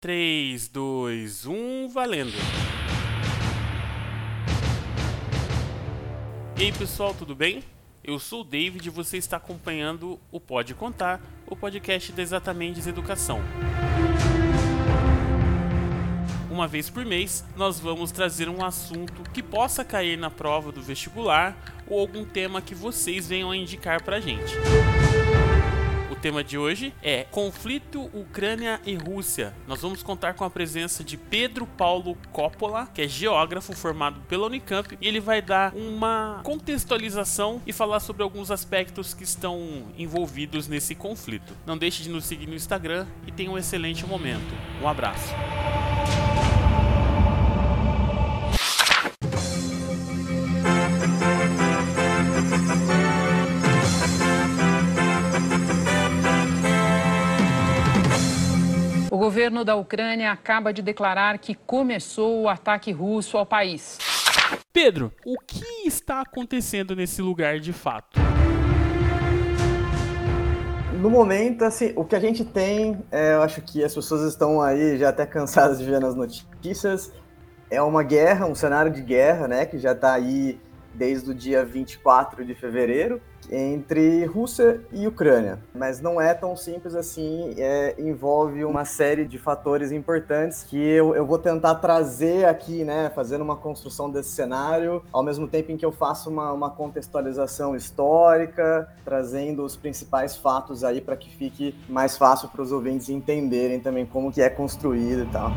3, 0.00 0.68
2, 0.68 1.44
1, 1.44 1.88
valendo! 1.90 2.32
E 6.56 6.62
aí 6.62 6.72
pessoal, 6.72 7.12
tudo 7.12 7.34
bem? 7.34 7.62
Eu 8.02 8.18
sou 8.18 8.40
o 8.40 8.44
David 8.44 8.86
e 8.86 8.90
você 8.90 9.18
está 9.18 9.36
acompanhando 9.36 10.18
o 10.32 10.40
Pode 10.40 10.72
Contar, 10.72 11.20
o 11.46 11.54
podcast 11.54 12.12
da 12.12 12.22
Exatamente 12.22 12.88
Educação. 12.88 13.42
Uma 16.50 16.66
vez 16.66 16.88
por 16.88 17.04
mês, 17.04 17.44
nós 17.54 17.78
vamos 17.78 18.10
trazer 18.10 18.48
um 18.48 18.64
assunto 18.64 19.22
que 19.34 19.42
possa 19.42 19.84
cair 19.84 20.16
na 20.16 20.30
prova 20.30 20.72
do 20.72 20.80
vestibular 20.80 21.54
ou 21.86 22.00
algum 22.00 22.24
tema 22.24 22.62
que 22.62 22.74
vocês 22.74 23.28
venham 23.28 23.50
a 23.50 23.56
indicar 23.56 24.02
pra 24.02 24.18
gente 24.18 24.56
tema 26.20 26.44
de 26.44 26.58
hoje 26.58 26.92
é 27.02 27.24
Conflito 27.24 28.02
Ucrânia 28.12 28.78
e 28.84 28.94
Rússia. 28.94 29.54
Nós 29.66 29.80
vamos 29.80 30.02
contar 30.02 30.34
com 30.34 30.44
a 30.44 30.50
presença 30.50 31.02
de 31.02 31.16
Pedro 31.16 31.66
Paulo 31.66 32.16
Coppola, 32.30 32.88
que 32.92 33.00
é 33.00 33.08
geógrafo 33.08 33.72
formado 33.74 34.20
pela 34.28 34.46
Unicamp, 34.46 34.98
e 35.00 35.08
ele 35.08 35.18
vai 35.18 35.40
dar 35.40 35.74
uma 35.74 36.40
contextualização 36.44 37.62
e 37.66 37.72
falar 37.72 38.00
sobre 38.00 38.22
alguns 38.22 38.50
aspectos 38.50 39.14
que 39.14 39.24
estão 39.24 39.84
envolvidos 39.96 40.68
nesse 40.68 40.94
conflito. 40.94 41.56
Não 41.66 41.78
deixe 41.78 42.02
de 42.02 42.10
nos 42.10 42.26
seguir 42.26 42.46
no 42.46 42.54
Instagram 42.54 43.06
e 43.26 43.32
tenha 43.32 43.50
um 43.50 43.56
excelente 43.56 44.06
momento. 44.06 44.54
Um 44.82 44.88
abraço. 44.88 45.34
Governo 59.30 59.64
da 59.64 59.76
Ucrânia 59.76 60.32
acaba 60.32 60.72
de 60.72 60.82
declarar 60.82 61.38
que 61.38 61.54
começou 61.54 62.42
o 62.42 62.48
ataque 62.48 62.90
russo 62.90 63.38
ao 63.38 63.46
país. 63.46 63.96
Pedro, 64.72 65.12
o 65.24 65.38
que 65.38 65.86
está 65.86 66.20
acontecendo 66.20 66.96
nesse 66.96 67.22
lugar 67.22 67.60
de 67.60 67.72
fato? 67.72 68.18
No 71.00 71.08
momento, 71.08 71.62
assim, 71.62 71.92
o 71.94 72.04
que 72.04 72.16
a 72.16 72.18
gente 72.18 72.44
tem, 72.44 72.98
é, 73.08 73.34
eu 73.34 73.42
acho 73.42 73.62
que 73.62 73.84
as 73.84 73.94
pessoas 73.94 74.22
estão 74.22 74.60
aí 74.60 74.98
já 74.98 75.10
até 75.10 75.24
cansadas 75.24 75.78
de 75.78 75.84
ver 75.84 76.00
nas 76.00 76.16
notícias, 76.16 77.12
é 77.70 77.80
uma 77.80 78.02
guerra, 78.02 78.46
um 78.46 78.54
cenário 78.56 78.90
de 78.90 79.00
guerra, 79.00 79.46
né, 79.46 79.64
que 79.64 79.78
já 79.78 79.92
está 79.92 80.12
aí 80.12 80.58
desde 81.00 81.30
o 81.30 81.34
dia 81.34 81.64
24 81.64 82.44
de 82.44 82.54
fevereiro 82.54 83.22
entre 83.50 84.26
Rússia 84.26 84.82
e 84.92 85.06
Ucrânia. 85.06 85.58
Mas 85.74 85.98
não 85.98 86.20
é 86.20 86.34
tão 86.34 86.54
simples 86.54 86.94
assim, 86.94 87.54
é, 87.56 87.94
envolve 87.98 88.62
uma 88.66 88.84
série 88.84 89.24
de 89.24 89.38
fatores 89.38 89.92
importantes 89.92 90.62
que 90.62 90.76
eu, 90.76 91.16
eu 91.16 91.24
vou 91.24 91.38
tentar 91.38 91.76
trazer 91.76 92.44
aqui, 92.44 92.84
né, 92.84 93.10
fazendo 93.14 93.40
uma 93.40 93.56
construção 93.56 94.10
desse 94.10 94.28
cenário, 94.28 95.02
ao 95.10 95.22
mesmo 95.22 95.48
tempo 95.48 95.72
em 95.72 95.78
que 95.78 95.86
eu 95.86 95.90
faço 95.90 96.28
uma, 96.28 96.52
uma 96.52 96.68
contextualização 96.68 97.74
histórica, 97.74 98.86
trazendo 99.02 99.64
os 99.64 99.76
principais 99.76 100.36
fatos 100.36 100.84
aí 100.84 101.00
para 101.00 101.16
que 101.16 101.34
fique 101.34 101.74
mais 101.88 102.18
fácil 102.18 102.50
para 102.50 102.60
os 102.60 102.70
ouvintes 102.70 103.08
entenderem 103.08 103.80
também 103.80 104.04
como 104.04 104.30
que 104.30 104.42
é 104.42 104.50
construído 104.50 105.22
e 105.22 105.32
tal. 105.32 105.50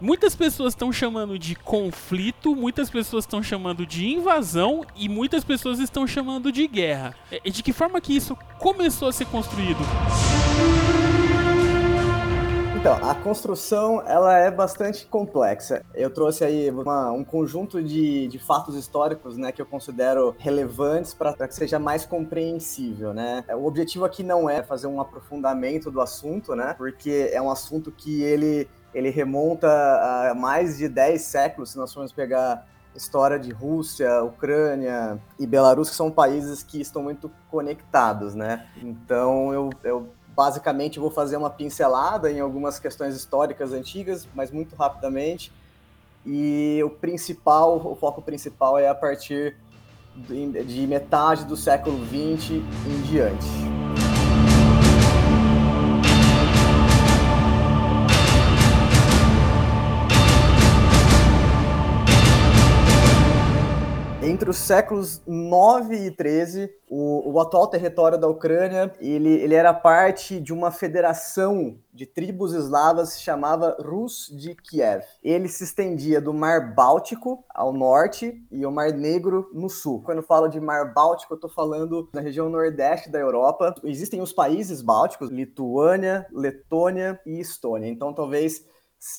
Muitas 0.00 0.34
pessoas 0.34 0.72
estão 0.72 0.92
chamando 0.92 1.38
de 1.38 1.54
conflito, 1.54 2.54
muitas 2.56 2.90
pessoas 2.90 3.24
estão 3.24 3.42
chamando 3.42 3.86
de 3.86 4.06
invasão 4.06 4.84
e 4.96 5.08
muitas 5.08 5.44
pessoas 5.44 5.78
estão 5.78 6.06
chamando 6.06 6.50
de 6.50 6.66
guerra. 6.66 7.14
É, 7.30 7.48
de 7.48 7.62
que 7.62 7.72
forma 7.72 8.00
que 8.00 8.14
isso 8.14 8.36
começou 8.58 9.08
a 9.08 9.12
ser 9.12 9.26
construído? 9.26 9.78
Então, 12.76 12.98
a 13.08 13.14
construção 13.14 14.02
ela 14.06 14.36
é 14.36 14.50
bastante 14.50 15.06
complexa. 15.06 15.82
Eu 15.94 16.10
trouxe 16.10 16.44
aí 16.44 16.70
uma, 16.70 17.12
um 17.12 17.24
conjunto 17.24 17.82
de, 17.82 18.26
de 18.26 18.38
fatos 18.38 18.74
históricos 18.74 19.38
né, 19.38 19.52
que 19.52 19.62
eu 19.62 19.64
considero 19.64 20.34
relevantes 20.38 21.14
para 21.14 21.48
que 21.48 21.54
seja 21.54 21.78
mais 21.78 22.04
compreensível. 22.04 23.14
Né? 23.14 23.42
O 23.56 23.64
objetivo 23.64 24.04
aqui 24.04 24.22
não 24.22 24.50
é 24.50 24.62
fazer 24.62 24.86
um 24.86 25.00
aprofundamento 25.00 25.90
do 25.90 26.00
assunto, 26.00 26.54
né, 26.54 26.74
porque 26.76 27.30
é 27.32 27.40
um 27.40 27.50
assunto 27.50 27.90
que 27.90 28.22
ele 28.22 28.68
ele 28.94 29.10
remonta 29.10 29.68
a 30.30 30.34
mais 30.34 30.78
de 30.78 30.88
10 30.88 31.20
séculos, 31.20 31.70
se 31.70 31.76
nós 31.76 31.92
formos 31.92 32.12
pegar 32.12 32.66
história 32.94 33.38
de 33.38 33.50
Rússia, 33.50 34.22
Ucrânia 34.22 35.18
e 35.38 35.46
Belarus, 35.46 35.90
que 35.90 35.96
são 35.96 36.10
países 36.10 36.62
que 36.62 36.80
estão 36.80 37.02
muito 37.02 37.30
conectados, 37.50 38.34
né? 38.34 38.66
Então 38.82 39.52
eu, 39.52 39.70
eu 39.82 40.08
basicamente 40.34 40.98
vou 40.98 41.10
fazer 41.10 41.36
uma 41.36 41.50
pincelada 41.50 42.30
em 42.30 42.40
algumas 42.40 42.78
questões 42.78 43.16
históricas 43.16 43.72
antigas, 43.72 44.28
mas 44.34 44.50
muito 44.50 44.76
rapidamente. 44.76 45.52
E 46.24 46.80
o 46.84 46.90
principal, 46.90 47.84
o 47.84 47.94
foco 47.96 48.22
principal 48.22 48.78
é 48.78 48.88
a 48.88 48.94
partir 48.94 49.56
de 50.16 50.86
metade 50.86 51.44
do 51.44 51.56
século 51.56 51.98
XX 52.06 52.52
em 52.52 53.02
diante. 53.02 53.83
Entre 64.24 64.48
os 64.48 64.56
séculos 64.56 65.20
9 65.26 66.06
e 66.06 66.10
13, 66.10 66.70
o, 66.88 67.30
o, 67.30 67.40
atual 67.40 67.66
território 67.66 68.16
da 68.16 68.26
Ucrânia, 68.26 68.90
ele, 68.98 69.28
ele 69.28 69.54
era 69.54 69.74
parte 69.74 70.40
de 70.40 70.50
uma 70.50 70.70
federação 70.70 71.78
de 71.92 72.06
tribos 72.06 72.54
eslavas 72.54 73.20
chamava 73.20 73.76
Rus 73.78 74.32
de 74.34 74.54
Kiev. 74.54 75.04
Ele 75.22 75.46
se 75.46 75.64
estendia 75.64 76.22
do 76.22 76.32
Mar 76.32 76.74
Báltico 76.74 77.44
ao 77.54 77.70
norte 77.70 78.42
e 78.50 78.64
o 78.64 78.72
Mar 78.72 78.92
Negro 78.92 79.50
no 79.52 79.68
sul. 79.68 80.02
Quando 80.02 80.18
eu 80.18 80.24
falo 80.24 80.48
de 80.48 80.58
Mar 80.58 80.94
Báltico, 80.94 81.34
eu 81.34 81.36
estou 81.36 81.50
falando 81.50 82.08
na 82.14 82.22
região 82.22 82.48
nordeste 82.48 83.10
da 83.10 83.18
Europa. 83.18 83.74
Existem 83.84 84.22
os 84.22 84.32
países 84.32 84.80
bálticos, 84.80 85.28
Lituânia, 85.28 86.26
Letônia 86.32 87.20
e 87.26 87.38
Estônia. 87.38 87.90
Então, 87.90 88.14
talvez 88.14 88.64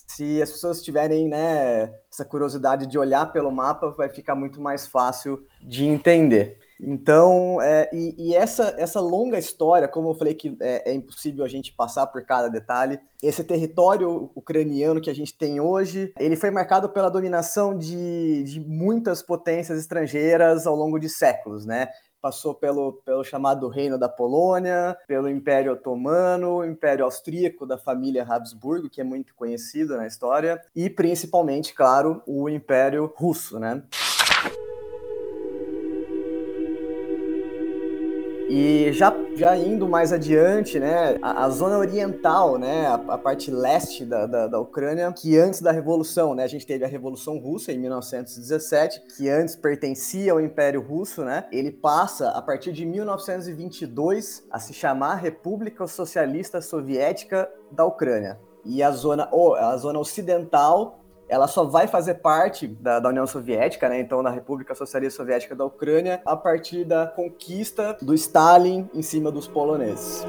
se 0.07 0.41
as 0.41 0.51
pessoas 0.51 0.81
tiverem 0.81 1.28
né, 1.28 1.94
essa 2.12 2.25
curiosidade 2.25 2.88
de 2.88 2.97
olhar 2.97 3.31
pelo 3.31 3.51
mapa, 3.51 3.91
vai 3.91 4.09
ficar 4.09 4.34
muito 4.34 4.59
mais 4.59 4.88
fácil 4.88 5.46
de 5.62 5.85
entender. 5.85 6.57
Então, 6.81 7.62
é, 7.62 7.90
e, 7.94 8.16
e, 8.18 8.35
essa, 8.35 8.75
essa 8.78 9.00
longa 9.00 9.38
história, 9.38 9.88
como 9.88 10.09
eu 10.09 10.16
falei 10.16 10.34
que 10.34 10.57
é, 10.59 10.91
é, 10.91 10.94
impossível 10.94 11.46
a 11.46 11.47
gente 11.47 11.72
passar 11.72 12.07
por 12.07 12.25
cada 12.25 12.50
detalhe, 12.50 13.00
esse 13.23 13.44
território 13.44 14.29
ucraniano 14.35 15.00
que 15.00 15.09
a 15.09 15.16
gente 15.16 15.38
tem 15.38 15.59
hoje, 15.59 16.13
ele 16.19 16.35
foi 16.35 16.52
marcado 16.52 16.90
pela 16.90 17.09
dominação 17.09 17.78
de, 17.78 18.44
de 18.44 18.59
muitas 18.59 19.22
potências 19.22 19.79
estrangeiras 19.79 20.67
ao 20.67 20.75
longo 20.75 21.00
de 21.00 21.07
séculos, 21.07 21.66
né? 21.66 21.88
Passou 22.25 22.55
pelo, 22.55 22.93
pelo 23.05 23.23
chamado 23.23 23.67
Reino 23.67 23.99
da 23.99 24.09
Polônia, 24.09 24.97
pelo 25.07 25.29
Império 25.29 25.73
Otomano, 25.73 26.65
Império 26.65 27.05
Austríaco 27.05 27.67
da 27.67 27.77
família 27.77 28.25
Habsburgo, 28.27 28.89
que 28.89 28.99
é 28.99 29.03
muito 29.03 29.35
conhecido 29.35 29.95
na 29.95 30.07
história, 30.07 30.59
e 30.75 30.89
principalmente, 30.89 31.71
claro, 31.75 32.23
o 32.25 32.49
Império 32.49 33.13
Russo, 33.15 33.59
né? 33.59 33.83
E 38.47 38.94
já, 38.94 39.11
já 39.35 39.57
indo 39.57 39.88
mais 39.88 40.13
adiante, 40.13 40.79
né, 40.79 41.17
a, 41.19 41.45
a 41.45 41.50
zona 41.50 41.79
oriental, 41.79 42.59
né, 42.59 42.85
a, 42.85 42.94
a 42.94 43.17
parte 43.17 43.50
leste 43.50 44.06
da, 44.06 44.28
da, 44.28 44.47
da, 44.47 44.59
Ucrânia, 44.59 45.11
que 45.11 45.35
antes 45.35 45.61
da 45.61 45.72
Revolução, 45.72 46.35
né, 46.35 46.44
a 46.44 46.47
gente 46.47 46.66
teve 46.66 46.85
a 46.85 46.88
Revolução 46.88 47.39
Russa 47.39 47.72
em 47.72 47.79
1917, 47.79 49.01
que 49.17 49.28
antes 49.29 49.55
pertencia 49.55 50.31
ao 50.31 50.39
Império 50.39 50.79
Russo, 50.79 51.23
né, 51.23 51.47
ele 51.51 51.72
passa, 51.72 52.29
a 52.29 52.41
partir 52.41 52.72
de 52.72 52.85
1922, 52.85 54.45
a 54.51 54.59
se 54.59 54.73
chamar 54.73 55.16
República 55.16 55.88
Socialista 55.88 56.61
Soviética 56.61 57.50
da 57.72 57.84
Ucrânia. 57.84 58.40
E 58.64 58.84
a 58.84 58.91
zona, 58.91 59.28
a 59.58 59.78
zona 59.78 59.99
ocidental 59.99 61.04
ela 61.27 61.47
só 61.47 61.63
vai 61.63 61.87
fazer 61.87 62.16
parte 62.16 62.67
da, 62.67 62.99
da, 62.99 63.09
União 63.09 63.25
Soviética, 63.25 63.89
né? 63.89 63.99
Então, 63.99 64.22
da 64.22 64.29
República 64.29 64.75
Socialista 64.75 65.17
Soviética 65.17 65.55
da 65.55 65.66
Ucrânia, 65.66 66.22
a 66.25 66.35
partir 66.35 66.85
da 66.85 67.07
conquista 67.07 67.97
do 68.01 68.13
Stalin 68.13 68.89
em 68.93 69.01
cima 69.01 69.31
dos 69.31 69.47
poloneses. 69.47 70.25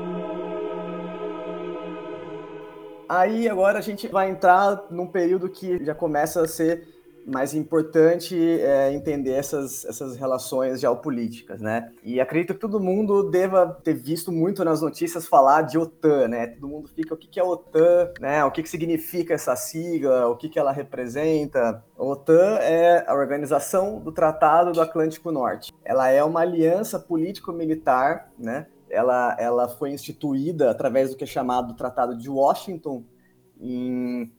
Aí 3.08 3.48
agora 3.48 3.78
a 3.78 3.82
gente 3.82 4.08
vai 4.08 4.31
entrar 4.31 4.84
num 4.90 5.06
período 5.06 5.48
que 5.48 5.84
já 5.84 5.94
começa 5.94 6.43
a 6.43 6.48
ser 6.48 6.95
mais 7.26 7.55
importante 7.55 8.37
é 8.61 8.93
entender 8.93 9.32
essas, 9.32 9.84
essas 9.84 10.17
relações 10.17 10.81
geopolíticas, 10.81 11.61
né? 11.61 11.93
E 12.05 12.20
acredito 12.20 12.55
que 12.55 12.61
todo 12.61 12.78
mundo 12.78 13.28
deva 13.31 13.67
ter 13.82 13.94
visto 13.94 14.31
muito 14.31 14.64
nas 14.64 14.81
notícias 14.81 15.26
falar 15.26 15.62
de 15.62 15.76
OTAN, 15.76 16.28
né? 16.28 16.46
Todo 16.46 16.69
mundo 16.69 16.88
fica, 16.88 17.14
o 17.14 17.17
que 17.17 17.40
é 17.40 17.43
OTAN, 17.43 18.12
né? 18.20 18.44
O 18.44 18.50
que, 18.50 18.62
que 18.62 18.69
significa 18.69 19.34
essa 19.34 19.56
sigla, 19.56 20.28
o 20.28 20.37
que, 20.37 20.49
que 20.49 20.58
ela 20.58 20.70
representa. 20.70 21.82
A 21.99 22.05
OTAN 22.05 22.58
é 22.61 23.05
a 23.06 23.14
Organização 23.14 23.99
do 23.99 24.12
Tratado 24.12 24.73
do 24.73 24.81
Atlântico 24.81 25.32
Norte. 25.32 25.73
Ela 25.84 26.08
é 26.08 26.23
uma 26.23 26.40
aliança 26.40 26.99
político-militar, 26.99 28.31
né? 28.38 28.67
ela, 28.88 29.37
ela 29.38 29.69
foi 29.69 29.90
instituída 29.90 30.70
através 30.70 31.11
do 31.11 31.17
que 31.17 31.25
é 31.25 31.26
chamado 31.26 31.75
Tratado 31.75 32.17
de 32.17 32.31
Washington 32.31 33.05
em 33.61 34.32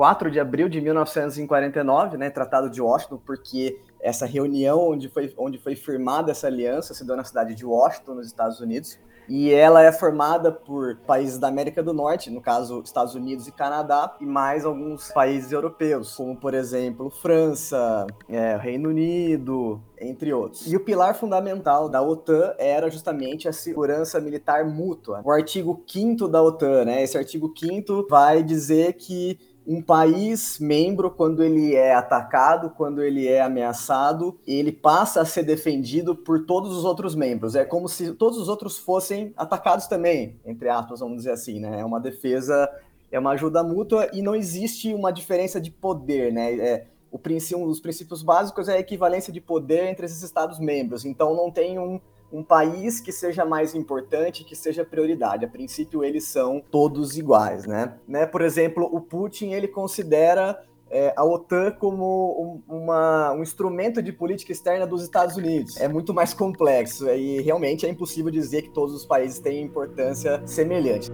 4 0.00 0.30
de 0.30 0.40
abril 0.40 0.66
de 0.66 0.80
1949, 0.80 2.16
né, 2.16 2.30
Tratado 2.30 2.70
de 2.70 2.80
Washington, 2.80 3.18
porque 3.18 3.78
essa 4.00 4.24
reunião 4.24 4.88
onde 4.88 5.10
foi, 5.10 5.30
onde 5.36 5.58
foi 5.58 5.76
firmada 5.76 6.30
essa 6.30 6.46
aliança 6.46 6.94
se 6.94 7.06
deu 7.06 7.14
na 7.14 7.22
cidade 7.22 7.54
de 7.54 7.66
Washington, 7.66 8.14
nos 8.14 8.26
Estados 8.26 8.60
Unidos, 8.60 8.98
e 9.28 9.52
ela 9.52 9.82
é 9.82 9.92
formada 9.92 10.50
por 10.50 10.96
países 11.06 11.38
da 11.38 11.48
América 11.48 11.82
do 11.82 11.92
Norte, 11.92 12.30
no 12.30 12.40
caso 12.40 12.80
Estados 12.82 13.14
Unidos 13.14 13.46
e 13.46 13.52
Canadá, 13.52 14.16
e 14.20 14.24
mais 14.24 14.64
alguns 14.64 15.12
países 15.12 15.52
europeus, 15.52 16.16
como 16.16 16.34
por 16.34 16.54
exemplo 16.54 17.10
França, 17.10 18.06
é, 18.26 18.56
Reino 18.56 18.88
Unido, 18.88 19.80
entre 20.00 20.32
outros. 20.32 20.66
E 20.66 20.74
o 20.76 20.80
pilar 20.80 21.14
fundamental 21.14 21.90
da 21.90 22.00
OTAN 22.02 22.54
era 22.58 22.90
justamente 22.90 23.46
a 23.46 23.52
segurança 23.52 24.18
militar 24.18 24.64
mútua. 24.64 25.20
O 25.22 25.30
artigo 25.30 25.80
5 25.86 26.26
da 26.26 26.42
OTAN, 26.42 26.86
né? 26.86 27.02
Esse 27.02 27.18
artigo 27.18 27.52
5 27.54 28.06
vai 28.08 28.42
dizer 28.42 28.94
que 28.94 29.38
um 29.66 29.80
país 29.82 30.58
membro, 30.58 31.10
quando 31.10 31.44
ele 31.44 31.74
é 31.74 31.94
atacado, 31.94 32.70
quando 32.70 33.02
ele 33.02 33.28
é 33.28 33.40
ameaçado, 33.40 34.38
ele 34.46 34.72
passa 34.72 35.20
a 35.20 35.24
ser 35.24 35.42
defendido 35.42 36.14
por 36.14 36.44
todos 36.44 36.76
os 36.76 36.84
outros 36.84 37.14
membros. 37.14 37.54
É 37.54 37.64
como 37.64 37.88
se 37.88 38.12
todos 38.12 38.38
os 38.38 38.48
outros 38.48 38.78
fossem 38.78 39.32
atacados 39.36 39.86
também, 39.86 40.36
entre 40.44 40.68
aspas, 40.68 41.00
vamos 41.00 41.18
dizer 41.18 41.32
assim, 41.32 41.60
né? 41.60 41.80
É 41.80 41.84
uma 41.84 42.00
defesa, 42.00 42.68
é 43.12 43.18
uma 43.18 43.32
ajuda 43.32 43.62
mútua 43.62 44.08
e 44.12 44.22
não 44.22 44.34
existe 44.34 44.92
uma 44.94 45.12
diferença 45.12 45.60
de 45.60 45.70
poder, 45.70 46.32
né? 46.32 46.54
É, 46.54 46.86
o 47.10 47.18
princípio, 47.18 47.62
um 47.62 47.66
dos 47.66 47.80
princípios 47.80 48.22
básicos 48.22 48.68
é 48.68 48.76
a 48.76 48.80
equivalência 48.80 49.32
de 49.32 49.40
poder 49.40 49.84
entre 49.86 50.06
esses 50.06 50.22
Estados 50.22 50.58
membros. 50.58 51.04
Então 51.04 51.34
não 51.34 51.50
tem 51.50 51.78
um 51.78 52.00
um 52.32 52.42
país 52.42 53.00
que 53.00 53.12
seja 53.12 53.44
mais 53.44 53.74
importante, 53.74 54.44
que 54.44 54.54
seja 54.54 54.84
prioridade. 54.84 55.44
A 55.44 55.48
princípio, 55.48 56.04
eles 56.04 56.24
são 56.24 56.62
todos 56.70 57.16
iguais, 57.16 57.66
né? 57.66 57.94
né? 58.06 58.26
Por 58.26 58.42
exemplo, 58.42 58.88
o 58.90 59.00
Putin, 59.00 59.50
ele 59.52 59.66
considera 59.66 60.60
é, 60.90 61.12
a 61.16 61.24
OTAN 61.24 61.72
como 61.72 62.62
um, 62.68 62.76
uma, 62.76 63.32
um 63.32 63.42
instrumento 63.42 64.02
de 64.02 64.12
política 64.12 64.52
externa 64.52 64.86
dos 64.86 65.02
Estados 65.02 65.36
Unidos. 65.36 65.76
É 65.76 65.88
muito 65.88 66.12
mais 66.12 66.34
complexo 66.34 67.08
e 67.08 67.40
realmente 67.40 67.86
é 67.86 67.88
impossível 67.88 68.30
dizer 68.30 68.62
que 68.62 68.70
todos 68.70 68.94
os 68.94 69.06
países 69.06 69.38
têm 69.38 69.62
importância 69.62 70.42
semelhante. 70.46 71.10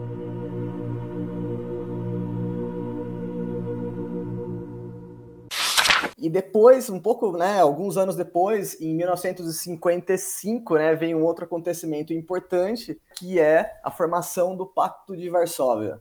E 6.18 6.30
depois, 6.30 6.88
um 6.88 6.98
pouco, 6.98 7.36
né, 7.36 7.60
alguns 7.60 7.98
anos 7.98 8.16
depois, 8.16 8.80
em 8.80 8.94
1955, 8.94 10.74
né, 10.76 10.94
vem 10.94 11.14
um 11.14 11.22
outro 11.22 11.44
acontecimento 11.44 12.12
importante, 12.12 12.98
que 13.18 13.38
é 13.38 13.78
a 13.84 13.90
formação 13.90 14.56
do 14.56 14.66
Pacto 14.66 15.14
de 15.14 15.28
Varsóvia, 15.28 16.00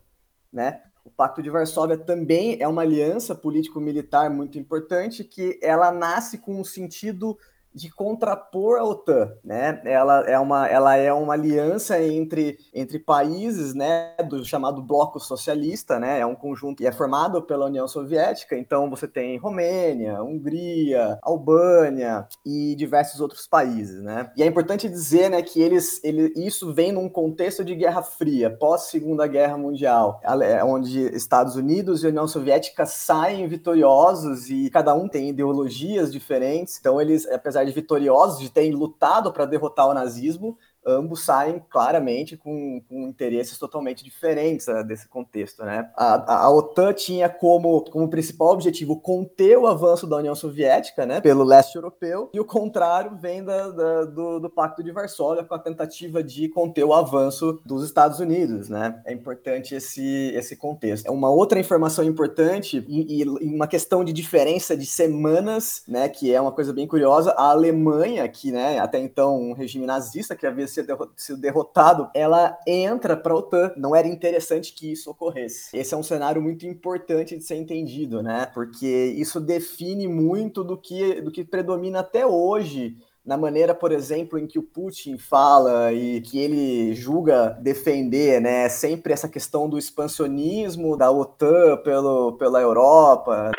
né? 0.51 0.81
O 1.03 1.11
Pacto 1.11 1.43
de 1.43 1.49
Varsóvia 1.49 1.97
também 1.97 2.57
é 2.61 2.67
uma 2.67 2.81
aliança 2.81 3.35
político-militar 3.35 4.29
muito 4.29 4.57
importante 4.57 5.23
que 5.23 5.59
ela 5.61 5.91
nasce 5.91 6.37
com 6.37 6.59
um 6.59 6.63
sentido 6.63 7.37
de 7.75 7.91
contrapor 7.91 8.79
a 8.79 8.85
OTAN, 8.85 9.33
né? 9.43 9.81
Ela 9.83 10.21
é 10.21 10.39
uma, 10.39 10.67
ela 10.67 10.95
é 10.95 11.11
uma 11.11 11.33
aliança 11.33 12.01
entre, 12.01 12.57
entre 12.73 12.97
países, 12.97 13.73
né, 13.75 14.15
do 14.29 14.45
chamado 14.45 14.81
bloco 14.81 15.19
socialista, 15.19 15.99
né? 15.99 16.19
É 16.19 16.25
um 16.25 16.35
conjunto 16.35 16.77
que 16.77 16.87
é 16.87 16.91
formado 16.91 17.41
pela 17.41 17.65
União 17.65 17.87
Soviética, 17.87 18.57
então 18.57 18.89
você 18.89 19.07
tem 19.07 19.37
Romênia, 19.37 20.23
Hungria, 20.23 21.19
Albânia 21.21 22.27
e 22.45 22.75
diversos 22.75 23.19
outros 23.19 23.45
países, 23.45 24.01
né? 24.01 24.31
E 24.37 24.43
é 24.43 24.45
importante 24.45 24.87
dizer, 24.87 25.29
né, 25.29 25.41
que 25.41 25.61
eles, 25.61 26.01
ele, 26.03 26.31
isso 26.37 26.73
vem 26.73 26.93
num 26.93 27.09
contexto 27.09 27.63
de 27.63 27.75
Guerra 27.75 28.01
Fria, 28.01 28.49
pós 28.49 28.83
Segunda 28.83 29.27
Guerra 29.27 29.57
Mundial, 29.57 30.21
é 30.23 30.63
onde 30.63 31.13
Estados 31.15 31.57
Unidos 31.57 32.03
e 32.03 32.07
União 32.07 32.27
Soviética 32.27 32.85
saem 32.85 33.47
vitoriosos 33.47 34.49
e 34.49 34.69
cada 34.69 34.93
um 34.93 35.09
tem 35.09 35.29
ideologias 35.29 36.11
diferentes, 36.11 36.77
então 36.79 37.01
eles, 37.01 37.27
apesar 37.27 37.64
vitoriosos, 37.73 38.39
de 38.39 38.49
terem 38.49 38.71
lutado 38.71 39.31
para 39.31 39.45
derrotar 39.45 39.87
o 39.87 39.93
nazismo, 39.93 40.57
ambos 40.85 41.25
saem 41.25 41.61
claramente 41.69 42.37
com, 42.37 42.81
com 42.87 43.07
interesses 43.07 43.57
totalmente 43.57 44.03
diferentes 44.03 44.67
uh, 44.67 44.83
desse 44.83 45.07
contexto. 45.07 45.63
Né? 45.63 45.89
A, 45.95 46.45
a, 46.45 46.49
OTAN 46.51 46.93
tinha 46.93 47.27
como, 47.27 47.81
como 47.81 48.09
principal 48.09 48.49
objetivo 48.49 48.99
conter 48.99 49.57
o 49.57 49.67
avanço 49.67 50.05
da 50.05 50.17
União 50.17 50.35
Soviética 50.35 51.05
né, 51.05 51.19
pelo 51.19 51.43
leste 51.43 51.75
europeu, 51.75 52.29
e 52.33 52.39
o 52.39 52.45
contrário 52.45 53.15
vem 53.15 53.43
da, 53.43 53.69
da, 53.69 54.05
do, 54.05 54.39
do 54.39 54.49
Pacto 54.49 54.83
de 54.83 54.91
Varsóvia, 54.91 55.43
com 55.43 55.55
a 55.55 55.59
tentativa 55.59 56.23
de 56.23 56.47
conter 56.49 56.83
o 56.83 56.93
avanço 56.93 57.59
dos 57.65 57.83
Estados 57.83 58.19
Unidos. 58.19 58.69
Né? 58.69 59.01
É 59.05 59.13
importante 59.13 59.73
esse, 59.73 60.31
esse 60.35 60.55
contexto. 60.55 61.07
É 61.07 61.11
uma 61.11 61.29
outra 61.29 61.59
informação 61.59 62.03
importante, 62.03 62.85
e, 62.87 63.21
e 63.21 63.25
uma 63.25 63.67
questão 63.67 64.03
de 64.03 64.13
diferença 64.13 64.77
de 64.77 64.85
semanas, 64.85 65.83
né, 65.87 66.07
que 66.07 66.33
é 66.33 66.39
uma 66.39 66.51
coisa 66.51 66.71
bem 66.71 66.87
curiosa, 66.87 67.31
a 67.31 67.49
Alemanha, 67.49 68.27
que 68.27 68.51
né, 68.51 68.77
até 68.79 68.99
então 68.99 69.41
um 69.41 69.53
regime 69.53 69.85
nazista 69.85 70.35
que 70.35 70.45
havia 70.45 70.67
sido 71.15 71.39
derrotado, 71.39 72.09
ela 72.13 72.57
entra 72.67 73.15
para 73.15 73.33
a 73.33 73.37
OTAN. 73.37 73.73
Não 73.77 73.95
era 73.95 74.07
interessante 74.07 74.73
que 74.73 74.91
isso 74.91 75.09
ocorresse. 75.11 75.75
Esse 75.75 75.93
é 75.93 75.97
um 75.97 76.03
cenário 76.03 76.41
muito 76.41 76.65
importante 76.65 77.37
de 77.37 77.43
ser 77.43 77.55
entendido, 77.55 78.21
né? 78.21 78.47
Porque 78.53 79.13
isso 79.17 79.39
define 79.39 80.07
muito 80.07 80.63
do 80.63 80.77
que, 80.77 81.21
do 81.21 81.31
que 81.31 81.43
predomina 81.43 81.99
até 81.99 82.25
hoje 82.25 82.97
na 83.25 83.35
maneira, 83.35 83.73
por 83.73 83.91
exemplo, 83.91 84.37
em 84.37 84.45
que 84.45 84.59
o 84.59 84.63
Putin 84.63 85.17
fala 85.17 85.91
e 85.91 86.21
que 86.21 86.37
ele 86.37 86.93
julga 86.93 87.57
defender, 87.59 88.39
né, 88.39 88.69
sempre 88.69 89.11
essa 89.11 89.27
questão 89.27 89.67
do 89.67 89.79
expansionismo 89.79 90.95
da 90.95 91.09
OTAN 91.09 91.77
pelo, 91.77 92.33
pela 92.33 92.61
Europa. 92.61 93.51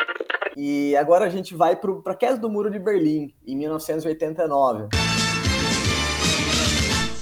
E 0.56 0.96
agora 0.96 1.26
a 1.26 1.28
gente 1.28 1.54
vai 1.54 1.74
para 1.74 2.12
a 2.12 2.14
queda 2.14 2.36
do 2.36 2.48
Muro 2.48 2.70
de 2.70 2.78
Berlim, 2.78 3.34
em 3.44 3.56
1989 3.56 5.05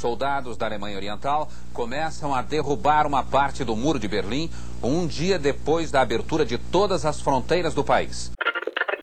soldados 0.04 0.58
da 0.58 0.66
Alemanha 0.66 0.98
Oriental 0.98 1.48
começam 1.72 2.34
a 2.34 2.42
derrubar 2.42 3.06
uma 3.06 3.24
parte 3.24 3.64
do 3.64 3.74
Muro 3.74 3.98
de 3.98 4.06
Berlim 4.06 4.50
um 4.82 5.06
dia 5.06 5.38
depois 5.38 5.90
da 5.90 6.02
abertura 6.02 6.44
de 6.44 6.58
todas 6.58 7.06
as 7.06 7.22
fronteiras 7.22 7.72
do 7.72 7.82
país. 7.82 8.30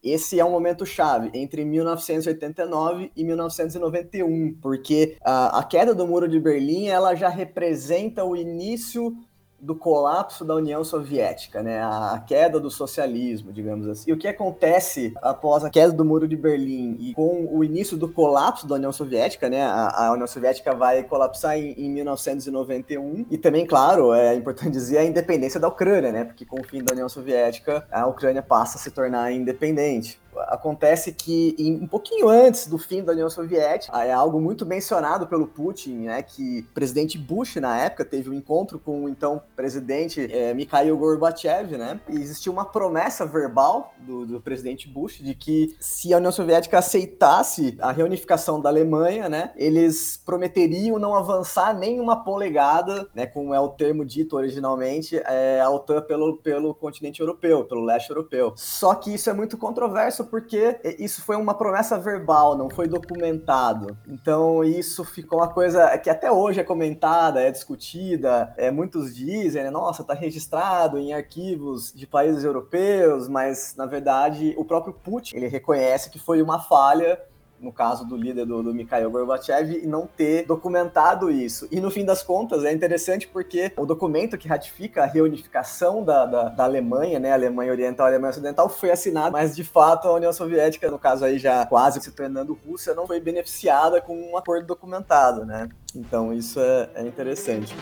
Esse 0.03 0.39
é 0.39 0.45
um 0.45 0.51
momento 0.51 0.85
chave 0.85 1.31
entre 1.33 1.65
1989 1.65 3.11
e 3.15 3.23
1991, 3.23 4.53
porque 4.61 5.17
a, 5.23 5.57
a 5.57 5.63
queda 5.63 5.95
do 5.95 6.05
Muro 6.05 6.27
de 6.27 6.39
Berlim 6.39 6.85
ela 6.87 7.15
já 7.15 7.29
representa 7.29 8.23
o 8.23 8.35
início 8.35 9.11
do 9.61 9.75
colapso 9.75 10.43
da 10.43 10.55
União 10.55 10.83
Soviética, 10.83 11.61
né? 11.61 11.81
A 11.83 12.23
queda 12.25 12.59
do 12.59 12.71
socialismo, 12.71 13.53
digamos 13.53 13.87
assim. 13.87 14.09
E 14.09 14.13
o 14.13 14.17
que 14.17 14.27
acontece 14.27 15.13
após 15.21 15.63
a 15.63 15.69
queda 15.69 15.93
do 15.93 16.03
Muro 16.03 16.27
de 16.27 16.35
Berlim 16.35 16.97
e 16.99 17.13
com 17.13 17.47
o 17.51 17.63
início 17.63 17.95
do 17.95 18.09
colapso 18.09 18.67
da 18.67 18.75
União 18.75 18.91
Soviética, 18.91 19.49
né? 19.49 19.63
A, 19.63 20.07
a 20.07 20.11
União 20.13 20.27
Soviética 20.27 20.73
vai 20.73 21.03
colapsar 21.03 21.57
em, 21.57 21.73
em, 21.77 21.91
1991 21.91 23.25
e 23.29 23.37
também, 23.37 23.65
claro, 23.65 24.13
é 24.13 24.33
importante 24.35 24.71
dizer 24.71 24.97
a 24.97 25.05
independência 25.05 25.59
da 25.59 25.67
Ucrânia, 25.67 26.11
né? 26.11 26.23
Porque 26.23 26.45
com 26.45 26.59
o 26.59 26.63
fim 26.63 26.83
da 26.83 26.93
União 26.93 27.07
Soviética, 27.07 27.85
a 27.91 28.07
Ucrânia 28.07 28.41
passa 28.41 28.77
a 28.77 28.81
se 28.81 28.89
tornar 28.89 29.31
independente 29.31 30.20
acontece 30.47 31.11
que 31.11 31.55
um 31.81 31.87
pouquinho 31.87 32.27
antes 32.29 32.67
do 32.67 32.77
fim 32.77 33.03
da 33.03 33.11
União 33.11 33.29
Soviética, 33.29 33.97
é 34.03 34.11
algo 34.11 34.39
muito 34.39 34.65
mencionado 34.65 35.27
pelo 35.27 35.47
Putin, 35.47 36.05
né, 36.05 36.21
que 36.21 36.59
o 36.59 36.73
presidente 36.73 37.17
Bush 37.17 37.55
na 37.57 37.77
época 37.77 38.05
teve 38.05 38.29
um 38.29 38.33
encontro 38.33 38.79
com 38.79 39.05
o 39.05 39.09
então 39.09 39.41
presidente 39.55 40.31
é, 40.31 40.53
Mikhail 40.53 40.97
Gorbachev, 40.97 41.77
né, 41.77 41.99
e 42.09 42.15
existiu 42.15 42.53
uma 42.53 42.65
promessa 42.65 43.25
verbal 43.25 43.93
do, 43.99 44.25
do, 44.25 44.41
presidente 44.41 44.87
Bush 44.87 45.19
de 45.19 45.35
que 45.35 45.75
se 45.79 46.13
a 46.13 46.17
União 46.17 46.31
Soviética 46.31 46.79
aceitasse 46.79 47.77
a 47.79 47.91
reunificação 47.91 48.59
da 48.59 48.69
Alemanha, 48.69 49.29
né, 49.29 49.51
eles 49.55 50.21
prometeriam 50.25 50.97
não 50.97 51.15
avançar 51.15 51.77
nem 51.77 51.99
uma 51.99 52.23
polegada, 52.23 53.07
né, 53.13 53.25
como 53.25 53.53
é 53.53 53.59
o 53.59 53.69
termo 53.69 54.05
dito 54.05 54.35
originalmente, 54.35 55.21
é, 55.25 55.61
a 55.61 55.69
OTAN 55.69 56.01
pelo, 56.01 56.37
pelo 56.37 56.73
continente 56.73 57.19
europeu, 57.19 57.65
pelo 57.65 57.83
leste 57.83 58.09
europeu. 58.09 58.53
Só 58.55 58.95
que 58.95 59.13
isso 59.13 59.29
é 59.29 59.33
muito 59.33 59.57
controverso 59.57 60.20
isso 60.21 60.25
porque 60.25 60.79
isso 60.99 61.23
foi 61.23 61.35
uma 61.35 61.53
promessa 61.53 61.97
verbal, 61.97 62.57
não 62.57 62.69
foi 62.69 62.87
documentado. 62.87 63.97
Então 64.07 64.63
isso 64.63 65.03
ficou 65.03 65.39
uma 65.39 65.47
coisa 65.47 65.97
que 65.97 66.09
até 66.09 66.31
hoje 66.31 66.59
é 66.59 66.63
comentada, 66.63 67.41
é 67.41 67.51
discutida. 67.51 68.53
É, 68.57 68.69
muitos 68.69 69.15
dizem, 69.15 69.63
né, 69.63 69.69
nossa, 69.69 70.01
está 70.03 70.13
registrado 70.13 70.97
em 70.97 71.13
arquivos 71.13 71.91
de 71.93 72.05
países 72.05 72.43
europeus, 72.43 73.27
mas 73.27 73.75
na 73.75 73.85
verdade 73.85 74.53
o 74.57 74.65
próprio 74.65 74.93
Putin 74.93 75.37
ele 75.37 75.47
reconhece 75.47 76.09
que 76.09 76.19
foi 76.19 76.41
uma 76.41 76.59
falha 76.59 77.19
no 77.61 77.71
caso 77.71 78.05
do 78.05 78.17
líder 78.17 78.45
do, 78.45 78.63
do 78.63 78.73
Mikhail 78.73 79.09
Gorbachev, 79.09 79.79
e 79.83 79.85
não 79.85 80.07
ter 80.07 80.45
documentado 80.45 81.29
isso. 81.29 81.67
E 81.71 81.79
no 81.79 81.91
fim 81.91 82.03
das 82.03 82.23
contas, 82.23 82.63
é 82.63 82.73
interessante 82.73 83.27
porque 83.27 83.71
o 83.77 83.85
documento 83.85 84.37
que 84.37 84.47
ratifica 84.47 85.03
a 85.03 85.05
reunificação 85.05 86.03
da, 86.03 86.25
da, 86.25 86.49
da 86.49 86.63
Alemanha, 86.63 87.19
né, 87.19 87.31
Alemanha 87.31 87.71
Oriental 87.71 88.07
e 88.07 88.09
Alemanha 88.09 88.31
Ocidental, 88.31 88.67
foi 88.67 88.91
assinado, 88.91 89.33
mas 89.33 89.55
de 89.55 89.63
fato 89.63 90.07
a 90.07 90.13
União 90.13 90.33
Soviética, 90.33 90.89
no 90.89 90.99
caso 90.99 91.23
aí 91.23 91.37
já 91.37 91.65
quase 91.65 92.01
se 92.01 92.11
tornando 92.11 92.57
Rússia, 92.65 92.93
não 92.93 93.07
foi 93.07 93.19
beneficiada 93.19 94.01
com 94.01 94.31
um 94.31 94.37
acordo 94.37 94.65
documentado, 94.65 95.45
né? 95.45 95.69
Então 95.95 96.33
isso 96.33 96.59
é, 96.59 96.89
é 96.95 97.01
interessante. 97.07 97.75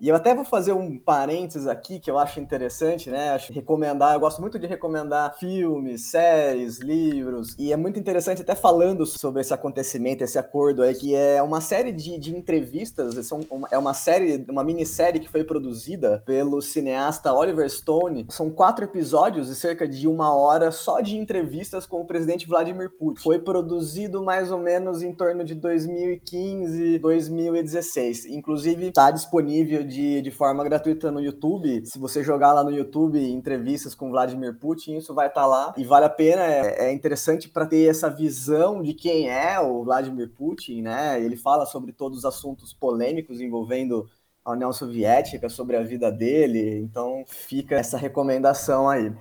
E 0.00 0.08
eu 0.08 0.16
até 0.16 0.34
vou 0.34 0.46
fazer 0.46 0.72
um 0.72 0.98
parênteses 0.98 1.66
aqui 1.66 2.00
que 2.00 2.10
eu 2.10 2.18
acho 2.18 2.40
interessante, 2.40 3.10
né? 3.10 3.32
Acho 3.32 3.52
recomendar, 3.52 4.14
eu 4.14 4.20
gosto 4.20 4.40
muito 4.40 4.58
de 4.58 4.66
recomendar 4.66 5.36
filmes, 5.38 6.10
séries, 6.10 6.78
livros, 6.78 7.54
e 7.58 7.70
é 7.70 7.76
muito 7.76 7.98
interessante 7.98 8.40
até 8.40 8.54
falando 8.54 9.04
sobre 9.04 9.42
esse 9.42 9.52
acontecimento, 9.52 10.24
esse 10.24 10.38
acordo 10.38 10.82
aí, 10.82 10.94
que 10.94 11.14
é 11.14 11.42
uma 11.42 11.60
série 11.60 11.92
de, 11.92 12.18
de 12.18 12.34
entrevistas, 12.34 13.30
é 13.70 13.76
uma 13.76 13.92
série, 13.92 14.42
uma 14.48 14.64
minissérie 14.64 15.20
que 15.20 15.28
foi 15.28 15.44
produzida 15.44 16.22
pelo 16.24 16.62
cineasta 16.62 17.34
Oliver 17.34 17.68
Stone. 17.68 18.24
São 18.30 18.48
quatro 18.48 18.86
episódios 18.86 19.48
de 19.48 19.54
cerca 19.54 19.86
de 19.86 20.08
uma 20.08 20.34
hora 20.34 20.70
só 20.70 21.02
de 21.02 21.18
entrevistas 21.18 21.84
com 21.84 22.00
o 22.00 22.06
presidente 22.06 22.48
Vladimir 22.48 22.90
Putin. 22.98 23.20
Foi 23.20 23.38
produzido 23.38 24.22
mais 24.22 24.50
ou 24.50 24.58
menos 24.58 25.02
em 25.02 25.12
torno 25.12 25.44
de 25.44 25.54
2015, 25.54 26.98
2016. 27.00 28.24
Inclusive, 28.24 28.88
está 28.88 29.10
disponível 29.10 29.89
de, 29.90 30.22
de 30.22 30.30
forma 30.30 30.64
gratuita 30.64 31.10
no 31.10 31.20
YouTube. 31.20 31.82
Se 31.84 31.98
você 31.98 32.22
jogar 32.22 32.52
lá 32.52 32.64
no 32.64 32.70
YouTube 32.70 33.18
entrevistas 33.20 33.94
com 33.94 34.10
Vladimir 34.10 34.58
Putin, 34.58 34.96
isso 34.96 35.12
vai 35.12 35.26
estar 35.26 35.42
tá 35.42 35.46
lá 35.46 35.74
e 35.76 35.84
vale 35.84 36.06
a 36.06 36.10
pena. 36.10 36.42
É, 36.42 36.86
é 36.86 36.92
interessante 36.92 37.48
para 37.48 37.66
ter 37.66 37.90
essa 37.90 38.08
visão 38.08 38.80
de 38.80 38.94
quem 38.94 39.28
é 39.28 39.60
o 39.60 39.84
Vladimir 39.84 40.30
Putin, 40.30 40.82
né? 40.82 41.20
Ele 41.22 41.36
fala 41.36 41.66
sobre 41.66 41.92
todos 41.92 42.18
os 42.18 42.24
assuntos 42.24 42.72
polêmicos 42.72 43.40
envolvendo 43.40 44.08
a 44.44 44.52
União 44.52 44.72
Soviética, 44.72 45.48
sobre 45.48 45.76
a 45.76 45.82
vida 45.82 46.10
dele. 46.10 46.78
Então 46.78 47.24
fica 47.26 47.74
essa 47.74 47.98
recomendação 47.98 48.88
aí. 48.88 49.12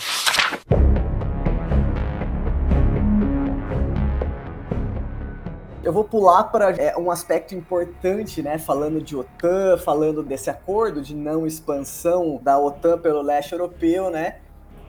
Eu 5.90 5.94
vou 5.94 6.04
pular 6.04 6.44
para 6.44 6.70
é, 6.70 6.96
um 7.00 7.10
aspecto 7.10 7.56
importante, 7.56 8.44
né? 8.44 8.60
Falando 8.60 9.02
de 9.02 9.16
OTAN, 9.16 9.76
falando 9.76 10.22
desse 10.22 10.48
acordo 10.48 11.02
de 11.02 11.16
não 11.16 11.48
expansão 11.48 12.40
da 12.44 12.60
OTAN 12.60 13.00
pelo 13.00 13.24
leste 13.24 13.54
europeu, 13.54 14.12
né? 14.12 14.36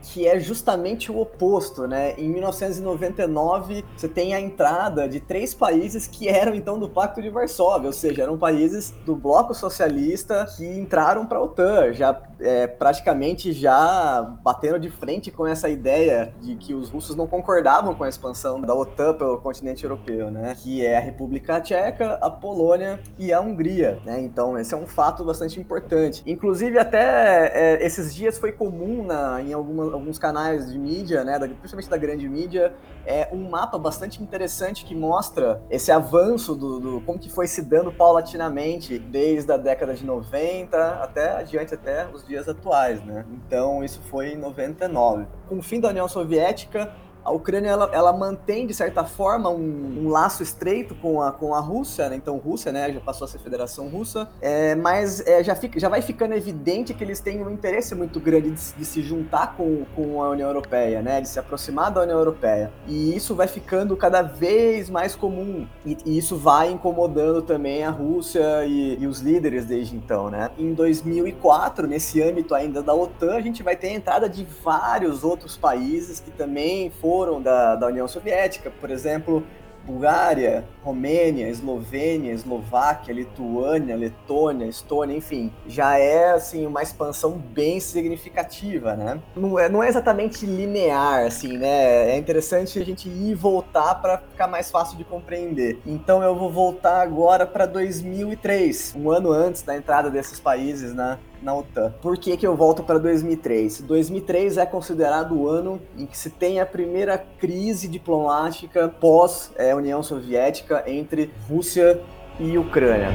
Que 0.01 0.27
é 0.27 0.39
justamente 0.39 1.11
o 1.11 1.19
oposto, 1.19 1.87
né? 1.87 2.13
Em 2.17 2.29
1999, 2.29 3.83
você 3.95 4.07
tem 4.07 4.33
a 4.33 4.39
entrada 4.39 5.07
de 5.07 5.19
três 5.19 5.53
países 5.53 6.07
que 6.07 6.27
eram 6.27 6.53
então 6.53 6.79
do 6.79 6.89
Pacto 6.89 7.21
de 7.21 7.29
Varsóvia, 7.29 7.87
ou 7.87 7.93
seja, 7.93 8.23
eram 8.23 8.37
países 8.37 8.93
do 9.05 9.15
bloco 9.15 9.53
socialista 9.53 10.45
que 10.57 10.65
entraram 10.65 11.25
para 11.25 11.37
a 11.37 11.43
OTAN, 11.43 11.93
já 11.93 12.21
é, 12.39 12.67
praticamente 12.67 13.53
já 13.53 14.21
batendo 14.43 14.79
de 14.79 14.89
frente 14.89 15.31
com 15.31 15.45
essa 15.45 15.69
ideia 15.69 16.33
de 16.41 16.55
que 16.55 16.73
os 16.73 16.89
russos 16.89 17.15
não 17.15 17.27
concordavam 17.27 17.93
com 17.93 18.03
a 18.03 18.09
expansão 18.09 18.59
da 18.59 18.73
OTAN 18.73 19.13
pelo 19.13 19.37
continente 19.37 19.83
europeu, 19.83 20.31
né? 20.31 20.55
Que 20.57 20.85
é 20.85 20.97
a 20.97 21.01
República 21.01 21.61
Tcheca, 21.61 22.17
a 22.21 22.29
Polônia 22.29 22.99
e 23.17 23.31
a 23.31 23.39
Hungria, 23.39 23.99
né? 24.05 24.19
Então 24.21 24.57
esse 24.57 24.73
é 24.73 24.77
um 24.77 24.87
fato 24.87 25.23
bastante 25.23 25.59
importante. 25.59 26.23
Inclusive 26.25 26.79
até 26.79 27.51
é, 27.53 27.85
esses 27.85 28.13
dias 28.13 28.37
foi 28.37 28.51
comum 28.51 29.03
na, 29.03 29.41
em 29.41 29.53
algumas 29.53 29.90
alguns 29.95 30.17
canais 30.17 30.71
de 30.71 30.77
mídia, 30.77 31.23
né, 31.23 31.37
da, 31.39 31.47
principalmente 31.47 31.89
da 31.89 31.97
grande 31.97 32.27
mídia, 32.27 32.73
é 33.05 33.29
um 33.31 33.49
mapa 33.49 33.77
bastante 33.77 34.21
interessante 34.21 34.85
que 34.85 34.95
mostra 34.95 35.61
esse 35.69 35.91
avanço 35.91 36.55
do, 36.55 36.79
do, 36.79 37.01
como 37.01 37.17
que 37.17 37.29
foi 37.29 37.47
se 37.47 37.61
dando 37.61 37.91
paulatinamente 37.91 38.99
desde 38.99 39.51
a 39.51 39.57
década 39.57 39.93
de 39.93 40.05
90 40.05 40.77
até 40.77 41.37
adiante 41.37 41.73
até 41.73 42.07
os 42.07 42.25
dias 42.25 42.47
atuais, 42.47 43.03
né? 43.03 43.25
Então 43.31 43.83
isso 43.83 44.01
foi 44.03 44.33
em 44.33 44.37
99. 44.37 45.25
Com 45.47 45.57
o 45.57 45.61
fim 45.61 45.79
da 45.79 45.89
União 45.89 46.07
Soviética, 46.07 46.93
a 47.23 47.31
Ucrânia 47.31 47.69
ela, 47.69 47.89
ela 47.93 48.13
mantém 48.13 48.65
de 48.65 48.73
certa 48.73 49.03
forma 49.03 49.49
um, 49.49 50.05
um, 50.05 50.09
laço 50.09 50.43
estreito 50.43 50.95
com 50.95 51.21
a, 51.21 51.31
com 51.31 51.53
a 51.53 51.59
Rússia, 51.59 52.09
né? 52.09 52.15
então 52.15 52.37
Rússia, 52.37 52.71
né, 52.71 52.91
já 52.91 52.99
passou 52.99 53.25
a 53.25 53.27
ser 53.27 53.39
Federação 53.39 53.87
Russa, 53.87 54.29
é, 54.41 54.75
mas 54.75 55.25
é, 55.25 55.43
já, 55.43 55.55
fica, 55.55 55.79
já 55.79 55.87
vai 55.87 56.01
ficando 56.01 56.33
evidente 56.33 56.93
que 56.93 57.03
eles 57.03 57.19
têm 57.19 57.43
um 57.43 57.49
interesse 57.49 57.93
muito 57.95 58.19
grande 58.19 58.51
de, 58.51 58.73
de, 58.73 58.85
se 58.85 59.01
juntar 59.01 59.55
com, 59.55 59.85
com 59.95 60.23
a 60.23 60.29
União 60.29 60.47
Europeia, 60.47 61.01
né, 61.01 61.21
de 61.21 61.29
se 61.29 61.39
aproximar 61.39 61.91
da 61.91 62.01
União 62.01 62.17
Europeia, 62.17 62.71
e 62.87 63.15
isso 63.15 63.35
vai 63.35 63.47
ficando 63.47 63.95
cada 63.95 64.21
vez 64.21 64.89
mais 64.89 65.15
comum. 65.15 65.67
E, 65.85 65.97
e 66.05 66.17
isso 66.17 66.35
vai 66.35 66.71
incomodando 66.71 67.41
também 67.41 67.83
a 67.83 67.89
Rússia 67.89 68.65
e, 68.65 68.97
e, 68.99 69.07
os 69.07 69.19
líderes 69.19 69.65
desde 69.65 69.95
então, 69.95 70.29
né? 70.29 70.49
Em 70.57 70.73
2004, 70.73 71.87
nesse 71.87 72.21
âmbito 72.21 72.55
ainda 72.55 72.81
da 72.81 72.93
OTAN, 72.93 73.35
a 73.35 73.41
gente 73.41 73.61
vai 73.61 73.75
ter 73.75 73.87
a 73.87 73.93
entrada 73.93 74.29
de 74.29 74.43
vários 74.63 75.23
outros 75.23 75.57
países 75.57 76.19
que 76.19 76.31
também 76.31 76.89
foram 76.89 77.10
foram 77.11 77.41
da, 77.41 77.75
da 77.75 77.87
União 77.87 78.07
Soviética, 78.07 78.71
por 78.79 78.89
exemplo, 78.89 79.43
Bulgária, 79.83 80.63
Romênia, 80.81 81.49
Eslovênia, 81.49 82.31
Eslováquia, 82.31 83.13
Lituânia, 83.13 83.97
Letônia, 83.97 84.65
Estônia, 84.65 85.17
enfim, 85.17 85.51
já 85.67 85.97
é 85.97 86.31
assim 86.31 86.65
uma 86.65 86.81
expansão 86.81 87.31
bem 87.31 87.81
significativa, 87.81 88.95
né? 88.95 89.19
Não 89.35 89.59
é, 89.59 89.67
não 89.67 89.83
é 89.83 89.89
exatamente 89.89 90.45
linear, 90.45 91.25
assim, 91.25 91.57
né? 91.57 92.11
É 92.11 92.17
interessante 92.17 92.79
a 92.79 92.85
gente 92.85 93.09
ir 93.09 93.31
e 93.31 93.35
voltar 93.35 93.95
para 93.95 94.19
ficar 94.19 94.47
mais 94.47 94.71
fácil 94.71 94.97
de 94.97 95.03
compreender. 95.03 95.81
Então 95.85 96.23
eu 96.23 96.33
vou 96.33 96.49
voltar 96.49 97.01
agora 97.01 97.45
para 97.45 97.65
2003, 97.65 98.95
um 98.95 99.11
ano 99.11 99.33
antes 99.33 99.63
da 99.63 99.75
entrada 99.75 100.09
desses 100.09 100.39
países, 100.39 100.93
né? 100.93 101.19
Na 101.41 101.53
OTAN. 101.53 101.93
Por 102.01 102.17
que, 102.17 102.37
que 102.37 102.45
eu 102.45 102.55
volto 102.55 102.83
para 102.83 102.99
2003? 102.99 103.81
2003 103.81 104.57
é 104.57 104.65
considerado 104.65 105.35
o 105.35 105.47
ano 105.47 105.81
em 105.97 106.05
que 106.05 106.17
se 106.17 106.29
tem 106.29 106.59
a 106.59 106.65
primeira 106.65 107.17
crise 107.17 107.87
diplomática 107.87 108.87
pós 108.89 109.51
é, 109.55 109.71
Soviética 110.03 110.83
entre 110.87 111.31
Rússia 111.47 112.01
e 112.39 112.57
Ucrânia. 112.57 113.09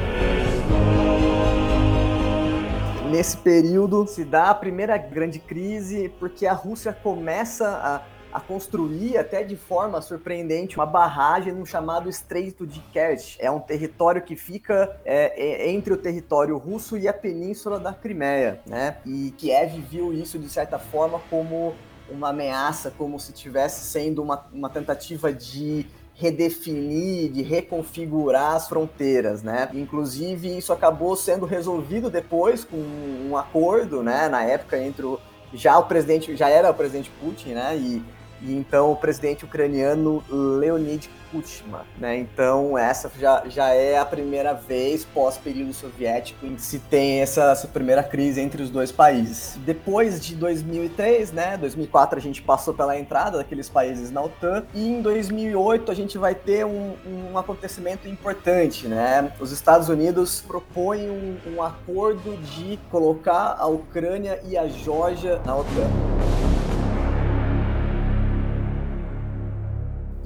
Nesse 3.09 3.37
período 3.37 4.05
se 4.05 4.25
dá 4.25 4.49
a 4.49 4.53
primeira 4.53 4.97
grande 4.97 5.39
crise 5.39 6.11
porque 6.19 6.45
a 6.45 6.53
Rússia 6.53 6.91
começa 6.91 7.67
a 7.67 8.16
a 8.37 8.39
construir 8.39 9.17
até 9.17 9.43
de 9.43 9.55
forma 9.55 9.99
surpreendente 9.99 10.75
uma 10.75 10.85
barragem 10.85 11.53
no 11.53 11.65
chamado 11.65 12.07
Estreito 12.07 12.67
de 12.67 12.79
Kerch. 12.93 13.35
É 13.39 13.49
um 13.49 13.59
território 13.59 14.21
que 14.21 14.35
fica 14.35 14.95
é, 15.03 15.33
é, 15.35 15.71
entre 15.71 15.91
o 15.91 15.97
território 15.97 16.55
russo 16.55 16.95
e 16.97 17.07
a 17.07 17.13
península 17.13 17.79
da 17.79 17.91
Crimeia, 17.91 18.61
né? 18.65 18.97
E 19.03 19.31
Kiev 19.31 19.79
viu 19.89 20.13
isso 20.13 20.37
de 20.37 20.47
certa 20.49 20.77
forma 20.77 21.19
como 21.31 21.73
uma 22.07 22.29
ameaça, 22.29 22.93
como 22.95 23.19
se 23.19 23.33
tivesse 23.33 23.85
sendo 23.85 24.21
uma, 24.21 24.45
uma 24.53 24.69
tentativa 24.69 25.33
de 25.33 25.87
redefinir, 26.13 27.31
de 27.31 27.41
reconfigurar 27.41 28.55
as 28.55 28.67
fronteiras, 28.67 29.41
né? 29.41 29.67
Inclusive 29.73 30.55
isso 30.55 30.71
acabou 30.71 31.15
sendo 31.15 31.47
resolvido 31.47 32.07
depois 32.07 32.63
com 32.63 32.77
um 32.77 33.35
acordo, 33.35 34.03
né? 34.03 34.29
Na 34.29 34.43
época 34.43 34.77
entre 34.77 35.07
o 35.07 35.19
já 35.53 35.77
o 35.77 35.85
presidente 35.85 36.35
já 36.35 36.49
era 36.49 36.69
o 36.69 36.73
presidente 36.73 37.09
Putin, 37.21 37.53
né? 37.53 37.75
E 37.77 38.03
e 38.41 38.53
então 38.53 38.91
o 38.91 38.95
presidente 38.95 39.45
ucraniano 39.45 40.23
Leonid 40.29 41.09
Kuchma, 41.31 41.85
né? 41.97 42.17
Então 42.17 42.77
essa 42.77 43.11
já, 43.19 43.43
já 43.47 43.73
é 43.73 43.97
a 43.97 44.05
primeira 44.05 44.53
vez 44.53 45.03
pós 45.03 45.37
período 45.37 45.73
soviético 45.73 46.45
em 46.45 46.55
que 46.55 46.61
se 46.61 46.79
tem 46.79 47.21
essa, 47.21 47.51
essa, 47.51 47.67
primeira 47.67 48.01
crise 48.01 48.39
entre 48.39 48.61
os 48.63 48.69
dois 48.69 48.91
países. 48.91 49.57
Depois 49.65 50.25
de 50.25 50.35
2003, 50.35 51.31
né? 51.31 51.57
2004 51.57 52.17
a 52.17 52.21
gente 52.21 52.41
passou 52.41 52.73
pela 52.73 52.97
entrada 52.97 53.37
daqueles 53.37 53.69
países 53.69 54.09
na 54.09 54.21
OTAN 54.21 54.63
e 54.73 54.87
em 54.87 55.01
2008 55.01 55.91
a 55.91 55.95
gente 55.95 56.17
vai 56.17 56.33
ter 56.33 56.65
um, 56.65 56.95
um 57.05 57.37
acontecimento 57.37 58.07
importante, 58.07 58.87
né? 58.87 59.31
Os 59.39 59.51
Estados 59.51 59.89
Unidos 59.89 60.41
propõem 60.41 61.09
um, 61.09 61.37
um 61.55 61.61
acordo 61.61 62.37
de 62.37 62.79
colocar 62.89 63.55
a 63.59 63.67
Ucrânia 63.67 64.39
e 64.45 64.57
a 64.57 64.67
Geórgia 64.67 65.41
na 65.45 65.55
OTAN. 65.55 66.56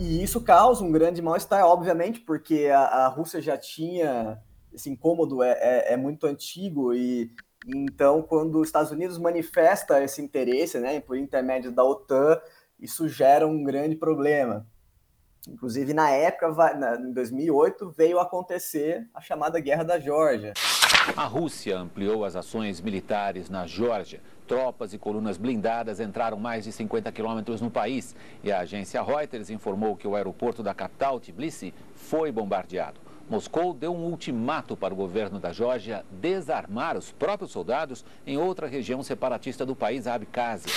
E 0.01 0.23
isso 0.23 0.41
causa 0.41 0.83
um 0.83 0.91
grande 0.91 1.21
mal-estar, 1.21 1.63
obviamente, 1.63 2.21
porque 2.21 2.65
a, 2.73 2.79
a, 2.79 3.07
Rússia 3.07 3.39
já 3.39 3.55
tinha 3.55 4.41
esse 4.73 4.89
incômodo, 4.89 5.43
é, 5.43 5.51
é, 5.51 5.93
é, 5.93 5.97
muito 5.97 6.25
antigo, 6.25 6.91
e 6.91 7.31
então 7.67 8.23
quando 8.23 8.59
os 8.59 8.67
Estados 8.67 8.89
Unidos 8.89 9.19
manifesta 9.19 10.03
esse 10.03 10.19
interesse, 10.19 10.79
né, 10.79 10.99
por 10.99 11.15
intermédio 11.15 11.71
da 11.71 11.83
OTAN, 11.83 12.41
isso 12.79 13.07
gera 13.07 13.45
um 13.45 13.63
grande 13.63 13.95
problema. 13.95 14.65
Inclusive, 15.47 15.93
na 15.93 16.09
época, 16.09 16.97
em 16.99 17.13
2008, 17.13 17.91
veio 17.95 18.19
acontecer 18.19 19.07
a 19.13 19.21
chamada 19.21 19.59
Guerra 19.59 19.83
da 19.83 19.99
Geórgia. 19.99 20.53
A 21.15 21.25
Rússia 21.25 21.77
ampliou 21.77 22.25
as 22.25 22.35
ações 22.35 22.81
militares 22.81 23.51
na 23.51 23.67
Geórgia. 23.67 24.19
Tropas 24.51 24.93
e 24.93 24.97
colunas 24.97 25.37
blindadas 25.37 26.01
entraram 26.01 26.37
mais 26.37 26.65
de 26.65 26.73
50 26.73 27.09
quilômetros 27.13 27.61
no 27.61 27.71
país 27.71 28.13
e 28.43 28.51
a 28.51 28.59
agência 28.59 29.01
Reuters 29.01 29.49
informou 29.49 29.95
que 29.95 30.05
o 30.05 30.13
aeroporto 30.13 30.61
da 30.61 30.73
capital, 30.73 31.21
Tbilisi, 31.21 31.73
foi 31.95 32.33
bombardeado. 32.33 32.99
Moscou 33.29 33.73
deu 33.73 33.95
um 33.95 34.03
ultimato 34.03 34.75
para 34.75 34.93
o 34.93 34.97
governo 34.97 35.39
da 35.39 35.53
Geórgia 35.53 36.03
desarmar 36.11 36.97
os 36.97 37.13
próprios 37.13 37.49
soldados 37.49 38.03
em 38.27 38.37
outra 38.37 38.67
região 38.67 39.01
separatista 39.01 39.65
do 39.65 39.73
país, 39.73 40.05
a 40.05 40.15
Abkhazia. 40.15 40.73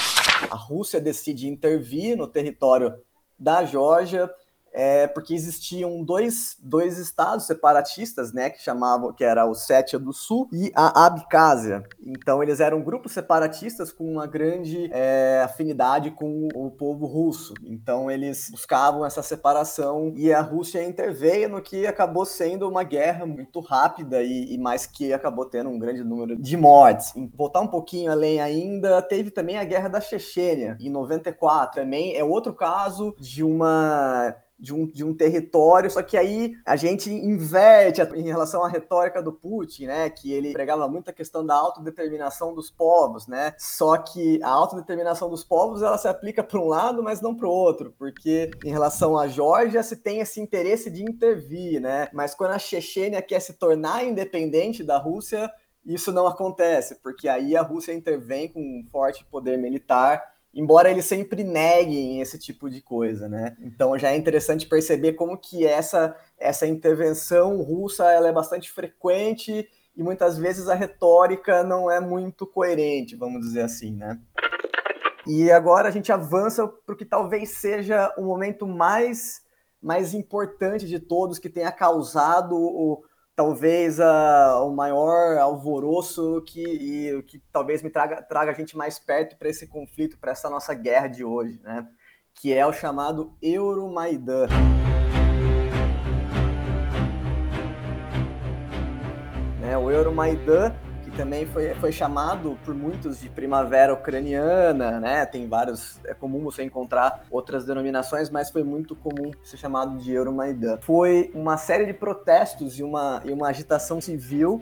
A 0.49 0.55
Rússia 0.55 1.01
decide 1.01 1.49
intervir 1.49 2.17
no 2.17 2.29
território 2.29 2.95
da 3.37 3.65
Geórgia 3.65 4.31
é, 4.75 5.07
porque 5.07 5.33
existiam 5.33 6.03
dois, 6.03 6.57
dois 6.61 6.99
estados 6.99 7.47
separatistas, 7.47 8.33
né, 8.33 8.51
que 8.51 8.61
chamavam, 8.61 9.13
que 9.13 9.23
era 9.23 9.47
o 9.47 9.55
Sétia 9.55 10.01
do 10.01 10.13
Sul 10.13 10.49
e 10.53 10.73
a 10.75 11.07
Abcásia. 11.07 11.85
Então 12.05 12.43
eles 12.43 12.59
eram 12.59 12.83
grupos 12.83 13.13
separatistas 13.13 13.93
com 13.93 14.05
uma 14.05 14.27
grande 14.27 14.91
é, 14.93 15.43
afinidade 15.45 16.11
com 16.11 16.49
o 16.55 16.71
povo 16.73 17.07
russo. 17.07 17.55
Então 17.63 18.11
eles 18.11 18.49
buscavam 18.51 19.07
essa 19.07 19.23
separação 19.23 20.13
e 20.17 20.33
a 20.33 20.41
Rússia 20.41 20.83
interveio 20.83 21.49
no 21.49 21.63
que 21.63 21.87
acabou 21.87 22.25
sendo 22.25 22.69
uma 22.69 22.83
guerra 22.83 23.25
muito 23.25 23.61
rápida 23.61 24.23
e, 24.23 24.55
e 24.55 24.59
mais 24.59 24.87
que 24.87 25.13
acabou 25.13 25.45
tendo 25.45 25.71
um 25.71 25.79
grande 25.79 26.03
número 26.03 26.37
de 26.37 26.57
mortes. 26.57 27.13
Voltar 27.35 27.61
um 27.61 27.69
pouquinho 27.69 28.11
além 28.11 28.41
ainda, 28.41 29.01
teve 29.01 29.31
também 29.31 29.57
a 29.57 29.65
Guerra 29.65 29.89
da 29.89 30.01
Chechênia 30.01 30.77
em 30.81 30.91
94. 30.91 31.83
Também 31.83 32.17
é 32.17 32.25
outro 32.25 32.53
caso 32.53 33.15
de 33.21 33.45
uma 33.45 34.35
de 34.59 34.73
um, 34.73 34.87
de 34.87 35.05
um 35.05 35.15
território, 35.15 35.91
só 35.91 36.03
que 36.03 36.17
aí 36.17 36.55
a 36.65 36.77
gente 36.77 37.13
inverte 37.13 38.01
em 38.15 38.23
relação 38.23 38.65
à 38.65 38.69
retórica 38.69 39.23
do 39.23 39.33
Putin, 39.33 39.87
né, 39.87 40.09
que 40.09 40.33
ele 40.33 40.53
pregava 40.53 40.89
muito 40.89 41.11
a 41.11 41.13
questão 41.13 41.45
da 41.45 41.55
autodeterminação 41.55 42.55
dos 42.55 42.71
povos, 42.71 43.27
né, 43.27 43.55
só 43.59 43.97
que 43.97 44.43
a 44.43 44.49
autodeterminação 44.49 45.29
dos 45.29 45.43
povos, 45.43 45.83
ela 45.83 45.99
se 45.99 46.09
aplica 46.09 46.43
para 46.43 46.61
um 46.61 46.69
lado, 46.69 47.03
mas 47.03 47.21
não 47.21 47.35
para 47.35 47.49
o 47.49 47.51
outro, 47.51 47.95
porque 47.99 48.51
em 48.65 48.71
relação 48.71 49.19
à 49.19 49.27
Geórgia 49.27 49.83
se 49.83 49.97
tem 49.97 50.21
esse 50.21 50.41
interesse 50.41 50.91
de 50.91 51.03
intervir, 51.03 51.81
né, 51.81 52.09
mas 52.13 52.35
quando 52.35 52.53
a 52.53 52.59
Chechênia 52.59 53.21
quer 53.21 53.41
se 53.41 53.55
tornar 53.55 54.05
independente 54.05 54.85
da 54.85 54.99
Rússia, 54.99 55.51
isso 55.85 56.13
não 56.13 56.27
acontece, 56.27 56.95
porque 57.03 57.29
aí 57.29 57.57
a 57.57 57.63
Rússia 57.63 57.93
intervém 57.93 58.49
com 58.49 58.61
um 58.61 58.85
forte 58.91 59.25
poder 59.25 59.59
militar 59.59 60.34
embora 60.55 60.91
eles 60.91 61.05
sempre 61.05 61.43
neguem 61.43 62.21
esse 62.21 62.39
tipo 62.39 62.71
de 62.71 62.81
coisa, 62.81 63.29
né? 63.29 63.57
Então 63.61 63.99
já 63.99 64.13
é 64.13 64.17
interessante 64.17 64.67
perceber 64.67 65.15
como 65.15 65.37
que 65.37 65.67
essa 65.67 66.17
essa 66.39 66.67
intervenção 66.67 67.61
russa 67.63 68.11
ela 68.11 68.29
é 68.29 68.33
bastante 68.33 68.71
frequente 68.71 69.69
e 69.97 70.03
muitas 70.03 70.39
vezes 70.39 70.69
a 70.69 70.75
retórica 70.75 71.63
não 71.63 71.91
é 71.91 72.01
muito 72.01 72.47
coerente, 72.47 73.17
vamos 73.17 73.41
dizer 73.41 73.63
assim, 73.63 73.93
né? 73.97 74.21
E 75.27 75.51
agora 75.51 75.89
a 75.89 75.91
gente 75.91 76.13
avança 76.13 76.67
para 76.67 76.95
o 76.95 76.97
que 76.97 77.05
talvez 77.05 77.51
seja 77.51 78.13
o 78.17 78.23
momento 78.23 78.67
mais 78.67 79.43
mais 79.81 80.15
importante 80.15 80.87
de 80.87 80.99
todos 80.99 81.39
que 81.39 81.51
tenha 81.51 81.71
causado 81.71 82.57
o, 82.57 83.05
talvez 83.37 83.99
uh, 83.99 84.65
o 84.65 84.75
maior 84.75 85.39
alvoroço 85.39 86.43
que, 86.47 86.63
e, 86.63 87.23
que 87.25 87.43
talvez 87.53 87.83
me 87.83 87.91
traga, 87.91 88.23
traga 88.23 88.53
a 88.53 88.55
gente 88.55 88.77
mais 88.77 88.99
perto 88.99 89.37
para 89.37 89.49
esse 89.49 89.67
conflito, 89.67 90.19
para 90.19 90.33
essa 90.33 90.49
nossa 90.49 90.73
guerra 90.75 91.09
de 91.09 91.25
hoje, 91.25 91.61
né? 91.63 91.87
que 92.35 92.53
é 92.53 92.65
o 92.67 92.73
chamado 92.73 93.37
Euromaidan. 93.43 94.47
Né, 99.61 99.79
o 99.79 99.91
Euromaidan 99.91 100.75
também 101.15 101.47
foi, 101.47 101.75
foi 101.75 101.93
chamado 101.93 102.59
por 102.65 102.75
muitos 102.75 103.21
de 103.21 103.29
primavera 103.29 103.95
ucraniana, 103.95 104.99
né? 105.01 105.25
Tem 105.25 105.49
vários, 105.49 105.99
é 106.05 106.15
comum 106.15 106.43
você 106.43 106.63
encontrar 106.63 107.25
outras 107.31 107.65
denominações, 107.65 108.31
mas 108.31 108.51
foi 108.51 108.63
muito 108.63 108.97
comum 108.97 109.31
ser 109.43 109.57
chamado 109.57 109.97
de 109.99 110.13
Euromaidan. 110.13 110.79
Foi 110.81 111.31
uma 111.35 111.57
série 111.57 111.87
de 111.87 111.93
protestos 111.93 112.79
e 112.79 112.83
uma, 112.83 113.23
e 113.25 113.33
uma 113.33 113.49
agitação 113.49 114.01
civil 114.01 114.61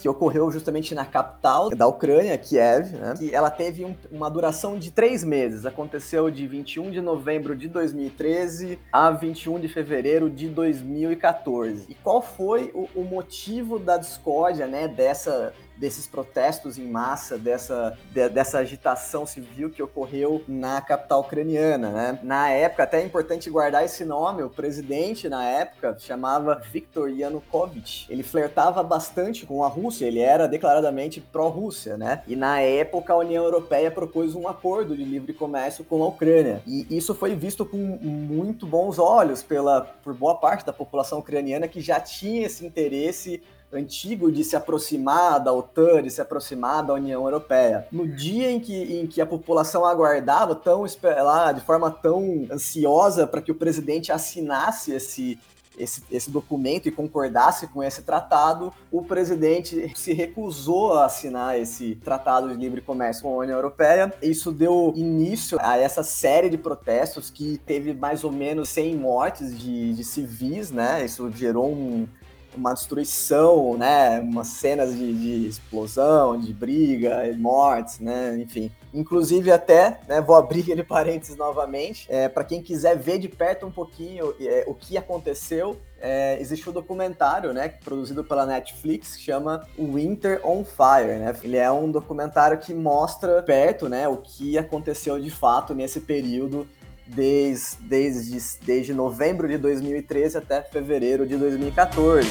que 0.00 0.08
ocorreu 0.08 0.50
justamente 0.50 0.94
na 0.94 1.04
capital 1.04 1.70
da 1.70 1.86
Ucrânia, 1.86 2.36
Kiev, 2.38 2.92
né? 2.92 3.14
que 3.18 3.34
ela 3.34 3.50
teve 3.50 3.84
um, 3.84 3.96
uma 4.10 4.30
duração 4.30 4.78
de 4.78 4.90
três 4.90 5.24
meses. 5.24 5.66
Aconteceu 5.66 6.30
de 6.30 6.46
21 6.46 6.90
de 6.90 7.00
novembro 7.00 7.56
de 7.56 7.68
2013 7.68 8.78
a 8.92 9.10
21 9.10 9.58
de 9.58 9.68
fevereiro 9.68 10.30
de 10.30 10.48
2014. 10.48 11.86
E 11.88 11.94
qual 11.94 12.22
foi 12.22 12.70
o, 12.74 12.88
o 12.94 13.04
motivo 13.04 13.78
da 13.78 13.96
discórdia, 13.96 14.66
né, 14.66 14.86
dessa 14.86 15.52
desses 15.78 16.06
protestos 16.06 16.78
em 16.78 16.88
massa, 16.88 17.38
dessa, 17.38 17.96
de, 18.10 18.28
dessa 18.28 18.58
agitação 18.58 19.24
civil 19.24 19.70
que 19.70 19.82
ocorreu 19.82 20.42
na 20.46 20.80
capital 20.80 21.20
ucraniana, 21.20 21.90
né? 21.90 22.18
Na 22.22 22.50
época, 22.50 22.82
até 22.82 23.00
é 23.00 23.04
importante 23.04 23.48
guardar 23.48 23.84
esse 23.84 24.04
nome, 24.04 24.42
o 24.42 24.50
presidente 24.50 25.28
na 25.28 25.44
época 25.44 25.96
chamava 25.98 26.54
Viktor 26.54 27.08
Yanukovych. 27.10 28.06
Ele 28.10 28.22
flertava 28.22 28.82
bastante 28.82 29.46
com 29.46 29.64
a 29.64 29.68
Rússia, 29.68 30.06
ele 30.06 30.20
era 30.20 30.48
declaradamente 30.48 31.20
pró-Rússia, 31.20 31.96
né? 31.96 32.22
E 32.26 32.34
na 32.34 32.60
época 32.60 33.12
a 33.12 33.16
União 33.16 33.44
Europeia 33.44 33.90
propôs 33.90 34.34
um 34.34 34.48
acordo 34.48 34.96
de 34.96 35.04
livre 35.04 35.32
comércio 35.32 35.84
com 35.84 36.02
a 36.02 36.08
Ucrânia. 36.08 36.62
E 36.66 36.86
isso 36.90 37.14
foi 37.14 37.34
visto 37.34 37.64
com 37.64 37.76
muito 37.76 38.66
bons 38.66 38.98
olhos 38.98 39.42
pela, 39.42 39.80
por 39.80 40.14
boa 40.14 40.34
parte 40.34 40.66
da 40.66 40.72
população 40.72 41.20
ucraniana 41.20 41.68
que 41.68 41.80
já 41.80 42.00
tinha 42.00 42.46
esse 42.46 42.66
interesse 42.66 43.42
antigo 43.72 44.32
de 44.32 44.42
se 44.44 44.56
aproximar 44.56 45.42
da 45.42 45.52
OTAN, 45.52 46.02
de 46.02 46.10
se 46.10 46.20
aproximar 46.20 46.84
da 46.84 46.94
União 46.94 47.24
Europeia. 47.24 47.86
No 47.92 48.06
dia 48.06 48.50
em 48.50 48.60
que, 48.60 49.00
em 49.00 49.06
que 49.06 49.20
a 49.20 49.26
população 49.26 49.84
aguardava 49.84 50.54
tão 50.54 50.84
lá, 51.02 51.52
de 51.52 51.60
forma 51.60 51.90
tão 51.90 52.46
ansiosa 52.50 53.26
para 53.26 53.42
que 53.42 53.52
o 53.52 53.54
presidente 53.54 54.10
assinasse 54.10 54.92
esse, 54.92 55.38
esse, 55.78 56.02
esse 56.10 56.30
documento 56.30 56.88
e 56.88 56.90
concordasse 56.90 57.66
com 57.68 57.82
esse 57.82 58.02
tratado, 58.02 58.72
o 58.90 59.02
presidente 59.02 59.92
se 59.94 60.12
recusou 60.12 60.94
a 60.94 61.04
assinar 61.04 61.58
esse 61.58 61.94
tratado 61.96 62.48
de 62.48 62.56
livre 62.56 62.80
comércio 62.80 63.22
com 63.22 63.34
a 63.34 63.42
União 63.42 63.56
Europeia. 63.56 64.12
Isso 64.22 64.50
deu 64.50 64.92
início 64.96 65.58
a 65.60 65.78
essa 65.78 66.02
série 66.02 66.48
de 66.48 66.58
protestos 66.58 67.30
que 67.30 67.58
teve 67.66 67.92
mais 67.92 68.24
ou 68.24 68.32
menos 68.32 68.68
100 68.70 68.96
mortes 68.96 69.58
de, 69.58 69.92
de 69.92 70.04
civis, 70.04 70.70
né? 70.70 71.04
Isso 71.04 71.30
gerou 71.32 71.70
um, 71.70 72.06
uma 72.56 72.74
destruição, 72.74 73.76
né? 73.76 74.20
Umas 74.20 74.48
cenas 74.48 74.94
de, 74.94 75.12
de 75.12 75.48
explosão, 75.48 76.38
de 76.38 76.52
briga, 76.52 77.34
mortes, 77.38 78.00
né? 78.00 78.36
Enfim. 78.38 78.70
Inclusive 78.92 79.52
até, 79.52 80.00
né, 80.08 80.20
vou 80.20 80.34
abrir 80.34 80.70
ele 80.70 80.82
parênteses 80.84 81.36
novamente, 81.36 82.06
é, 82.08 82.28
para 82.28 82.42
quem 82.42 82.62
quiser 82.62 82.96
ver 82.96 83.18
de 83.18 83.28
perto 83.28 83.66
um 83.66 83.70
pouquinho 83.70 84.34
é, 84.40 84.64
o 84.66 84.74
que 84.74 84.96
aconteceu, 84.96 85.78
é, 86.00 86.40
existe 86.40 86.68
um 86.70 86.72
documentário, 86.72 87.52
né, 87.52 87.68
produzido 87.68 88.24
pela 88.24 88.46
Netflix, 88.46 89.16
que 89.16 89.22
chama 89.22 89.66
Winter 89.78 90.40
on 90.44 90.64
Fire, 90.64 91.18
né? 91.18 91.34
Ele 91.42 91.56
é 91.56 91.70
um 91.70 91.90
documentário 91.90 92.58
que 92.58 92.72
mostra 92.72 93.42
perto, 93.42 93.88
né, 93.88 94.08
o 94.08 94.16
que 94.16 94.56
aconteceu 94.56 95.20
de 95.20 95.30
fato 95.30 95.74
nesse 95.74 96.00
período 96.00 96.66
desde, 97.08 97.76
desde, 97.80 98.58
desde 98.64 98.94
novembro 98.94 99.48
de 99.48 99.58
2013 99.58 100.38
até 100.38 100.62
fevereiro 100.62 101.26
de 101.26 101.36
2014. 101.36 102.28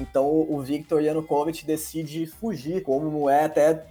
Então 0.00 0.46
o 0.48 0.60
Victor 0.60 1.02
Yanukovych 1.02 1.66
decide 1.66 2.26
fugir, 2.26 2.82
como 2.82 3.28
é 3.28 3.44
até 3.44 3.84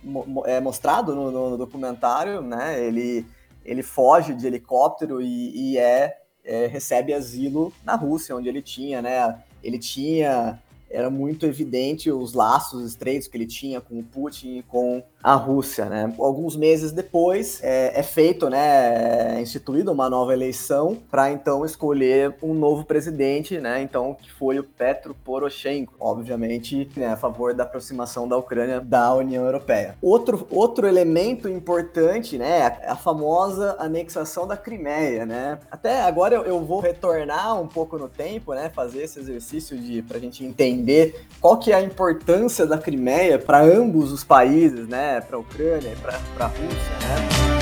é 0.46 0.60
mostrado 0.60 1.14
no, 1.14 1.32
no 1.32 1.58
documentário, 1.58 2.42
né? 2.42 2.84
Ele, 2.84 3.26
ele 3.64 3.84
foge 3.84 4.34
de 4.34 4.48
helicóptero 4.48 5.22
e, 5.22 5.74
e 5.74 5.78
é, 5.78 6.18
é, 6.44 6.66
recebe 6.66 7.14
asilo 7.14 7.72
na 7.84 7.96
Rússia, 7.96 8.36
onde 8.36 8.50
ele 8.50 8.62
tinha, 8.62 9.02
né? 9.02 9.44
Ele 9.64 9.78
tinha 9.78 10.60
era 10.89 11.10
muito 11.10 11.45
evidente 11.45 12.12
os 12.12 12.34
laços 12.34 12.88
estreitos 12.88 13.28
que 13.28 13.38
ele 13.38 13.45
tinha 13.45 13.82
com 13.82 14.00
o 14.00 14.04
Putin 14.04 14.60
e 14.60 14.63
com 14.63 15.04
a 15.21 15.34
Rússia, 15.36 15.86
né? 15.86 16.13
Alguns 16.17 16.56
meses 16.56 16.91
depois 16.91 17.60
é, 17.62 18.00
é 18.00 18.04
feito, 18.04 18.50
né, 18.50 19.38
é 19.38 19.41
instituída 19.41 19.91
uma 19.91 20.10
nova 20.10 20.32
eleição 20.32 20.97
para 21.12 21.32
então 21.32 21.65
escolher 21.65 22.36
um 22.41 22.54
novo 22.54 22.86
presidente, 22.86 23.60
né? 23.60 23.82
Então 23.82 24.13
que 24.13 24.32
foi 24.32 24.60
o 24.60 24.63
Petro 24.63 25.13
Poroshenko, 25.26 25.93
obviamente, 26.00 26.89
né, 26.95 27.08
a 27.08 27.17
favor 27.17 27.54
da 27.54 27.63
aproximação 27.63 28.28
da 28.28 28.38
Ucrânia 28.38 28.80
da 28.80 29.13
União 29.13 29.43
Europeia. 29.43 29.95
Outro 30.02 30.47
outro 30.50 30.88
elemento 30.88 31.50
importante, 31.50 32.38
né, 32.38 32.78
é 32.82 32.89
a 32.89 32.95
famosa 32.95 33.76
anexação 33.80 34.47
da 34.47 34.56
Crimeia, 34.56 35.26
né? 35.26 35.60
Até 35.69 36.02
agora 36.04 36.36
eu, 36.36 36.43
eu 36.43 36.63
vou 36.63 36.80
retornar 36.80 37.60
um 37.60 37.67
pouco 37.67 37.97
no 37.97 38.08
tempo, 38.08 38.54
né, 38.54 38.69
fazer 38.69 39.04
esse 39.04 39.19
exercício 39.19 39.78
de 39.78 40.02
para 40.02 40.17
a 40.17 40.19
gente 40.21 40.45
entender 40.45 40.77
qual 41.40 41.58
que 41.58 41.72
é 41.72 41.76
a 41.76 41.82
importância 41.82 42.66
da 42.66 42.78
Crimeia 42.78 43.38
para 43.38 43.62
ambos 43.62 44.12
os 44.12 44.24
países, 44.24 44.88
né? 44.88 45.22
Para 45.22 45.38
a 45.38 45.40
Ucrânia 45.40 45.94
e 45.94 45.96
para 45.96 46.46
a 46.46 46.48
Rússia, 46.48 46.94
né? 47.02 47.58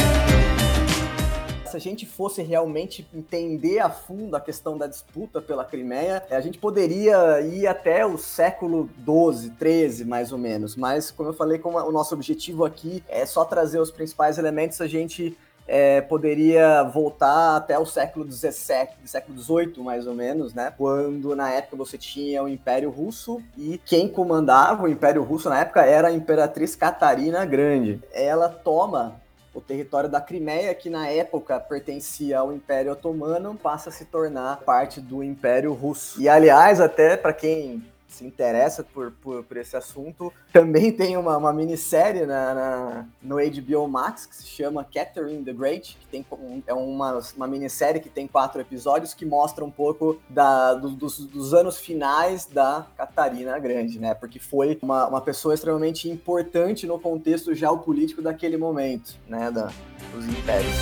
se 1.75 1.78
a 1.78 1.80
gente 1.80 2.06
fosse 2.06 2.41
realmente 2.41 3.06
entender 3.13 3.80
a 3.80 3.89
fundo 3.89 4.36
a 4.36 4.39
questão 4.39 4.78
da 4.78 4.88
disputa 4.88 5.41
pela 5.41 5.65
Crimeia, 5.65 6.23
a 6.32 6.39
gente 6.39 6.58
poderia 6.58 7.41
ir 7.41 7.67
até 7.67 8.06
o 8.06 8.17
século 8.17 8.89
12, 8.99 9.51
13, 9.51 10.06
mais 10.06 10.32
ou 10.32 10.38
menos. 10.38 10.75
Mas, 10.75 11.12
como 11.12 11.30
eu 11.30 11.34
falei, 11.34 11.60
como 11.60 11.78
o 11.78 11.91
nosso 11.91 12.15
objetivo 12.15 12.63
aqui 12.63 13.04
é 13.10 13.25
só 13.25 13.43
trazer 13.43 13.80
os 13.80 13.91
principais 13.91 14.38
elementos, 14.38 14.80
a 14.80 14.88
gente 14.88 15.38
é, 15.67 16.01
poderia 16.01 16.84
voltar 16.84 17.58
até 17.58 17.78
o 17.78 17.86
século 17.86 18.30
XVII, 18.32 18.89
século 19.06 19.38
XVIII, 19.38 19.84
mais 19.84 20.06
ou 20.06 20.13
menos, 20.13 20.54
né? 20.54 20.71
Quando 20.78 21.36
na 21.36 21.51
época 21.51 21.75
você 21.75 21.97
tinha 21.97 22.43
o 22.43 22.47
Império 22.47 22.89
Russo 22.89 23.41
e 23.58 23.80
quem 23.84 24.08
comandava 24.08 24.84
o 24.84 24.88
Império 24.88 25.23
Russo 25.23 25.49
na 25.49 25.62
época 25.62 25.84
era 25.84 26.10
a 26.10 26.12
Imperatriz 26.12 26.75
Catarina 26.75 27.43
Grande. 27.45 27.99
Ela 28.13 28.49
toma 28.49 29.19
o 29.54 29.62
território 29.62 30.10
da 30.10 30.19
Crimeia, 30.19 30.75
que 30.75 30.89
na 30.89 31.08
época 31.08 31.60
pertencia 31.60 32.39
ao 32.39 32.54
Império 32.54 32.91
Otomano, 32.91 33.56
passa 33.56 33.89
a 33.89 33.91
se 33.91 34.04
tornar 34.06 34.58
parte 34.58 34.99
do 34.99 35.23
Império 35.23 35.73
Russo. 35.73 36.21
E 36.21 36.28
aliás, 36.28 36.82
até 36.82 37.15
para 37.15 37.32
quem 37.32 37.82
se 38.15 38.25
interessa 38.25 38.84
por, 38.84 39.12
por, 39.12 39.43
por, 39.43 39.58
esse 39.58 39.75
assunto, 39.75 40.32
também 40.51 40.91
tem 40.91 41.17
uma, 41.17 41.38
uma 41.38 41.54
minissérie 41.54 42.25
na, 42.25 42.54
na, 42.54 43.06
no 43.21 43.36
HBO 43.36 43.88
Max 43.88 44.25
que 44.25 44.36
se 44.36 44.47
chama 44.47 44.86
Catherine 44.86 45.43
the 45.43 45.54
Great, 45.54 45.97
que 45.99 46.08
tem, 46.08 46.25
é 46.65 46.73
uma, 46.73 47.19
uma 47.36 47.47
minissérie 47.47 48.01
que 48.01 48.10
tem 48.10 48.28
quatro 48.28 48.62
episódios 48.62 49.13
que 49.13 49.25
mostra 49.25 49.65
um 49.65 49.71
pouco 49.71 50.19
da, 50.30 50.73
do, 50.73 50.89
dos, 50.89 51.19
dos, 51.19 51.54
anos 51.54 51.78
finais 51.78 52.45
da 52.45 52.88
Catarina 52.95 53.58
Grande, 53.60 53.99
né? 53.99 54.13
Porque 54.13 54.39
foi 54.39 54.80
uma, 54.82 55.08
uma 55.08 55.21
pessoa 55.21 55.54
extremamente 55.54 56.10
importante 56.10 56.88
no 56.88 56.99
contexto 56.99 57.54
geopolítico 57.54 58.21
daquele 58.21 58.58
momento, 58.58 59.15
né? 59.28 59.51
Da, 59.51 59.69
dos 60.13 60.25
impérios 60.25 60.75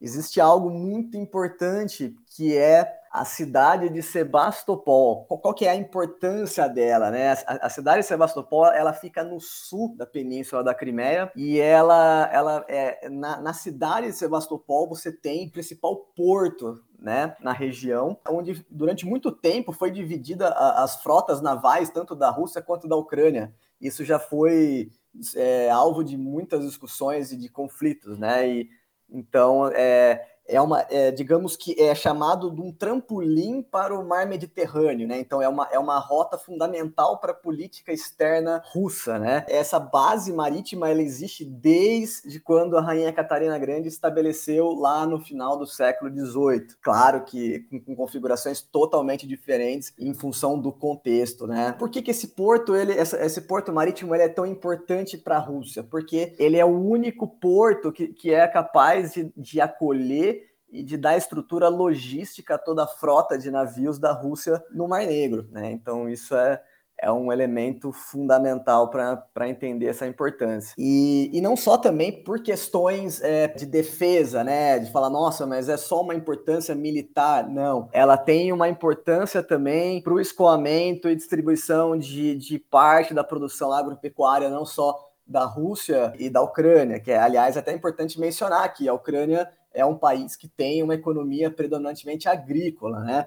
existe 0.00 0.40
algo 0.40 0.70
muito 0.70 1.16
importante 1.16 2.14
que 2.34 2.56
é 2.56 2.97
a 3.10 3.24
cidade 3.24 3.88
de 3.88 4.02
Sebastopol. 4.02 5.24
Qual 5.26 5.54
que 5.54 5.64
é 5.64 5.70
a 5.70 5.76
importância 5.76 6.68
dela, 6.68 7.10
né? 7.10 7.32
A, 7.46 7.66
a, 7.66 7.70
cidade 7.70 8.00
de 8.00 8.06
Sebastopol, 8.06 8.66
ela 8.66 8.92
fica 8.92 9.24
no 9.24 9.40
sul 9.40 9.94
da 9.96 10.06
península 10.06 10.62
da 10.62 10.74
Crimeia 10.74 11.30
e 11.34 11.58
ela, 11.58 12.28
ela 12.32 12.64
é 12.68 13.08
na, 13.08 13.40
na 13.40 13.52
cidade 13.52 14.08
de 14.08 14.12
Sebastopol 14.12 14.88
você 14.88 15.10
tem 15.10 15.46
o 15.46 15.50
principal 15.50 15.96
porto 16.16 16.82
né, 16.98 17.36
na 17.40 17.52
região, 17.52 18.18
onde 18.28 18.66
durante 18.70 19.06
muito 19.06 19.30
tempo 19.30 19.72
foi 19.72 19.90
dividida 19.90 20.48
a, 20.48 20.82
as 20.82 21.00
frotas 21.02 21.40
navais, 21.40 21.90
tanto 21.90 22.14
da 22.14 22.28
Rússia 22.28 22.60
quanto 22.60 22.88
da 22.88 22.96
Ucrânia. 22.96 23.54
Isso 23.80 24.04
já 24.04 24.18
foi 24.18 24.90
é, 25.36 25.70
alvo 25.70 26.02
de 26.02 26.16
muitas 26.16 26.64
discussões 26.64 27.32
e 27.32 27.36
de 27.36 27.48
conflitos, 27.48 28.18
né? 28.18 28.48
E, 28.48 28.68
então, 29.10 29.68
é, 29.68 30.24
é 30.48 30.60
uma, 30.60 30.84
é, 30.88 31.10
digamos 31.10 31.56
que 31.56 31.80
é 31.80 31.94
chamado 31.94 32.50
de 32.50 32.60
um 32.60 32.72
trampolim 32.72 33.62
para 33.62 33.94
o 33.94 34.06
mar 34.06 34.26
Mediterrâneo, 34.26 35.06
né? 35.06 35.20
Então 35.20 35.42
é 35.42 35.48
uma, 35.48 35.68
é 35.70 35.78
uma 35.78 35.98
rota 35.98 36.38
fundamental 36.38 37.18
para 37.18 37.32
a 37.32 37.34
política 37.34 37.92
externa 37.92 38.62
russa, 38.72 39.18
né? 39.18 39.44
Essa 39.48 39.78
base 39.78 40.32
marítima 40.32 40.88
ela 40.88 41.02
existe 41.02 41.44
desde 41.44 42.40
quando 42.40 42.76
a 42.76 42.80
rainha 42.80 43.12
Catarina 43.12 43.58
Grande 43.58 43.88
estabeleceu 43.88 44.72
lá 44.72 45.06
no 45.06 45.20
final 45.20 45.58
do 45.58 45.66
século 45.66 46.10
XVIII. 46.10 46.76
Claro 46.80 47.24
que 47.24 47.60
com, 47.70 47.80
com 47.80 47.96
configurações 47.96 48.62
totalmente 48.62 49.26
diferentes 49.26 49.92
em 49.98 50.14
função 50.14 50.58
do 50.58 50.72
contexto, 50.72 51.46
né? 51.46 51.74
Por 51.78 51.90
que, 51.90 52.00
que 52.00 52.10
esse 52.10 52.28
porto, 52.28 52.74
ele, 52.74 52.92
essa, 52.92 53.22
esse 53.24 53.42
porto 53.42 53.72
marítimo, 53.72 54.14
ele 54.14 54.24
é 54.24 54.28
tão 54.28 54.46
importante 54.46 55.18
para 55.18 55.36
a 55.36 55.40
Rússia? 55.40 55.82
Porque 55.82 56.34
ele 56.38 56.56
é 56.56 56.64
o 56.64 56.68
único 56.68 57.26
porto 57.26 57.92
que, 57.92 58.08
que 58.08 58.32
é 58.32 58.46
capaz 58.48 59.12
de, 59.12 59.30
de 59.36 59.60
acolher 59.60 60.37
e 60.70 60.82
de 60.82 60.96
dar 60.96 61.16
estrutura 61.16 61.68
logística 61.68 62.54
a 62.54 62.58
toda 62.58 62.84
a 62.84 62.86
frota 62.86 63.38
de 63.38 63.50
navios 63.50 63.98
da 63.98 64.12
Rússia 64.12 64.62
no 64.70 64.86
Mar 64.86 65.06
Negro. 65.06 65.48
Né? 65.50 65.70
Então, 65.72 66.08
isso 66.08 66.36
é, 66.36 66.60
é 67.00 67.10
um 67.10 67.32
elemento 67.32 67.92
fundamental 67.92 68.90
para 68.90 69.48
entender 69.48 69.86
essa 69.86 70.06
importância. 70.06 70.74
E, 70.76 71.30
e 71.32 71.40
não 71.40 71.56
só 71.56 71.78
também 71.78 72.22
por 72.24 72.42
questões 72.42 73.22
é, 73.22 73.46
de 73.46 73.64
defesa, 73.64 74.42
né? 74.42 74.78
De 74.78 74.90
falar, 74.90 75.08
nossa, 75.08 75.46
mas 75.46 75.68
é 75.68 75.76
só 75.76 76.02
uma 76.02 76.14
importância 76.14 76.74
militar. 76.74 77.48
Não. 77.48 77.88
Ela 77.92 78.16
tem 78.16 78.52
uma 78.52 78.68
importância 78.68 79.42
também 79.42 80.02
para 80.02 80.12
o 80.12 80.20
escoamento 80.20 81.08
e 81.08 81.16
distribuição 81.16 81.96
de, 81.96 82.34
de 82.36 82.58
parte 82.58 83.14
da 83.14 83.22
produção 83.22 83.72
agropecuária, 83.72 84.50
não 84.50 84.66
só 84.66 85.08
da 85.24 85.44
Rússia 85.44 86.12
e 86.18 86.30
da 86.30 86.40
Ucrânia, 86.40 86.98
que 86.98 87.12
é, 87.12 87.18
aliás, 87.18 87.56
até 87.56 87.72
importante 87.72 88.18
mencionar 88.18 88.72
que 88.72 88.88
a 88.88 88.94
Ucrânia 88.94 89.48
é 89.78 89.84
um 89.86 89.94
país 89.94 90.34
que 90.34 90.48
tem 90.48 90.82
uma 90.82 90.94
economia 90.94 91.50
predominantemente 91.50 92.28
agrícola, 92.28 92.98
né? 93.00 93.26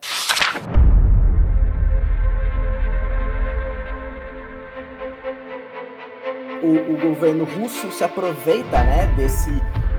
O, 6.61 6.93
o, 6.93 7.01
governo 7.01 7.45
russo 7.45 7.89
se 7.91 8.03
aproveita 8.03 8.83
né, 8.83 9.07
desse, 9.15 9.49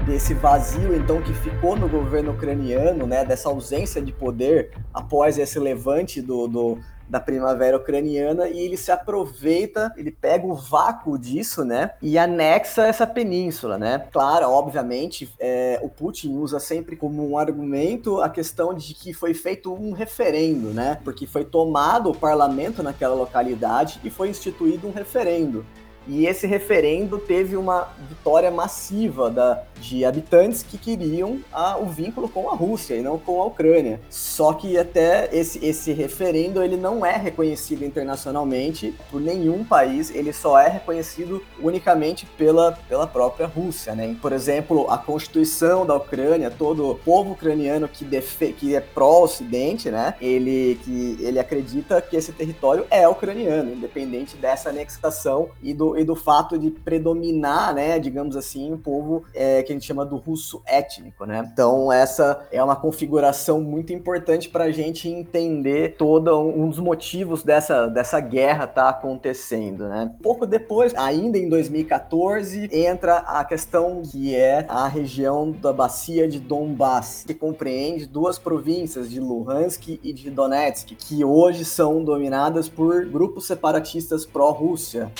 desse 0.02 0.34
vazio 0.34 0.94
então 0.94 1.22
que 1.22 1.32
ficou 1.32 1.76
no 1.76 1.88
governo 1.88 2.32
ucraniano, 2.32 3.06
né, 3.06 3.24
dessa 3.24 3.48
ausência 3.48 4.02
de 4.02 4.12
poder 4.12 4.72
após 4.92 5.38
esse 5.38 5.58
levante 5.58 6.20
do, 6.20 6.48
do, 6.48 6.78
da 7.08 7.20
primavera 7.20 7.76
ucraniana 7.76 8.48
e 8.48 8.58
ele 8.58 8.76
se 8.76 8.90
aproveita, 8.90 9.92
ele 9.96 10.10
pega 10.10 10.46
o 10.46 10.54
vácuo 10.54 11.18
disso, 11.18 11.64
né, 11.64 11.92
e 12.02 12.18
anexa 12.18 12.86
essa 12.86 13.06
península, 13.06 13.78
né. 13.78 14.06
Claro, 14.12 14.50
obviamente, 14.50 15.32
é, 15.38 15.78
o 15.82 15.88
Putin 15.88 16.36
usa 16.36 16.58
sempre 16.58 16.96
como 16.96 17.28
um 17.28 17.38
argumento 17.38 18.20
a 18.20 18.28
questão 18.28 18.74
de 18.74 18.94
que 18.94 19.12
foi 19.12 19.34
feito 19.34 19.72
um 19.72 19.92
referendo, 19.92 20.68
né, 20.68 20.98
porque 21.04 21.26
foi 21.26 21.44
tomado 21.44 22.10
o 22.10 22.16
parlamento 22.16 22.82
naquela 22.82 23.14
localidade 23.14 24.00
e 24.02 24.10
foi 24.10 24.28
instituído 24.28 24.88
um 24.88 24.92
referendo. 24.92 25.64
E 26.06 26.26
esse 26.26 26.46
referendo 26.46 27.18
teve 27.18 27.56
uma 27.56 27.88
vitória 28.08 28.50
massiva 28.50 29.30
da, 29.30 29.62
de 29.80 30.04
habitantes 30.04 30.62
que 30.62 30.78
queriam 30.78 31.40
a, 31.52 31.78
o 31.78 31.86
vínculo 31.86 32.28
com 32.28 32.48
a 32.48 32.54
Rússia 32.54 32.94
e 32.94 33.02
não 33.02 33.18
com 33.18 33.40
a 33.40 33.46
Ucrânia. 33.46 34.00
Só 34.10 34.52
que 34.52 34.76
até 34.76 35.28
esse, 35.32 35.64
esse 35.64 35.92
referendo 35.92 36.62
ele 36.62 36.76
não 36.76 37.04
é 37.04 37.16
reconhecido 37.16 37.84
internacionalmente 37.84 38.94
por 39.10 39.20
nenhum 39.20 39.64
país, 39.64 40.14
ele 40.14 40.32
só 40.32 40.58
é 40.58 40.68
reconhecido 40.68 41.42
unicamente 41.60 42.26
pela, 42.26 42.72
pela 42.88 43.06
própria 43.06 43.46
Rússia. 43.46 43.94
Né? 43.94 44.16
Por 44.20 44.32
exemplo, 44.32 44.90
a 44.90 44.98
Constituição 44.98 45.86
da 45.86 45.94
Ucrânia, 45.96 46.50
todo 46.50 46.98
povo 47.04 47.32
ucraniano 47.32 47.88
que, 47.88 48.04
defe, 48.04 48.52
que 48.52 48.74
é 48.74 48.80
pró-Ocidente, 48.80 49.90
né? 49.90 50.14
ele, 50.20 50.78
que, 50.84 51.16
ele 51.20 51.38
acredita 51.38 52.00
que 52.00 52.16
esse 52.16 52.32
território 52.32 52.86
é 52.90 53.06
ucraniano, 53.08 53.72
independente 53.72 54.36
dessa 54.36 54.70
anexação 54.70 55.50
e 55.62 55.72
do 55.72 55.91
e 55.96 56.04
do 56.04 56.14
fato 56.14 56.58
de 56.58 56.70
predominar, 56.70 57.74
né, 57.74 57.98
digamos 57.98 58.36
assim, 58.36 58.72
o 58.72 58.78
povo 58.78 59.24
é, 59.34 59.62
que 59.62 59.72
a 59.72 59.74
gente 59.74 59.86
chama 59.86 60.04
do 60.04 60.16
russo 60.16 60.62
étnico, 60.66 61.24
né? 61.24 61.48
Então 61.52 61.92
essa 61.92 62.46
é 62.50 62.62
uma 62.62 62.76
configuração 62.76 63.60
muito 63.60 63.92
importante 63.92 64.48
para 64.48 64.64
a 64.64 64.70
gente 64.70 65.08
entender 65.08 65.96
todo 65.96 66.38
um 66.40 66.68
dos 66.68 66.78
motivos 66.78 67.42
dessa, 67.42 67.86
dessa 67.86 68.20
guerra 68.20 68.66
tá 68.66 68.88
acontecendo, 68.88 69.88
né? 69.88 70.12
Pouco 70.22 70.46
depois, 70.46 70.94
ainda 70.94 71.38
em 71.38 71.48
2014, 71.48 72.68
entra 72.72 73.18
a 73.18 73.44
questão 73.44 74.02
que 74.02 74.34
é 74.34 74.64
a 74.68 74.86
região 74.86 75.50
da 75.50 75.72
bacia 75.72 76.28
de 76.28 76.38
Donbass, 76.38 77.24
que 77.26 77.34
compreende 77.34 78.06
duas 78.06 78.38
províncias 78.38 79.10
de 79.10 79.20
Luhansk 79.20 80.00
e 80.02 80.12
de 80.12 80.30
Donetsk, 80.30 80.94
que 80.94 81.24
hoje 81.24 81.64
são 81.64 82.04
dominadas 82.04 82.68
por 82.68 83.04
grupos 83.06 83.46
separatistas 83.46 84.24
pró-Rússia 84.24 85.10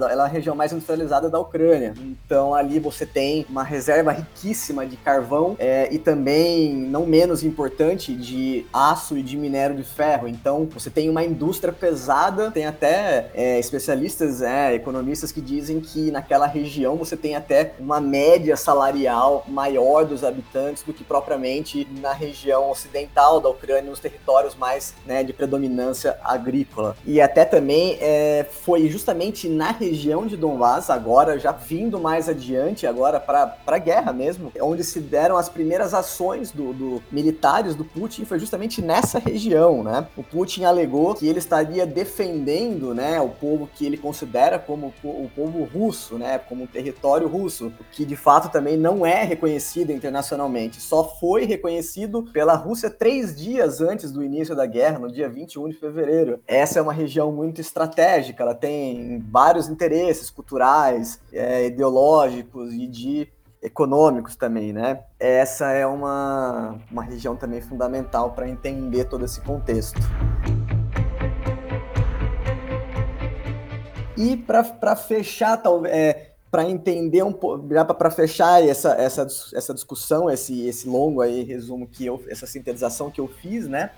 ela 0.00 0.22
é 0.22 0.26
a 0.26 0.28
região 0.28 0.54
mais 0.54 0.72
industrializada 0.72 1.28
da 1.28 1.38
Ucrânia. 1.38 1.94
Então 1.98 2.54
ali 2.54 2.78
você 2.78 3.04
tem 3.04 3.46
uma 3.48 3.62
reserva 3.62 4.12
riquíssima 4.12 4.86
de 4.86 4.96
carvão 4.96 5.56
é, 5.58 5.88
e 5.92 5.98
também, 5.98 6.72
não 6.72 7.06
menos 7.06 7.42
importante, 7.42 8.14
de 8.14 8.66
aço 8.72 9.16
e 9.16 9.22
de 9.22 9.36
minério 9.36 9.76
de 9.76 9.84
ferro. 9.84 10.28
Então 10.28 10.68
você 10.72 10.90
tem 10.90 11.08
uma 11.08 11.24
indústria 11.24 11.72
pesada, 11.72 12.50
tem 12.50 12.66
até 12.66 13.30
é, 13.34 13.58
especialistas, 13.58 14.42
é, 14.42 14.74
economistas 14.74 15.32
que 15.32 15.40
dizem 15.40 15.80
que 15.80 16.10
naquela 16.10 16.46
região 16.46 16.96
você 16.96 17.16
tem 17.16 17.34
até 17.34 17.74
uma 17.78 18.00
média 18.00 18.56
salarial 18.56 19.44
maior 19.48 20.04
dos 20.04 20.24
habitantes 20.24 20.82
do 20.82 20.92
que 20.92 21.04
propriamente 21.04 21.86
na 22.00 22.12
região 22.12 22.70
ocidental 22.70 23.40
da 23.40 23.48
Ucrânia, 23.48 23.90
nos 23.90 24.00
territórios 24.00 24.54
mais 24.54 24.94
né, 25.06 25.22
de 25.22 25.32
predominância 25.32 26.16
agrícola. 26.24 26.96
E 27.04 27.20
até 27.20 27.44
também 27.44 27.98
é, 28.00 28.46
foi 28.62 28.88
justamente 28.88 29.48
na 29.48 29.71
região 29.72 30.26
de 30.26 30.36
Donbass, 30.36 30.90
agora 30.90 31.38
já 31.38 31.52
vindo 31.52 31.98
mais 31.98 32.28
adiante, 32.28 32.86
agora 32.86 33.18
para 33.18 33.56
a 33.66 33.78
guerra 33.78 34.12
mesmo, 34.12 34.52
onde 34.60 34.84
se 34.84 35.00
deram 35.00 35.36
as 35.36 35.48
primeiras 35.48 35.94
ações 35.94 36.50
do, 36.50 36.72
do, 36.72 37.02
militares 37.10 37.74
do 37.74 37.84
Putin, 37.84 38.24
foi 38.24 38.38
justamente 38.38 38.80
nessa 38.80 39.18
região, 39.18 39.82
né? 39.82 40.06
O 40.16 40.22
Putin 40.22 40.64
alegou 40.64 41.14
que 41.14 41.26
ele 41.26 41.38
estaria 41.38 41.86
defendendo, 41.86 42.94
né, 42.94 43.20
o 43.20 43.28
povo 43.28 43.68
que 43.74 43.84
ele 43.84 43.96
considera 43.96 44.58
como 44.58 44.92
o 45.02 45.30
povo 45.34 45.64
russo, 45.64 46.18
né, 46.18 46.38
como 46.38 46.66
território 46.66 47.28
russo, 47.28 47.72
que 47.90 48.04
de 48.04 48.16
fato 48.16 48.50
também 48.50 48.76
não 48.76 49.04
é 49.04 49.24
reconhecido 49.24 49.90
internacionalmente, 49.90 50.80
só 50.80 51.04
foi 51.04 51.44
reconhecido 51.44 52.24
pela 52.32 52.54
Rússia 52.54 52.90
três 52.90 53.34
dias 53.34 53.80
antes 53.80 54.10
do 54.12 54.22
início 54.22 54.54
da 54.54 54.66
guerra, 54.66 54.98
no 54.98 55.10
dia 55.10 55.28
21 55.28 55.68
de 55.68 55.76
fevereiro. 55.76 56.40
Essa 56.46 56.78
é 56.78 56.82
uma 56.82 56.92
região 56.92 57.32
muito 57.32 57.60
estratégica, 57.60 58.42
ela 58.42 58.54
tem 58.54 59.20
vários 59.62 59.68
interesses 59.68 60.30
culturais, 60.30 61.20
é, 61.32 61.66
ideológicos 61.66 62.72
e 62.72 62.86
de 62.86 63.28
econômicos 63.62 64.34
também, 64.34 64.72
né? 64.72 65.04
Essa 65.20 65.70
é 65.70 65.86
uma, 65.86 66.78
uma 66.90 67.04
região 67.04 67.36
também 67.36 67.60
fundamental 67.60 68.32
para 68.32 68.48
entender 68.48 69.04
todo 69.04 69.24
esse 69.24 69.40
contexto. 69.40 70.00
E 74.16 74.36
para 74.36 74.96
fechar, 74.96 75.56
talvez, 75.56 75.94
é, 75.94 76.32
para 76.50 76.68
entender 76.68 77.22
um 77.22 77.32
pouco, 77.32 77.66
para 77.96 78.10
fechar 78.10 78.62
essa, 78.62 78.90
essa, 78.94 79.26
essa 79.54 79.72
discussão, 79.72 80.28
esse, 80.28 80.66
esse 80.66 80.88
longo 80.88 81.20
aí 81.20 81.42
resumo 81.44 81.86
que 81.86 82.04
eu, 82.04 82.22
essa 82.28 82.46
sintetização 82.46 83.10
que 83.10 83.20
eu 83.20 83.28
fiz, 83.28 83.68
né? 83.68 83.90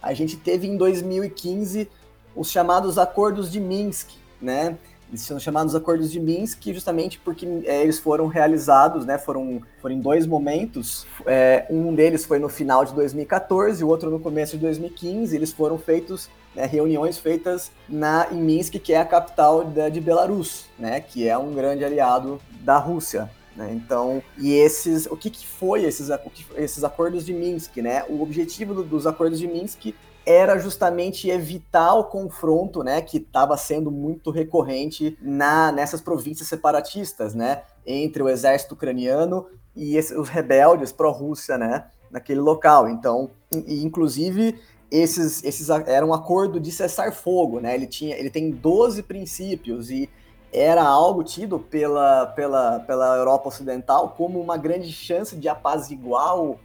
A 0.00 0.14
gente 0.14 0.36
teve 0.36 0.68
em 0.68 0.76
2015 0.76 1.90
os 2.36 2.50
chamados 2.50 2.98
acordos 2.98 3.50
de 3.50 3.60
Minsk, 3.60 4.10
né? 4.40 4.78
Eles 5.08 5.22
são 5.22 5.40
chamados 5.40 5.74
acordos 5.74 6.12
de 6.12 6.20
Minsk 6.20 6.72
justamente 6.72 7.18
porque 7.18 7.46
é, 7.64 7.82
eles 7.82 7.98
foram 7.98 8.26
realizados, 8.26 9.06
né? 9.06 9.16
Foram, 9.16 9.62
foram 9.80 9.94
em 9.94 10.00
dois 10.00 10.26
momentos. 10.26 11.06
É, 11.26 11.66
um 11.70 11.94
deles 11.94 12.24
foi 12.26 12.38
no 12.38 12.48
final 12.48 12.84
de 12.84 12.94
2014, 12.94 13.82
o 13.82 13.88
outro 13.88 14.10
no 14.10 14.20
começo 14.20 14.56
de 14.56 14.62
2015. 14.62 15.34
Eles 15.34 15.52
foram 15.52 15.78
feitos 15.78 16.28
né, 16.54 16.66
reuniões 16.66 17.18
feitas 17.18 17.70
na 17.88 18.28
em 18.30 18.40
Minsk, 18.40 18.74
que 18.74 18.92
é 18.92 18.98
a 18.98 19.04
capital 19.04 19.64
da, 19.64 19.88
de 19.88 20.00
Belarus, 20.00 20.66
né? 20.78 21.00
Que 21.00 21.26
é 21.26 21.38
um 21.38 21.54
grande 21.54 21.84
aliado 21.84 22.40
da 22.60 22.76
Rússia. 22.76 23.30
Né? 23.56 23.72
Então, 23.72 24.22
e 24.38 24.52
esses, 24.52 25.06
o 25.06 25.16
que, 25.16 25.30
que 25.30 25.46
foi 25.46 25.84
esses, 25.84 26.08
esses 26.54 26.84
acordos 26.84 27.26
de 27.26 27.32
Minsk, 27.32 27.78
né? 27.78 28.04
O 28.08 28.22
objetivo 28.22 28.74
do, 28.74 28.84
dos 28.84 29.06
acordos 29.06 29.38
de 29.38 29.48
Minsk 29.48 29.94
era 30.28 30.58
justamente 30.58 31.30
evitar 31.30 31.94
o 31.94 32.04
confronto, 32.04 32.82
né, 32.82 33.00
que 33.00 33.16
estava 33.16 33.56
sendo 33.56 33.90
muito 33.90 34.30
recorrente 34.30 35.16
na, 35.22 35.72
nessas 35.72 36.02
províncias 36.02 36.46
separatistas, 36.46 37.34
né, 37.34 37.62
entre 37.86 38.22
o 38.22 38.28
exército 38.28 38.74
ucraniano 38.74 39.46
e 39.74 39.96
esse, 39.96 40.14
os 40.14 40.28
rebeldes 40.28 40.92
pró-Rússia, 40.92 41.56
né, 41.56 41.86
naquele 42.10 42.40
local. 42.40 42.90
Então, 42.90 43.30
e, 43.66 43.82
inclusive 43.82 44.60
esses, 44.90 45.42
esses 45.42 45.70
era 45.70 46.04
um 46.04 46.12
acordo 46.12 46.60
de 46.60 46.70
cessar 46.72 47.12
fogo, 47.12 47.60
né? 47.60 47.74
Ele 47.74 47.86
tinha, 47.86 48.16
ele 48.16 48.30
tem 48.30 48.50
12 48.50 49.02
princípios 49.02 49.90
e 49.90 50.08
era 50.50 50.82
algo 50.82 51.22
tido 51.22 51.58
pela, 51.58 52.26
pela, 52.26 52.80
pela 52.80 53.16
Europa 53.16 53.48
Ocidental 53.48 54.14
como 54.16 54.40
uma 54.40 54.56
grande 54.56 54.90
chance 54.90 55.36
de 55.36 55.46
apaziguar 55.46 56.38
o, 56.38 56.58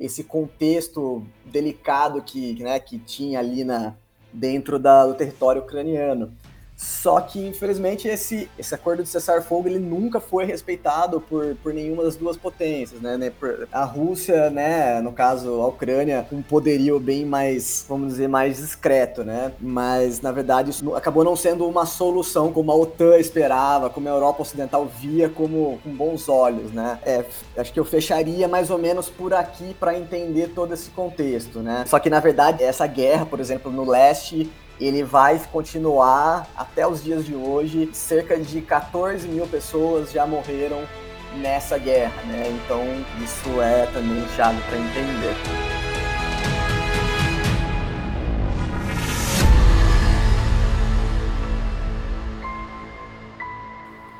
esse 0.00 0.24
contexto 0.24 1.22
delicado 1.44 2.22
que, 2.22 2.60
né, 2.62 2.80
que 2.80 2.98
tinha 2.98 3.38
ali 3.38 3.62
na, 3.62 3.94
dentro 4.32 4.78
da, 4.78 5.06
do 5.06 5.14
território 5.14 5.62
ucraniano. 5.62 6.32
Só 6.80 7.20
que, 7.20 7.46
infelizmente, 7.46 8.08
esse, 8.08 8.50
esse 8.58 8.74
acordo 8.74 9.02
de 9.02 9.08
cessar-fogo 9.10 9.68
ele 9.68 9.78
nunca 9.78 10.18
foi 10.18 10.46
respeitado 10.46 11.20
por, 11.20 11.54
por 11.56 11.74
nenhuma 11.74 12.02
das 12.02 12.16
duas 12.16 12.38
potências, 12.38 13.02
né? 13.02 13.30
a 13.70 13.84
Rússia, 13.84 14.48
né, 14.48 14.98
no 15.02 15.12
caso, 15.12 15.60
a 15.60 15.66
Ucrânia, 15.66 16.26
um 16.32 16.40
poderio 16.40 16.98
bem 16.98 17.26
mais, 17.26 17.84
vamos 17.86 18.12
dizer, 18.12 18.28
mais 18.28 18.56
discreto, 18.56 19.22
né? 19.22 19.52
Mas, 19.60 20.22
na 20.22 20.32
verdade, 20.32 20.70
isso 20.70 20.94
acabou 20.94 21.22
não 21.22 21.36
sendo 21.36 21.68
uma 21.68 21.84
solução 21.84 22.50
como 22.50 22.72
a 22.72 22.74
OTAN 22.74 23.18
esperava, 23.18 23.90
como 23.90 24.08
a 24.08 24.12
Europa 24.12 24.40
Ocidental 24.40 24.86
via 24.86 25.28
como 25.28 25.78
com 25.84 25.90
bons 25.90 26.30
olhos, 26.30 26.72
né? 26.72 26.98
É, 27.04 27.24
acho 27.58 27.72
que 27.74 27.80
eu 27.80 27.84
fecharia 27.84 28.48
mais 28.48 28.70
ou 28.70 28.78
menos 28.78 29.10
por 29.10 29.34
aqui 29.34 29.74
para 29.78 29.98
entender 29.98 30.52
todo 30.54 30.72
esse 30.72 30.88
contexto, 30.90 31.58
né? 31.58 31.84
Só 31.86 31.98
que, 31.98 32.08
na 32.08 32.20
verdade, 32.20 32.64
essa 32.64 32.86
guerra, 32.86 33.26
por 33.26 33.38
exemplo, 33.38 33.70
no 33.70 33.84
leste, 33.84 34.50
ele 34.80 35.04
vai 35.04 35.38
continuar 35.52 36.48
até 36.56 36.86
os 36.86 37.04
dias 37.04 37.24
de 37.24 37.34
hoje. 37.34 37.90
Cerca 37.92 38.38
de 38.38 38.62
14 38.62 39.28
mil 39.28 39.46
pessoas 39.46 40.10
já 40.10 40.26
morreram 40.26 40.82
nessa 41.36 41.78
guerra, 41.78 42.22
né? 42.22 42.48
Então 42.48 42.82
isso 43.22 43.60
é 43.60 43.86
também 43.86 44.26
chave 44.36 44.60
para 44.62 44.78
entender. 44.78 45.36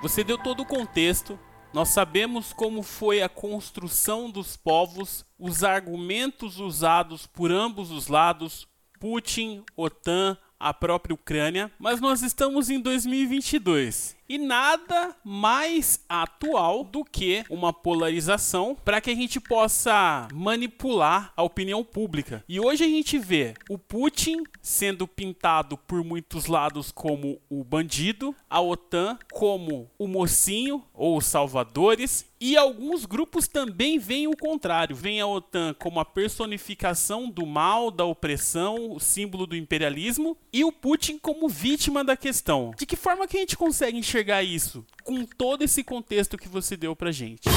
Você 0.02 0.22
deu 0.22 0.38
todo 0.38 0.60
o 0.60 0.66
contexto. 0.66 1.38
Nós 1.72 1.90
sabemos 1.90 2.52
como 2.52 2.82
foi 2.82 3.22
a 3.22 3.28
construção 3.28 4.28
dos 4.28 4.56
povos, 4.56 5.24
os 5.38 5.62
argumentos 5.62 6.58
usados 6.58 7.28
por 7.28 7.52
ambos 7.52 7.92
os 7.92 8.08
lados, 8.08 8.66
Putin, 8.98 9.64
OTAN, 9.76 10.36
a 10.60 10.74
própria 10.74 11.14
Ucrânia, 11.14 11.72
mas 11.78 12.00
nós 12.00 12.22
estamos 12.22 12.68
em 12.68 12.78
2022 12.78 14.19
e 14.30 14.38
nada 14.38 15.16
mais 15.24 16.04
atual 16.08 16.84
do 16.84 17.04
que 17.04 17.42
uma 17.50 17.72
polarização 17.72 18.76
para 18.84 19.00
que 19.00 19.10
a 19.10 19.14
gente 19.14 19.40
possa 19.40 20.28
manipular 20.32 21.32
a 21.36 21.42
opinião 21.42 21.82
pública. 21.82 22.44
E 22.48 22.60
hoje 22.60 22.84
a 22.84 22.86
gente 22.86 23.18
vê 23.18 23.54
o 23.68 23.76
Putin 23.76 24.44
sendo 24.62 25.08
pintado 25.08 25.76
por 25.76 26.04
muitos 26.04 26.46
lados 26.46 26.92
como 26.92 27.40
o 27.50 27.64
bandido, 27.64 28.32
a 28.48 28.60
OTAN 28.60 29.18
como 29.32 29.90
o 29.98 30.06
mocinho 30.06 30.84
ou 30.94 31.16
os 31.16 31.26
salvadores, 31.26 32.30
e 32.40 32.56
alguns 32.56 33.04
grupos 33.04 33.46
também 33.46 33.98
veem 33.98 34.26
o 34.26 34.36
contrário, 34.36 34.96
veem 34.96 35.20
a 35.20 35.26
OTAN 35.26 35.74
como 35.78 36.00
a 36.00 36.06
personificação 36.06 37.28
do 37.28 37.44
mal, 37.44 37.90
da 37.90 38.06
opressão, 38.06 38.92
o 38.92 38.98
símbolo 38.98 39.46
do 39.46 39.54
imperialismo, 39.54 40.36
e 40.50 40.64
o 40.64 40.72
Putin 40.72 41.18
como 41.18 41.48
vítima 41.48 42.02
da 42.02 42.16
questão. 42.16 42.72
De 42.78 42.86
que 42.86 42.96
forma 42.96 43.28
que 43.28 43.36
a 43.36 43.40
gente 43.40 43.58
consegue 43.58 43.98
enxergar 43.98 44.19
enxergar 44.20 44.42
isso 44.42 44.84
com 45.02 45.24
todo 45.24 45.62
esse 45.62 45.82
contexto 45.82 46.36
que 46.36 46.48
você 46.48 46.76
deu 46.76 46.94
pra 46.94 47.10
gente? 47.10 47.48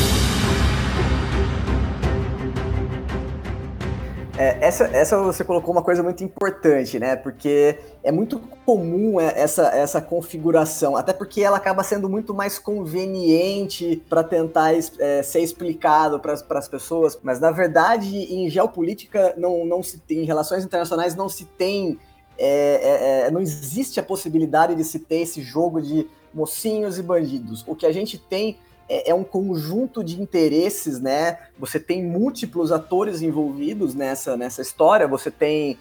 É, 4.36 4.66
essa, 4.66 4.86
essa 4.86 5.22
você 5.22 5.44
colocou 5.44 5.72
uma 5.72 5.84
coisa 5.84 6.02
muito 6.02 6.24
importante, 6.24 6.98
né? 6.98 7.16
Porque 7.16 7.78
é 8.02 8.12
muito 8.12 8.40
comum 8.66 9.20
é, 9.20 9.40
essa, 9.40 9.68
essa 9.68 10.02
configuração, 10.02 10.96
até 10.96 11.14
porque 11.14 11.42
ela 11.42 11.58
acaba 11.58 11.84
sendo 11.84 12.10
muito 12.10 12.34
mais 12.34 12.58
conveniente 12.58 14.02
para 14.10 14.24
tentar 14.24 14.74
é, 14.74 15.22
ser 15.22 15.42
explicado 15.42 16.20
para 16.20 16.34
as 16.34 16.68
pessoas. 16.68 17.20
Mas 17.22 17.40
na 17.40 17.52
verdade, 17.52 18.16
em 18.18 18.50
geopolítica, 18.50 19.36
não, 19.38 19.66
não 19.66 19.84
se 19.84 20.00
tem, 20.00 20.20
em 20.20 20.26
relações 20.26 20.64
internacionais, 20.64 21.14
não 21.14 21.30
se 21.30 21.46
tem. 21.46 22.00
É, 22.36 23.26
é, 23.26 23.28
é 23.28 23.32
não 23.32 23.40
existe 23.40 24.00
a 24.00 24.04
possibilidade 24.04 24.74
de 24.74 24.84
se 24.84 24.98
ter 24.98 25.18
esse 25.18 25.44
jogo 25.44 25.80
de 25.80 26.08
mocinhos 26.34 26.98
e 26.98 27.04
bandidos. 27.04 27.64
O 27.68 27.76
que 27.76 27.86
a 27.86 27.92
gente 27.92 28.18
tem 28.18 28.58
é, 28.88 29.12
é, 29.12 29.16
um 29.16 29.24
conjunto 29.24 30.04
de 30.04 30.22
interesses, 30.22 31.00
né? 31.00 31.40
Você 31.58 31.80
tem 31.80 32.04
múltiplos 32.04 32.72
atores 32.72 33.22
envolvidos 33.22 33.94
nessa, 33.96 34.36
nessa 34.36 34.62
história. 34.62 35.08
Você 35.08 35.32
tem, 35.32 35.78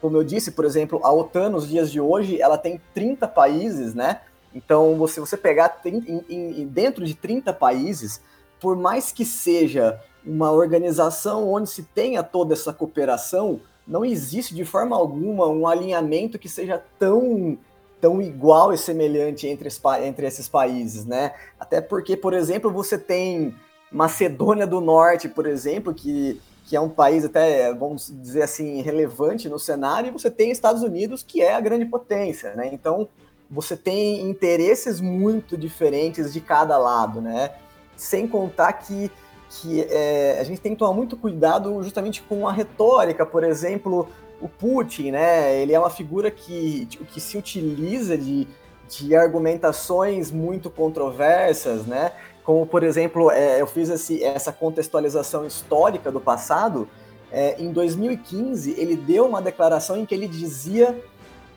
como 0.00 0.16
eu 0.16 0.24
disse, 0.24 0.50
por 0.50 0.64
exemplo, 0.64 1.00
a 1.02 1.12
OTAN 1.12 1.50
nos 1.50 1.68
dias 1.68 1.90
de 1.90 2.00
hoje, 2.00 2.40
ela 2.40 2.58
tem 2.58 2.80
30 2.94 3.28
países, 3.28 3.94
né? 3.94 4.20
Então, 4.54 4.96
você, 4.96 5.20
você 5.20 5.36
pegar 5.36 5.80
em, 5.84 6.24
em, 6.28 6.66
dentro 6.66 7.04
de 7.04 7.14
30 7.14 7.52
países, 7.52 8.20
por 8.60 8.76
mais 8.76 9.12
que 9.12 9.24
seja 9.24 10.00
uma 10.24 10.52
organização 10.52 11.50
onde 11.50 11.70
se 11.70 11.82
tenha 11.82 12.22
toda 12.22 12.52
essa 12.52 12.72
cooperação, 12.72 13.60
não 13.86 14.04
existe 14.04 14.54
de 14.54 14.64
forma 14.64 14.96
alguma 14.96 15.48
um 15.48 15.66
alinhamento 15.66 16.38
que 16.38 16.48
seja 16.48 16.82
tão 16.98 17.58
tão 18.02 18.20
igual 18.20 18.72
e 18.72 18.76
semelhante 18.76 19.46
entre, 19.46 19.68
entre 20.02 20.26
esses 20.26 20.48
países, 20.48 21.06
né? 21.06 21.32
Até 21.58 21.80
porque, 21.80 22.16
por 22.16 22.34
exemplo, 22.34 22.68
você 22.68 22.98
tem 22.98 23.54
Macedônia 23.92 24.66
do 24.66 24.80
Norte, 24.80 25.28
por 25.28 25.46
exemplo, 25.46 25.94
que, 25.94 26.40
que 26.64 26.74
é 26.74 26.80
um 26.80 26.88
país 26.88 27.24
até, 27.24 27.72
vamos 27.72 28.12
dizer 28.12 28.42
assim, 28.42 28.82
relevante 28.82 29.48
no 29.48 29.56
cenário, 29.56 30.08
e 30.08 30.10
você 30.10 30.28
tem 30.28 30.50
Estados 30.50 30.82
Unidos, 30.82 31.22
que 31.22 31.40
é 31.40 31.54
a 31.54 31.60
grande 31.60 31.84
potência, 31.84 32.52
né? 32.56 32.68
Então, 32.72 33.08
você 33.48 33.76
tem 33.76 34.28
interesses 34.28 35.00
muito 35.00 35.56
diferentes 35.56 36.32
de 36.32 36.40
cada 36.40 36.76
lado, 36.76 37.20
né? 37.20 37.52
Sem 37.96 38.26
contar 38.26 38.72
que, 38.72 39.12
que 39.48 39.82
é, 39.82 40.38
a 40.40 40.44
gente 40.44 40.60
tem 40.60 40.72
que 40.72 40.78
tomar 40.80 40.92
muito 40.92 41.16
cuidado 41.16 41.80
justamente 41.84 42.20
com 42.20 42.48
a 42.48 42.52
retórica, 42.52 43.24
por 43.24 43.44
exemplo, 43.44 44.08
o 44.42 44.48
Putin, 44.48 45.12
né, 45.12 45.56
ele 45.62 45.72
é 45.72 45.78
uma 45.78 45.88
figura 45.88 46.30
que, 46.30 46.86
que 46.86 47.20
se 47.20 47.38
utiliza 47.38 48.18
de, 48.18 48.48
de 48.88 49.14
argumentações 49.14 50.32
muito 50.32 50.68
controversas, 50.68 51.86
né? 51.86 52.12
Como, 52.42 52.66
por 52.66 52.82
exemplo, 52.82 53.30
é, 53.30 53.60
eu 53.60 53.68
fiz 53.68 53.88
esse, 53.88 54.22
essa 54.22 54.52
contextualização 54.52 55.46
histórica 55.46 56.10
do 56.10 56.20
passado. 56.20 56.88
É, 57.30 57.54
em 57.62 57.72
2015, 57.72 58.74
ele 58.76 58.96
deu 58.96 59.26
uma 59.26 59.40
declaração 59.40 59.96
em 59.96 60.04
que 60.04 60.12
ele 60.12 60.26
dizia 60.26 61.00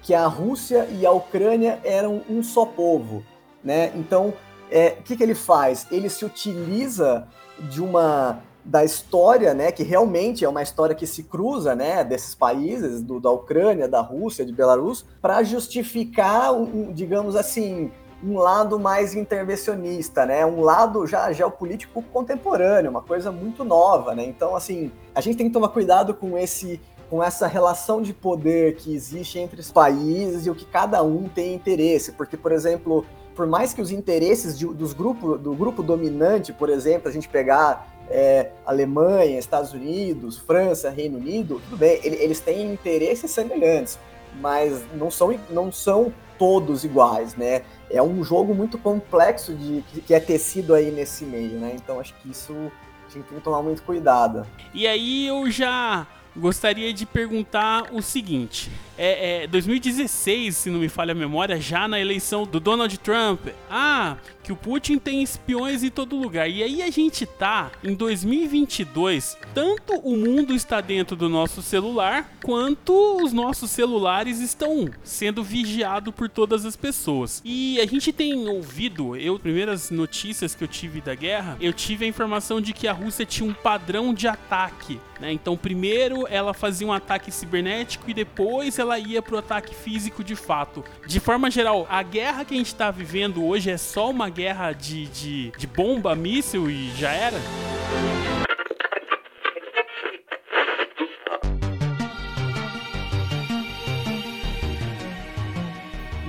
que 0.03 0.13
a 0.13 0.27
Rússia 0.27 0.87
e 0.91 1.03
a 1.03 1.11
Ucrânia 1.11 1.79
eram 1.83 2.21
um 2.29 2.43
só 2.43 2.65
povo. 2.65 3.25
Né? 3.63 3.91
Então, 3.95 4.31
é, 4.69 4.95
o 4.99 5.03
que, 5.03 5.17
que 5.17 5.23
ele 5.23 5.33
faz? 5.33 5.87
Ele 5.89 6.07
se 6.07 6.23
utiliza 6.23 7.27
de 7.59 7.81
uma 7.81 8.43
da 8.65 8.83
história, 8.83 9.53
né, 9.53 9.71
que 9.71 9.83
realmente 9.83 10.43
é 10.43 10.49
uma 10.49 10.63
história 10.63 10.95
que 10.95 11.05
se 11.05 11.23
cruza, 11.23 11.75
né, 11.75 12.03
desses 12.03 12.33
países, 12.33 13.01
do, 13.01 13.19
da 13.19 13.29
Ucrânia, 13.29 13.87
da 13.87 14.01
Rússia, 14.01 14.43
de 14.43 14.51
Belarus, 14.51 15.05
para 15.21 15.43
justificar, 15.43 16.51
um, 16.51 16.91
digamos 16.91 17.35
assim, 17.35 17.91
um 18.23 18.39
lado 18.39 18.79
mais 18.79 19.13
intervencionista, 19.13 20.25
né, 20.25 20.43
um 20.43 20.61
lado 20.61 21.05
já 21.05 21.31
geopolítico 21.31 22.01
contemporâneo, 22.11 22.89
uma 22.89 23.03
coisa 23.03 23.31
muito 23.31 23.63
nova, 23.63 24.15
né. 24.15 24.25
Então, 24.25 24.55
assim, 24.55 24.91
a 25.13 25.21
gente 25.21 25.37
tem 25.37 25.47
que 25.47 25.53
tomar 25.53 25.69
cuidado 25.69 26.13
com 26.13 26.37
esse 26.37 26.81
com 27.07 27.23
essa 27.23 27.45
relação 27.45 28.01
de 28.01 28.11
poder 28.11 28.77
que 28.77 28.95
existe 28.95 29.37
entre 29.37 29.59
os 29.59 29.71
países 29.71 30.47
e 30.47 30.49
o 30.49 30.55
que 30.55 30.65
cada 30.65 31.03
um 31.03 31.29
tem 31.29 31.53
interesse, 31.53 32.13
porque, 32.13 32.35
por 32.35 32.51
exemplo, 32.51 33.05
por 33.35 33.45
mais 33.45 33.75
que 33.75 33.81
os 33.81 33.91
interesses 33.91 34.57
de, 34.57 34.65
dos 34.65 34.91
grupo, 34.91 35.37
do 35.37 35.53
grupo 35.53 35.83
dominante, 35.83 36.51
por 36.51 36.67
exemplo, 36.67 37.07
a 37.07 37.11
gente 37.11 37.29
pegar 37.29 37.95
é, 38.09 38.49
Alemanha, 38.65 39.37
Estados 39.37 39.73
Unidos, 39.73 40.37
França, 40.37 40.89
Reino 40.89 41.17
Unido, 41.17 41.61
tudo 41.65 41.77
bem, 41.77 41.99
eles 42.03 42.39
têm 42.39 42.73
interesses 42.73 43.29
semelhantes, 43.31 43.99
mas 44.41 44.83
não 44.93 45.11
são, 45.11 45.37
não 45.49 45.71
são 45.71 46.13
todos 46.37 46.83
iguais, 46.83 47.35
né? 47.35 47.61
É 47.89 48.01
um 48.01 48.23
jogo 48.23 48.53
muito 48.53 48.77
complexo 48.77 49.53
de 49.53 49.83
que 50.01 50.13
é 50.13 50.19
tecido 50.19 50.73
aí 50.73 50.91
nesse 50.91 51.23
meio, 51.25 51.59
né? 51.59 51.73
Então 51.75 51.99
acho 51.99 52.13
que 52.15 52.29
isso 52.29 52.53
a 52.53 53.11
gente 53.11 53.25
tem 53.25 53.37
que 53.37 53.43
tomar 53.43 53.61
muito 53.61 53.83
cuidado. 53.83 54.45
E 54.73 54.87
aí 54.87 55.27
eu 55.27 55.49
já 55.49 56.07
gostaria 56.35 56.93
de 56.93 57.05
perguntar 57.05 57.93
o 57.93 58.01
seguinte: 58.01 58.69
é, 58.97 59.43
é, 59.43 59.47
2016, 59.47 60.55
se 60.55 60.69
não 60.69 60.79
me 60.79 60.89
falha 60.89 61.11
a 61.11 61.15
memória, 61.15 61.59
já 61.59 61.87
na 61.87 61.99
eleição 61.99 62.45
do 62.45 62.59
Donald 62.59 62.97
Trump, 62.99 63.47
ah, 63.69 64.17
que 64.43 64.51
o 64.51 64.55
Putin 64.55 64.97
tem 64.97 65.21
espiões 65.21 65.83
em 65.83 65.89
todo 65.89 66.15
lugar. 66.15 66.49
E 66.49 66.63
aí 66.63 66.81
a 66.81 66.89
gente 66.89 67.25
tá 67.25 67.71
em 67.83 67.93
2022, 67.93 69.37
tanto 69.53 69.93
o 69.99 70.15
mundo 70.15 70.53
está 70.53 70.79
dentro 70.81 71.15
do 71.15 71.27
nosso 71.27 71.61
celular, 71.61 72.31
quanto 72.43 73.21
os 73.21 73.33
nossos 73.33 73.71
celulares 73.71 74.39
estão 74.39 74.89
sendo 75.03 75.43
vigiados 75.43 76.13
por 76.13 76.29
todas 76.29 76.65
as 76.65 76.75
pessoas. 76.75 77.41
E 77.43 77.79
a 77.81 77.85
gente 77.85 78.13
tem 78.13 78.47
ouvido, 78.47 79.15
eu 79.15 79.37
primeiras 79.39 79.91
notícias 79.91 80.55
que 80.55 80.63
eu 80.63 80.67
tive 80.67 81.01
da 81.01 81.15
guerra, 81.15 81.57
eu 81.59 81.73
tive 81.73 82.05
a 82.05 82.07
informação 82.07 82.61
de 82.61 82.71
que 82.71 82.87
a 82.87 82.93
Rússia 82.93 83.25
tinha 83.25 83.49
um 83.49 83.53
padrão 83.53 84.13
de 84.13 84.27
ataque, 84.27 84.99
né? 85.19 85.31
Então, 85.31 85.55
primeiro 85.55 86.27
ela 86.27 86.53
fazia 86.53 86.87
um 86.87 86.93
ataque 86.93 87.31
cibernético 87.31 88.09
e 88.09 88.13
depois 88.13 88.77
ela 88.79 88.97
ia 88.99 89.21
pro 89.21 89.37
ataque 89.37 89.73
físico 89.73 90.23
de 90.23 90.35
fato. 90.35 90.83
De 91.05 91.19
forma 91.19 91.49
geral, 91.49 91.87
a 91.89 92.01
guerra 92.03 92.45
que 92.45 92.53
a 92.53 92.57
gente 92.57 92.67
está 92.67 92.91
vivendo 92.91 93.45
hoje 93.45 93.69
é 93.69 93.77
só 93.77 94.09
uma 94.09 94.29
guerra 94.29 94.73
de, 94.73 95.05
de, 95.07 95.51
de 95.51 95.67
bomba, 95.67 96.15
míssil 96.15 96.69
e 96.69 96.91
já 96.95 97.11
era? 97.11 97.39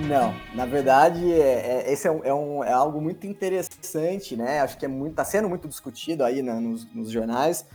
Não, 0.07 0.33
na 0.55 0.65
verdade, 0.65 1.33
é, 1.33 1.83
é, 1.85 1.91
esse 1.91 2.07
é, 2.07 2.11
um, 2.11 2.23
é, 2.23 2.33
um, 2.33 2.63
é, 2.63 2.71
algo 2.71 3.01
muito 3.01 3.27
interessante, 3.27 4.37
né? 4.37 4.61
Acho 4.61 4.77
que 4.77 4.85
é 4.85 4.87
muito, 4.87 5.15
tá 5.15 5.25
sendo 5.25 5.49
muito 5.49 5.67
discutido 5.67 6.23
aí 6.23 6.41
né, 6.41 6.53
nos, 6.53 6.85
nos, 6.95 7.11
jornais, 7.11 7.65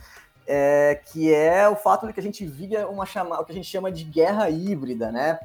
é, 0.47 1.01
que 1.11 1.33
é 1.33 1.67
o 1.67 1.75
fato 1.75 2.07
de 2.07 2.13
que 2.13 2.19
a 2.19 2.23
gente 2.23 2.45
via 2.45 2.87
uma 2.87 3.05
chama, 3.05 3.39
o 3.39 3.45
que 3.45 3.51
a 3.51 3.55
gente 3.55 3.67
chama 3.67 3.91
de 3.91 4.03
guerra 4.03 4.49
híbrida, 4.49 5.11
né? 5.11 5.39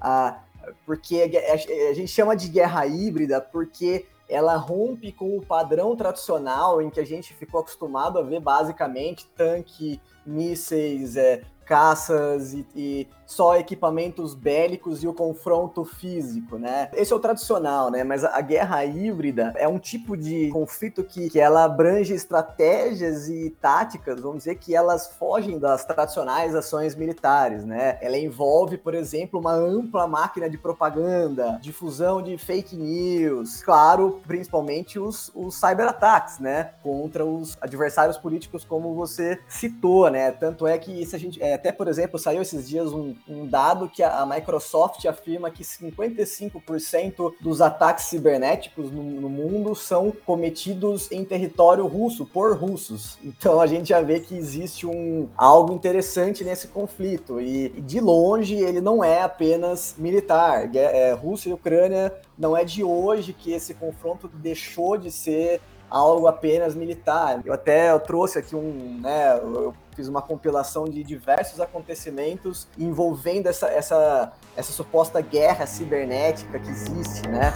Ah, 0.00 0.40
porque 0.86 1.22
a, 1.22 1.90
a 1.90 1.94
gente 1.94 2.08
chama 2.08 2.36
de 2.36 2.48
guerra 2.48 2.86
híbrida 2.86 3.40
porque 3.40 4.06
ela 4.28 4.56
rompe 4.56 5.12
com 5.12 5.36
o 5.36 5.44
padrão 5.44 5.94
tradicional 5.96 6.80
em 6.80 6.90
que 6.90 7.00
a 7.00 7.06
gente 7.06 7.34
ficou 7.34 7.60
acostumado 7.60 8.18
a 8.18 8.22
ver 8.22 8.40
basicamente 8.40 9.26
tanque, 9.36 10.00
mísseis, 10.26 11.16
é, 11.16 11.42
caças 11.64 12.52
e, 12.52 12.66
e, 12.76 13.08
só 13.26 13.56
equipamentos 13.56 14.34
bélicos 14.34 15.02
e 15.02 15.08
o 15.08 15.14
confronto 15.14 15.82
físico, 15.82 16.58
né? 16.58 16.90
Esse 16.92 17.12
é 17.12 17.16
o 17.16 17.18
tradicional, 17.18 17.90
né? 17.90 18.04
Mas 18.04 18.22
a, 18.22 18.40
guerra 18.42 18.84
híbrida 18.84 19.54
é 19.56 19.66
um 19.66 19.78
tipo 19.78 20.14
de 20.14 20.50
conflito 20.50 21.02
que, 21.02 21.30
que 21.30 21.40
ela 21.40 21.64
abrange 21.64 22.12
estratégias 22.12 23.28
e 23.28 23.48
táticas, 23.62 24.20
vamos 24.20 24.38
dizer, 24.38 24.56
que 24.56 24.76
elas 24.76 25.06
fogem 25.18 25.58
das 25.58 25.84
tradicionais 25.86 26.54
ações 26.54 26.94
militares, 26.94 27.64
né? 27.64 27.98
Ela 28.02 28.18
envolve, 28.18 28.76
por 28.76 28.94
exemplo, 28.94 29.40
uma 29.40 29.54
ampla 29.54 30.06
máquina 30.06 30.48
de 30.48 30.58
propaganda, 30.58 31.58
difusão 31.62 32.22
de 32.22 32.36
fake 32.36 32.76
news, 32.76 33.62
claro, 33.62 34.20
principalmente 34.26 34.98
os, 34.98 35.32
os 35.34 35.54
cyberataques, 35.58 36.38
né? 36.38 36.72
Contra 36.82 37.24
os 37.24 37.56
adversários 37.58 38.18
políticos, 38.18 38.64
como 38.64 38.94
você 38.94 39.40
citou? 39.48 40.10
Tanto 40.30 40.66
é 40.66 40.78
que 40.78 41.04
se 41.06 41.14
a 41.14 41.18
gente... 41.18 41.42
É, 41.42 41.54
até, 41.54 41.72
por 41.72 41.88
exemplo, 41.88 42.18
saiu 42.18 42.42
esses 42.42 42.68
dias 42.68 42.92
um, 42.92 43.14
um 43.28 43.46
dado 43.46 43.88
que 43.88 44.02
a, 44.02 44.20
a, 44.20 44.26
Microsoft 44.26 45.04
afirma 45.06 45.50
que 45.50 45.62
55% 45.62 47.34
dos 47.40 47.60
ataques 47.60 48.06
cibernéticos 48.06 48.90
no, 48.90 49.02
no, 49.02 49.28
mundo 49.28 49.74
são 49.74 50.12
cometidos 50.24 51.10
em 51.10 51.24
território 51.24 51.86
russo, 51.86 52.26
por 52.26 52.56
russos. 52.56 53.18
Então 53.22 53.60
a 53.60 53.66
gente 53.66 53.88
já 53.88 54.00
vê 54.00 54.20
que 54.20 54.36
existe 54.36 54.86
um, 54.86 55.28
algo 55.36 55.72
interessante 55.72 56.44
nesse 56.44 56.68
conflito. 56.68 57.40
E, 57.40 57.68
de 57.68 58.00
longe 58.00 58.54
ele 58.54 58.80
não 58.80 59.02
é 59.02 59.22
apenas 59.22 59.94
militar. 59.98 60.70
É, 60.74 61.12
Rússia 61.12 61.50
e 61.50 61.52
Ucrânia 61.52 62.12
não 62.38 62.56
é 62.56 62.64
de 62.64 62.82
hoje 62.82 63.32
que 63.32 63.52
esse 63.52 63.74
confronto 63.74 64.28
deixou 64.28 64.96
de 64.96 65.10
ser 65.10 65.60
algo 65.94 66.26
apenas 66.26 66.74
militar. 66.74 67.40
Eu 67.44 67.52
até 67.52 67.92
eu 67.92 68.00
trouxe 68.00 68.38
aqui 68.38 68.56
um, 68.56 69.00
né, 69.00 69.38
eu 69.38 69.74
fiz 69.94 70.08
uma 70.08 70.22
compilação 70.22 70.84
de 70.84 71.02
diversos 71.02 71.60
acontecimentos 71.60 72.66
envolvendo 72.78 73.46
essa, 73.46 73.68
essa, 73.68 74.32
essa 74.56 74.72
suposta 74.72 75.20
guerra 75.20 75.66
cibernética 75.66 76.58
que 76.58 76.70
existe, 76.70 77.26
né? 77.28 77.52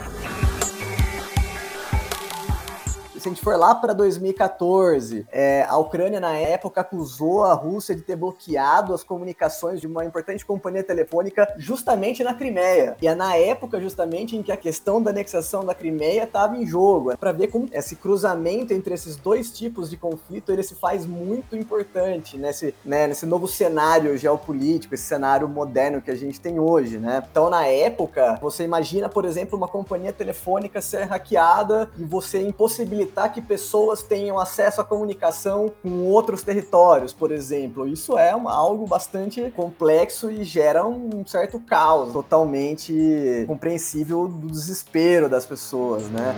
Se 3.18 3.28
a 3.28 3.33
gente 3.33 3.42
for 3.42 3.57
lá 3.57 3.74
para 3.74 3.92
2014, 3.92 5.26
é, 5.33 5.64
a 5.68 5.76
Ucrânia, 5.76 6.20
na 6.20 6.37
época, 6.37 6.81
acusou 6.81 7.44
a 7.44 7.52
Rússia 7.52 7.94
de 7.94 8.02
ter 8.02 8.16
bloqueado 8.16 8.94
as 8.94 9.02
comunicações 9.02 9.81
de 9.81 9.87
uma 9.87 10.04
importante 10.04 10.44
companhia 10.44 10.83
telefônica 10.83 11.52
justamente 11.59 12.22
na 12.22 12.35
Crimeia. 12.35 12.96
E 13.02 13.09
é 13.09 13.14
na 13.14 13.37
época, 13.37 13.81
justamente, 13.81 14.37
em 14.37 14.42
que 14.42 14.52
a 14.52 14.57
questão 14.57 15.02
da 15.02 15.11
anexação 15.11 15.64
da 15.64 15.74
Crimeia 15.74 16.24
estava 16.24 16.57
em 16.57 16.66
jogo. 16.66 17.12
É 17.12 17.16
para 17.16 17.33
ver 17.33 17.48
como 17.48 17.68
esse 17.72 17.96
cruzamento 17.96 18.72
entre 18.72 18.94
esses 18.94 19.16
dois 19.16 19.50
tipos 19.50 19.90
de 19.90 19.96
conflito 19.96 20.52
ele 20.52 20.62
se 20.62 20.74
faz 20.74 21.04
muito 21.04 21.57
importante 21.57 22.37
nesse, 22.37 22.74
né, 22.85 23.07
nesse 23.07 23.26
novo 23.26 23.48
cenário 23.48 24.16
geopolítico, 24.16 24.94
esse 24.94 25.04
cenário 25.04 25.48
moderno 25.48 26.00
que 26.00 26.11
a 26.11 26.14
gente 26.14 26.40
tem 26.40 26.59
hoje, 26.59 26.98
né? 26.98 27.22
Então, 27.31 27.50
na 27.50 27.66
época, 27.66 28.38
você 28.40 28.64
imagina, 28.64 29.09
por 29.09 29.24
exemplo, 29.24 29.57
uma 29.57 29.68
companhia 29.68 30.12
telefônica 30.12 30.81
ser 30.81 31.04
hackeada 31.04 31.90
e 31.98 32.04
você 32.04 32.40
impossibilitar 32.40 33.08
facilitar 33.09 33.33
que 33.33 33.40
pessoas 33.40 34.03
tenham 34.03 34.38
acesso 34.38 34.81
à 34.81 34.85
comunicação 34.85 35.73
com 35.83 36.05
outros 36.05 36.42
territórios, 36.42 37.12
por 37.12 37.33
exemplo. 37.33 37.88
Isso 37.88 38.16
é 38.18 38.35
uma, 38.35 38.55
algo 38.55 38.87
bastante 38.87 39.51
complexo 39.51 40.31
e 40.31 40.44
gera 40.44 40.87
um 40.87 41.27
certo 41.27 41.59
caos 41.59 42.12
totalmente 42.12 43.44
compreensível 43.47 44.29
do 44.29 44.49
desespero 44.49 45.29
das 45.29 45.47
pessoas, 45.47 46.09
né? 46.09 46.35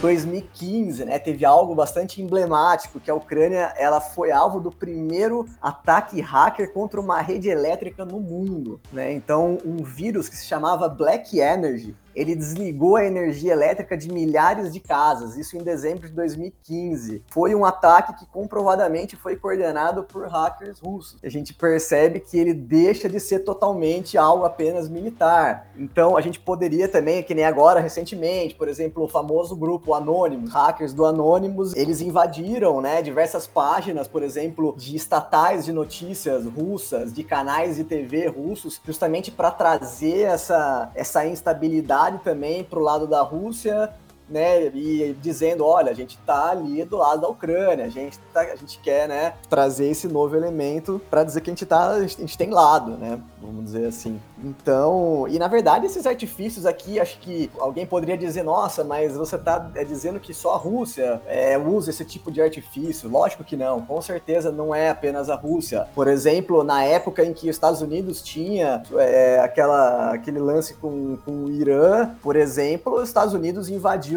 2015, 0.00 1.04
né, 1.04 1.18
teve 1.18 1.44
algo 1.44 1.74
bastante 1.74 2.20
emblemático, 2.20 3.00
que 3.00 3.10
a 3.10 3.14
Ucrânia 3.14 3.72
ela 3.76 4.00
foi 4.00 4.30
alvo 4.30 4.60
do 4.60 4.70
primeiro 4.70 5.46
ataque 5.60 6.20
hacker 6.20 6.72
contra 6.72 7.00
uma 7.00 7.20
rede 7.20 7.48
elétrica 7.48 8.04
no 8.04 8.20
mundo, 8.20 8.78
né? 8.92 9.12
Então, 9.12 9.58
um 9.64 9.82
vírus 9.82 10.28
que 10.28 10.36
se 10.36 10.44
chamava 10.44 10.88
Black 10.88 11.38
Energy, 11.38 11.96
ele 12.16 12.34
desligou 12.34 12.96
a 12.96 13.04
energia 13.04 13.52
elétrica 13.52 13.94
de 13.94 14.10
milhares 14.10 14.72
de 14.72 14.80
casas, 14.80 15.36
isso 15.36 15.54
em 15.54 15.62
dezembro 15.62 16.08
de 16.08 16.14
2015. 16.14 17.22
Foi 17.30 17.54
um 17.54 17.64
ataque 17.64 18.18
que 18.18 18.26
comprovadamente 18.26 19.16
foi 19.16 19.36
coordenado 19.36 20.02
por 20.02 20.26
hackers 20.26 20.80
russos. 20.80 21.18
A 21.22 21.28
gente 21.28 21.52
percebe 21.52 22.20
que 22.20 22.38
ele 22.38 22.54
deixa 22.54 23.06
de 23.06 23.20
ser 23.20 23.40
totalmente 23.40 24.16
algo 24.16 24.46
apenas 24.46 24.88
militar. 24.88 25.70
Então, 25.76 26.16
a 26.16 26.22
gente 26.22 26.40
poderia 26.40 26.88
também, 26.88 27.22
que 27.22 27.34
nem 27.34 27.44
agora 27.44 27.80
recentemente, 27.80 28.54
por 28.54 28.66
exemplo, 28.66 29.04
o 29.04 29.08
famoso 29.08 29.54
grupo 29.54 29.92
Anonymous, 29.92 30.50
hackers 30.50 30.94
do 30.94 31.04
Anonymous, 31.04 31.74
eles 31.76 32.00
invadiram, 32.00 32.80
né, 32.80 33.02
diversas 33.02 33.46
páginas, 33.46 34.08
por 34.08 34.22
exemplo, 34.22 34.74
de 34.78 34.96
estatais 34.96 35.66
de 35.66 35.72
notícias 35.72 36.46
russas, 36.46 37.12
de 37.12 37.22
canais 37.22 37.76
de 37.76 37.84
TV 37.84 38.26
russos, 38.28 38.80
justamente 38.86 39.30
para 39.30 39.50
trazer 39.50 40.22
essa, 40.22 40.90
essa 40.94 41.26
instabilidade 41.26 42.05
também 42.18 42.64
para 42.64 42.78
o 42.78 42.82
lado 42.82 43.06
da 43.06 43.22
Rússia 43.22 43.92
né, 44.28 44.66
e 44.74 45.16
dizendo, 45.20 45.64
olha, 45.64 45.90
a 45.90 45.94
gente 45.94 46.16
está 46.16 46.50
ali 46.50 46.84
do 46.84 46.96
lado 46.96 47.20
da 47.20 47.28
Ucrânia, 47.28 47.84
a 47.84 47.88
gente, 47.88 48.18
tá, 48.32 48.40
a 48.40 48.56
gente 48.56 48.78
quer, 48.80 49.08
né, 49.08 49.34
trazer 49.48 49.88
esse 49.88 50.08
novo 50.08 50.36
elemento 50.36 51.00
para 51.10 51.24
dizer 51.24 51.40
que 51.40 51.50
a 51.50 51.52
gente 51.52 51.66
tá, 51.66 51.90
a 51.90 52.06
gente 52.06 52.36
tem 52.36 52.50
lado, 52.50 52.92
né, 52.92 53.20
vamos 53.40 53.64
dizer 53.64 53.86
assim. 53.86 54.20
Então, 54.42 55.26
e 55.28 55.38
na 55.38 55.48
verdade 55.48 55.86
esses 55.86 56.06
artifícios 56.06 56.66
aqui, 56.66 56.98
acho 57.00 57.18
que 57.20 57.50
alguém 57.58 57.86
poderia 57.86 58.16
dizer, 58.16 58.42
nossa, 58.42 58.84
mas 58.84 59.16
você 59.16 59.36
está 59.36 59.70
é, 59.74 59.84
dizendo 59.84 60.18
que 60.18 60.34
só 60.34 60.54
a 60.54 60.58
Rússia 60.58 61.20
é, 61.26 61.56
usa 61.56 61.90
esse 61.90 62.04
tipo 62.04 62.30
de 62.30 62.42
artifício. 62.42 63.08
Lógico 63.08 63.44
que 63.44 63.56
não, 63.56 63.82
com 63.82 64.00
certeza 64.02 64.50
não 64.50 64.74
é 64.74 64.90
apenas 64.90 65.30
a 65.30 65.34
Rússia. 65.34 65.86
Por 65.94 66.08
exemplo, 66.08 66.64
na 66.64 66.84
época 66.84 67.24
em 67.24 67.32
que 67.32 67.48
os 67.48 67.56
Estados 67.56 67.80
Unidos 67.80 68.22
tinha 68.22 68.82
é, 68.98 69.40
aquela, 69.40 70.12
aquele 70.12 70.38
lance 70.38 70.74
com, 70.74 71.16
com 71.24 71.44
o 71.44 71.50
Irã, 71.50 72.10
por 72.22 72.36
exemplo, 72.36 72.94
os 72.94 73.08
Estados 73.08 73.32
Unidos 73.32 73.68
invadiu 73.68 74.15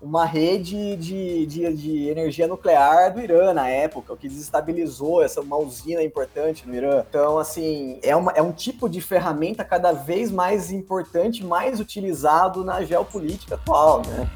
uma 0.00 0.24
rede 0.24 0.96
de, 0.96 1.46
de, 1.46 1.74
de, 1.74 2.08
energia 2.08 2.46
nuclear 2.46 3.12
do 3.12 3.20
Irã 3.20 3.52
na 3.52 3.68
época, 3.68 4.12
o 4.12 4.16
que 4.16 4.28
desestabilizou 4.28 5.22
essa 5.22 5.40
uma 5.40 5.56
usina 5.56 6.02
importante 6.02 6.66
no 6.66 6.74
Irã. 6.74 7.04
Então, 7.08 7.38
assim, 7.38 7.98
é, 8.02 8.14
uma, 8.14 8.30
é 8.32 8.42
um 8.42 8.52
tipo 8.52 8.88
de 8.88 9.00
ferramenta 9.00 9.64
cada 9.64 9.92
vez 9.92 10.30
mais 10.30 10.70
importante, 10.70 11.44
mais 11.44 11.80
utilizado 11.80 12.64
na 12.64 12.82
geopolítica 12.84 13.56
atual, 13.56 14.02
né? 14.06 14.28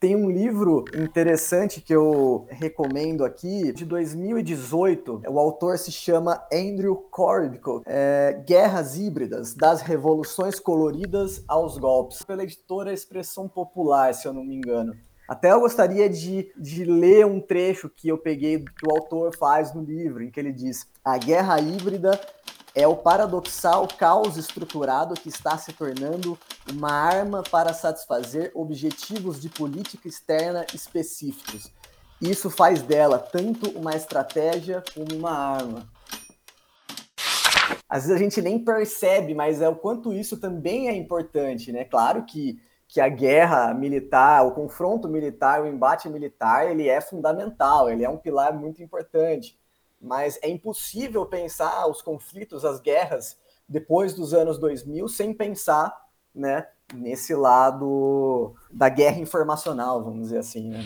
Tem 0.00 0.14
um 0.14 0.30
livro 0.30 0.84
interessante 0.94 1.80
que 1.80 1.92
eu 1.92 2.46
recomendo 2.50 3.24
aqui, 3.24 3.72
de 3.72 3.84
2018. 3.84 5.22
O 5.28 5.40
autor 5.40 5.76
se 5.76 5.90
chama 5.90 6.40
Andrew 6.52 6.94
Corbicko, 7.10 7.82
é, 7.84 8.40
Guerras 8.46 8.96
Híbridas, 8.96 9.54
das 9.54 9.82
Revoluções 9.82 10.60
Coloridas 10.60 11.42
aos 11.48 11.78
Golpes, 11.78 12.22
pela 12.22 12.44
editora 12.44 12.92
Expressão 12.92 13.48
Popular, 13.48 14.14
se 14.14 14.28
eu 14.28 14.32
não 14.32 14.44
me 14.44 14.54
engano. 14.54 14.94
Até 15.28 15.50
eu 15.50 15.58
gostaria 15.58 16.08
de, 16.08 16.48
de 16.56 16.84
ler 16.84 17.26
um 17.26 17.40
trecho 17.40 17.90
que 17.90 18.08
eu 18.08 18.16
peguei 18.16 18.60
que 18.60 18.86
o 18.86 18.92
autor 18.92 19.36
faz 19.36 19.74
no 19.74 19.82
livro, 19.82 20.22
em 20.22 20.30
que 20.30 20.38
ele 20.38 20.52
diz: 20.52 20.86
A 21.04 21.18
guerra 21.18 21.60
híbrida 21.60 22.18
é 22.78 22.86
o 22.86 22.96
paradoxal 22.96 23.88
caos 23.88 24.36
estruturado 24.36 25.14
que 25.14 25.28
está 25.28 25.58
se 25.58 25.72
tornando 25.72 26.38
uma 26.70 26.92
arma 26.92 27.42
para 27.42 27.74
satisfazer 27.74 28.52
objetivos 28.54 29.40
de 29.40 29.48
política 29.48 30.06
externa 30.06 30.64
específicos. 30.72 31.72
Isso 32.20 32.48
faz 32.48 32.80
dela 32.80 33.18
tanto 33.18 33.68
uma 33.76 33.96
estratégia 33.96 34.84
como 34.94 35.12
uma 35.18 35.32
arma. 35.32 35.88
Às 37.88 38.04
vezes 38.04 38.16
a 38.16 38.22
gente 38.22 38.40
nem 38.40 38.64
percebe, 38.64 39.34
mas 39.34 39.60
é 39.60 39.68
o 39.68 39.74
quanto 39.74 40.12
isso 40.12 40.38
também 40.38 40.88
é 40.88 40.94
importante, 40.94 41.72
né? 41.72 41.82
Claro 41.82 42.24
que, 42.26 42.60
que 42.86 43.00
a 43.00 43.08
guerra 43.08 43.74
militar, 43.74 44.46
o 44.46 44.52
confronto 44.52 45.08
militar, 45.08 45.62
o 45.62 45.66
embate 45.66 46.08
militar, 46.08 46.70
ele 46.70 46.88
é 46.88 47.00
fundamental, 47.00 47.90
ele 47.90 48.04
é 48.04 48.08
um 48.08 48.18
pilar 48.18 48.52
muito 48.52 48.80
importante 48.80 49.58
mas 50.00 50.38
é 50.42 50.48
impossível 50.48 51.26
pensar 51.26 51.86
os 51.88 52.02
conflitos, 52.02 52.64
as 52.64 52.80
guerras 52.80 53.38
depois 53.68 54.14
dos 54.14 54.32
anos 54.32 54.58
2000 54.58 55.08
sem 55.08 55.34
pensar, 55.34 55.94
né, 56.34 56.66
nesse 56.94 57.34
lado 57.34 58.54
da 58.70 58.88
guerra 58.88 59.18
informacional, 59.18 60.02
vamos 60.02 60.22
dizer 60.22 60.38
assim, 60.38 60.70
né? 60.70 60.80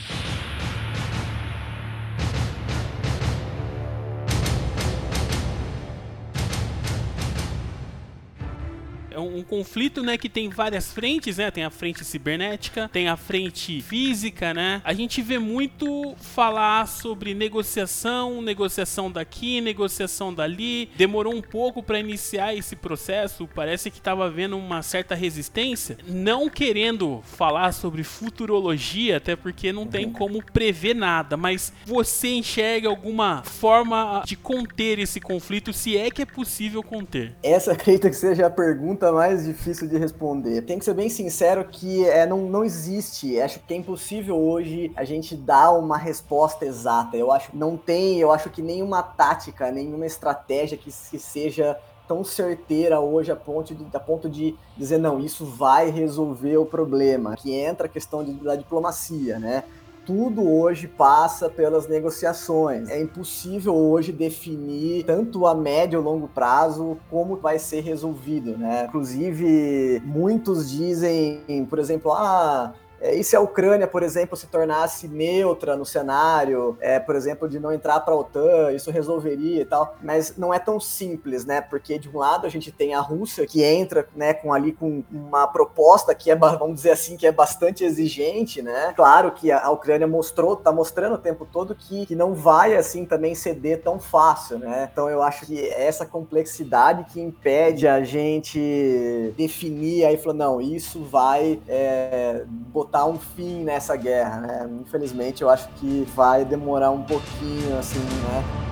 É 9.14 9.18
um, 9.18 9.38
um, 9.38 9.42
conflito, 9.42 10.02
né, 10.02 10.16
que 10.16 10.28
tem 10.28 10.48
várias 10.48 10.92
frentes, 10.92 11.38
né? 11.38 11.50
Tem 11.50 11.64
a 11.64 11.70
frente 11.70 12.04
cibernética, 12.04 12.88
tem 12.92 13.08
a 13.08 13.16
frente 13.16 13.80
física, 13.82 14.52
né? 14.54 14.80
A 14.84 14.92
gente 14.92 15.22
vê 15.22 15.38
muito 15.38 16.14
falar 16.18 16.86
sobre 16.86 17.34
negociação, 17.34 18.42
negociação 18.42 19.10
daqui, 19.10 19.60
negociação 19.60 20.32
dali. 20.32 20.88
Demorou 20.96 21.34
um 21.34 21.42
pouco 21.42 21.82
para 21.82 21.98
iniciar 21.98 22.54
esse 22.54 22.76
processo, 22.76 23.48
parece 23.54 23.90
que 23.90 23.98
estava 23.98 24.26
havendo 24.26 24.56
uma 24.56 24.82
certa 24.82 25.14
resistência, 25.14 25.98
não 26.06 26.48
querendo 26.48 27.22
falar 27.24 27.72
sobre 27.72 28.02
futurologia, 28.02 29.16
até 29.16 29.36
porque 29.36 29.72
não 29.72 29.86
tem 29.86 30.10
como 30.10 30.42
prever 30.44 30.94
nada, 30.94 31.36
mas 31.36 31.72
você 31.84 32.28
enxerga 32.28 32.88
alguma 32.88 33.42
forma 33.42 34.22
de 34.24 34.36
conter 34.36 34.98
esse 34.98 35.20
conflito, 35.20 35.72
se 35.72 35.96
é 35.96 36.10
que 36.10 36.22
é 36.22 36.26
possível 36.26 36.82
conter? 36.82 37.34
Essa 37.42 37.72
acredita 37.82 38.08
que 38.08 38.16
seja 38.16 38.46
a 38.46 38.50
pergunta 38.50 39.01
pergunta 39.02 39.12
mais 39.12 39.44
difícil 39.44 39.88
de 39.88 39.98
responder. 39.98 40.62
Tem 40.62 40.78
que 40.78 40.84
ser 40.84 40.94
bem 40.94 41.08
sincero 41.08 41.64
que 41.64 42.06
é, 42.06 42.24
não, 42.24 42.42
não 42.42 42.64
existe. 42.64 43.40
Acho 43.40 43.58
que 43.58 43.74
é 43.74 43.76
impossível 43.76 44.38
hoje 44.38 44.92
a 44.94 45.02
gente 45.02 45.34
dar 45.34 45.72
uma 45.72 45.96
resposta 45.96 46.64
exata. 46.64 47.16
Eu 47.16 47.32
acho 47.32 47.50
não 47.52 47.76
tem, 47.76 48.20
eu 48.20 48.30
acho 48.30 48.48
que 48.48 48.62
nenhuma 48.62 49.02
tática, 49.02 49.72
nenhuma 49.72 50.06
estratégia 50.06 50.78
que, 50.78 50.92
que 51.10 51.18
seja 51.18 51.76
tão 52.06 52.22
certeira 52.22 53.00
hoje 53.00 53.32
a 53.32 53.36
ponto, 53.36 53.74
de, 53.74 53.84
a 53.92 54.00
ponto 54.00 54.28
de 54.28 54.54
dizer, 54.76 54.98
não, 54.98 55.18
isso 55.18 55.44
vai 55.44 55.90
resolver 55.90 56.56
o 56.58 56.66
problema. 56.66 57.34
Que 57.36 57.52
entra 57.52 57.86
a 57.86 57.90
questão 57.90 58.22
de, 58.22 58.32
da 58.34 58.54
diplomacia, 58.54 59.38
né? 59.38 59.64
Tudo 60.04 60.48
hoje 60.48 60.88
passa 60.88 61.48
pelas 61.48 61.88
negociações. 61.88 62.88
É 62.88 63.00
impossível 63.00 63.74
hoje 63.74 64.12
definir 64.12 65.04
tanto 65.04 65.46
a 65.46 65.54
médio 65.54 65.98
ou 65.98 66.04
longo 66.04 66.28
prazo 66.28 66.98
como 67.10 67.36
vai 67.36 67.58
ser 67.58 67.80
resolvido, 67.80 68.56
né? 68.56 68.86
Inclusive, 68.88 70.02
muitos 70.04 70.70
dizem, 70.70 71.66
por 71.68 71.78
exemplo, 71.78 72.12
ah, 72.12 72.74
é, 73.02 73.16
e 73.16 73.24
se 73.24 73.34
a 73.34 73.40
Ucrânia, 73.40 73.88
por 73.88 74.04
exemplo, 74.04 74.36
se 74.36 74.46
tornasse 74.46 75.08
neutra 75.08 75.76
no 75.76 75.84
cenário, 75.84 76.78
é, 76.80 77.00
por 77.00 77.16
exemplo, 77.16 77.48
de 77.48 77.58
não 77.58 77.72
entrar 77.72 77.98
para 78.00 78.14
a 78.14 78.16
OTAN, 78.16 78.70
isso 78.72 78.92
resolveria 78.92 79.62
e 79.62 79.64
tal. 79.64 79.96
Mas 80.00 80.36
não 80.36 80.54
é 80.54 80.58
tão 80.60 80.78
simples, 80.78 81.44
né? 81.44 81.60
Porque 81.60 81.98
de 81.98 82.08
um 82.08 82.18
lado 82.18 82.46
a 82.46 82.48
gente 82.48 82.70
tem 82.70 82.94
a 82.94 83.00
Rússia 83.00 83.44
que 83.44 83.64
entra, 83.64 84.06
né, 84.14 84.32
com 84.32 84.52
ali 84.52 84.72
com 84.72 85.02
uma 85.10 85.48
proposta 85.48 86.14
que 86.14 86.30
é, 86.30 86.36
vamos 86.36 86.76
dizer 86.76 86.92
assim, 86.92 87.16
que 87.16 87.26
é 87.26 87.32
bastante 87.32 87.82
exigente, 87.82 88.62
né? 88.62 88.92
Claro 88.94 89.32
que 89.32 89.50
a, 89.50 89.68
Ucrânia 89.70 90.06
mostrou, 90.06 90.54
tá 90.54 90.70
mostrando 90.70 91.14
o 91.14 91.18
tempo 91.18 91.44
todo 91.50 91.74
que, 91.74 92.06
que 92.06 92.14
não 92.14 92.34
vai 92.34 92.76
assim 92.76 93.04
também 93.04 93.34
ceder 93.34 93.82
tão 93.82 93.98
fácil, 93.98 94.58
né? 94.58 94.88
Então 94.92 95.10
eu 95.10 95.22
acho 95.22 95.46
que 95.46 95.68
essa 95.70 96.06
complexidade 96.06 97.04
que 97.12 97.20
impede 97.20 97.88
a 97.88 98.04
gente 98.04 99.34
definir 99.36 100.04
aí 100.04 100.16
falou 100.16 100.34
não, 100.34 100.60
isso 100.60 101.02
vai 101.02 101.58
é, 101.66 102.44
botar 102.46 102.91
botar 102.92 103.06
um 103.06 103.18
fim 103.18 103.64
nessa 103.64 103.96
guerra, 103.96 104.40
né? 104.42 104.68
Infelizmente, 104.82 105.40
eu 105.42 105.48
acho 105.48 105.66
que 105.76 106.06
vai 106.14 106.44
demorar 106.44 106.90
um 106.90 107.02
pouquinho, 107.02 107.78
assim, 107.78 107.98
né? 107.98 108.71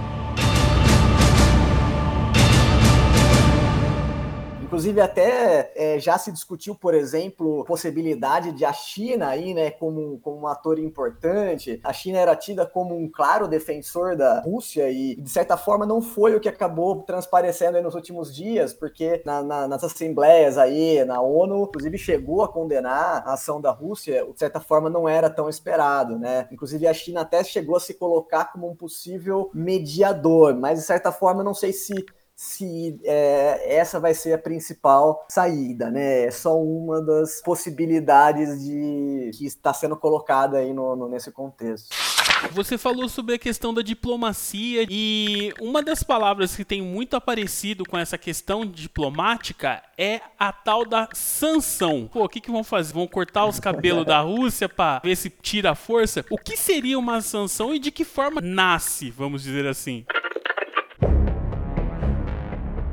Inclusive, 4.70 5.00
até 5.00 5.72
é, 5.74 5.98
já 5.98 6.16
se 6.16 6.30
discutiu, 6.30 6.76
por 6.76 6.94
exemplo, 6.94 7.64
possibilidade 7.64 8.52
de 8.52 8.64
a 8.64 8.72
China 8.72 9.26
aí, 9.26 9.52
né, 9.52 9.72
como, 9.72 10.20
como 10.20 10.42
um 10.42 10.46
ator 10.46 10.78
importante. 10.78 11.80
A 11.82 11.92
China 11.92 12.20
era 12.20 12.36
tida 12.36 12.64
como 12.64 12.96
um 12.96 13.10
claro 13.10 13.48
defensor 13.48 14.14
da 14.14 14.38
Rússia 14.42 14.88
e, 14.88 15.16
de 15.16 15.28
certa 15.28 15.56
forma, 15.56 15.84
não 15.84 16.00
foi 16.00 16.36
o 16.36 16.40
que 16.40 16.48
acabou 16.48 17.02
transparecendo 17.02 17.82
nos 17.82 17.96
últimos 17.96 18.32
dias, 18.32 18.72
porque 18.72 19.20
na, 19.26 19.42
na, 19.42 19.66
nas 19.66 19.82
assembleias 19.82 20.56
aí, 20.56 21.04
na 21.04 21.20
ONU, 21.20 21.64
inclusive 21.64 21.98
chegou 21.98 22.44
a 22.44 22.48
condenar 22.48 23.24
a 23.26 23.32
ação 23.32 23.60
da 23.60 23.72
Rússia, 23.72 24.24
de 24.24 24.38
certa 24.38 24.60
forma 24.60 24.88
não 24.88 25.08
era 25.08 25.28
tão 25.28 25.48
esperado, 25.48 26.16
né? 26.16 26.46
Inclusive, 26.52 26.86
a 26.86 26.94
China 26.94 27.22
até 27.22 27.42
chegou 27.42 27.76
a 27.76 27.80
se 27.80 27.94
colocar 27.94 28.52
como 28.52 28.70
um 28.70 28.76
possível 28.76 29.50
mediador, 29.52 30.54
mas, 30.54 30.78
de 30.78 30.84
certa 30.84 31.10
forma, 31.10 31.42
não 31.42 31.54
sei 31.54 31.72
se 31.72 32.06
se 32.40 32.98
é, 33.04 33.76
essa 33.76 34.00
vai 34.00 34.14
ser 34.14 34.32
a 34.32 34.38
principal 34.38 35.26
saída, 35.28 35.90
né? 35.90 36.24
É 36.24 36.30
só 36.30 36.58
uma 36.58 37.04
das 37.04 37.42
possibilidades 37.42 38.64
de 38.64 39.30
que 39.34 39.44
está 39.44 39.74
sendo 39.74 39.94
colocada 39.94 40.56
aí 40.56 40.72
no, 40.72 40.96
no, 40.96 41.06
nesse 41.06 41.30
contexto. 41.30 41.94
Você 42.52 42.78
falou 42.78 43.10
sobre 43.10 43.34
a 43.34 43.38
questão 43.38 43.74
da 43.74 43.82
diplomacia 43.82 44.86
e 44.88 45.52
uma 45.60 45.82
das 45.82 46.02
palavras 46.02 46.56
que 46.56 46.64
tem 46.64 46.80
muito 46.80 47.14
aparecido 47.14 47.84
com 47.84 47.98
essa 47.98 48.16
questão 48.16 48.64
diplomática 48.64 49.82
é 49.98 50.22
a 50.38 50.50
tal 50.50 50.86
da 50.86 51.10
sanção. 51.12 52.08
Pô, 52.10 52.24
o 52.24 52.28
que, 52.28 52.40
que 52.40 52.50
vão 52.50 52.64
fazer? 52.64 52.94
Vão 52.94 53.06
cortar 53.06 53.44
os 53.44 53.60
cabelos 53.60 54.06
da 54.06 54.20
Rússia 54.20 54.66
para 54.66 55.02
ver 55.04 55.14
se 55.14 55.28
tira 55.28 55.72
a 55.72 55.74
força? 55.74 56.24
O 56.30 56.38
que 56.38 56.56
seria 56.56 56.98
uma 56.98 57.20
sanção 57.20 57.74
e 57.74 57.78
de 57.78 57.90
que 57.90 58.02
forma 58.02 58.40
nasce, 58.40 59.10
vamos 59.10 59.42
dizer 59.42 59.66
assim? 59.66 60.06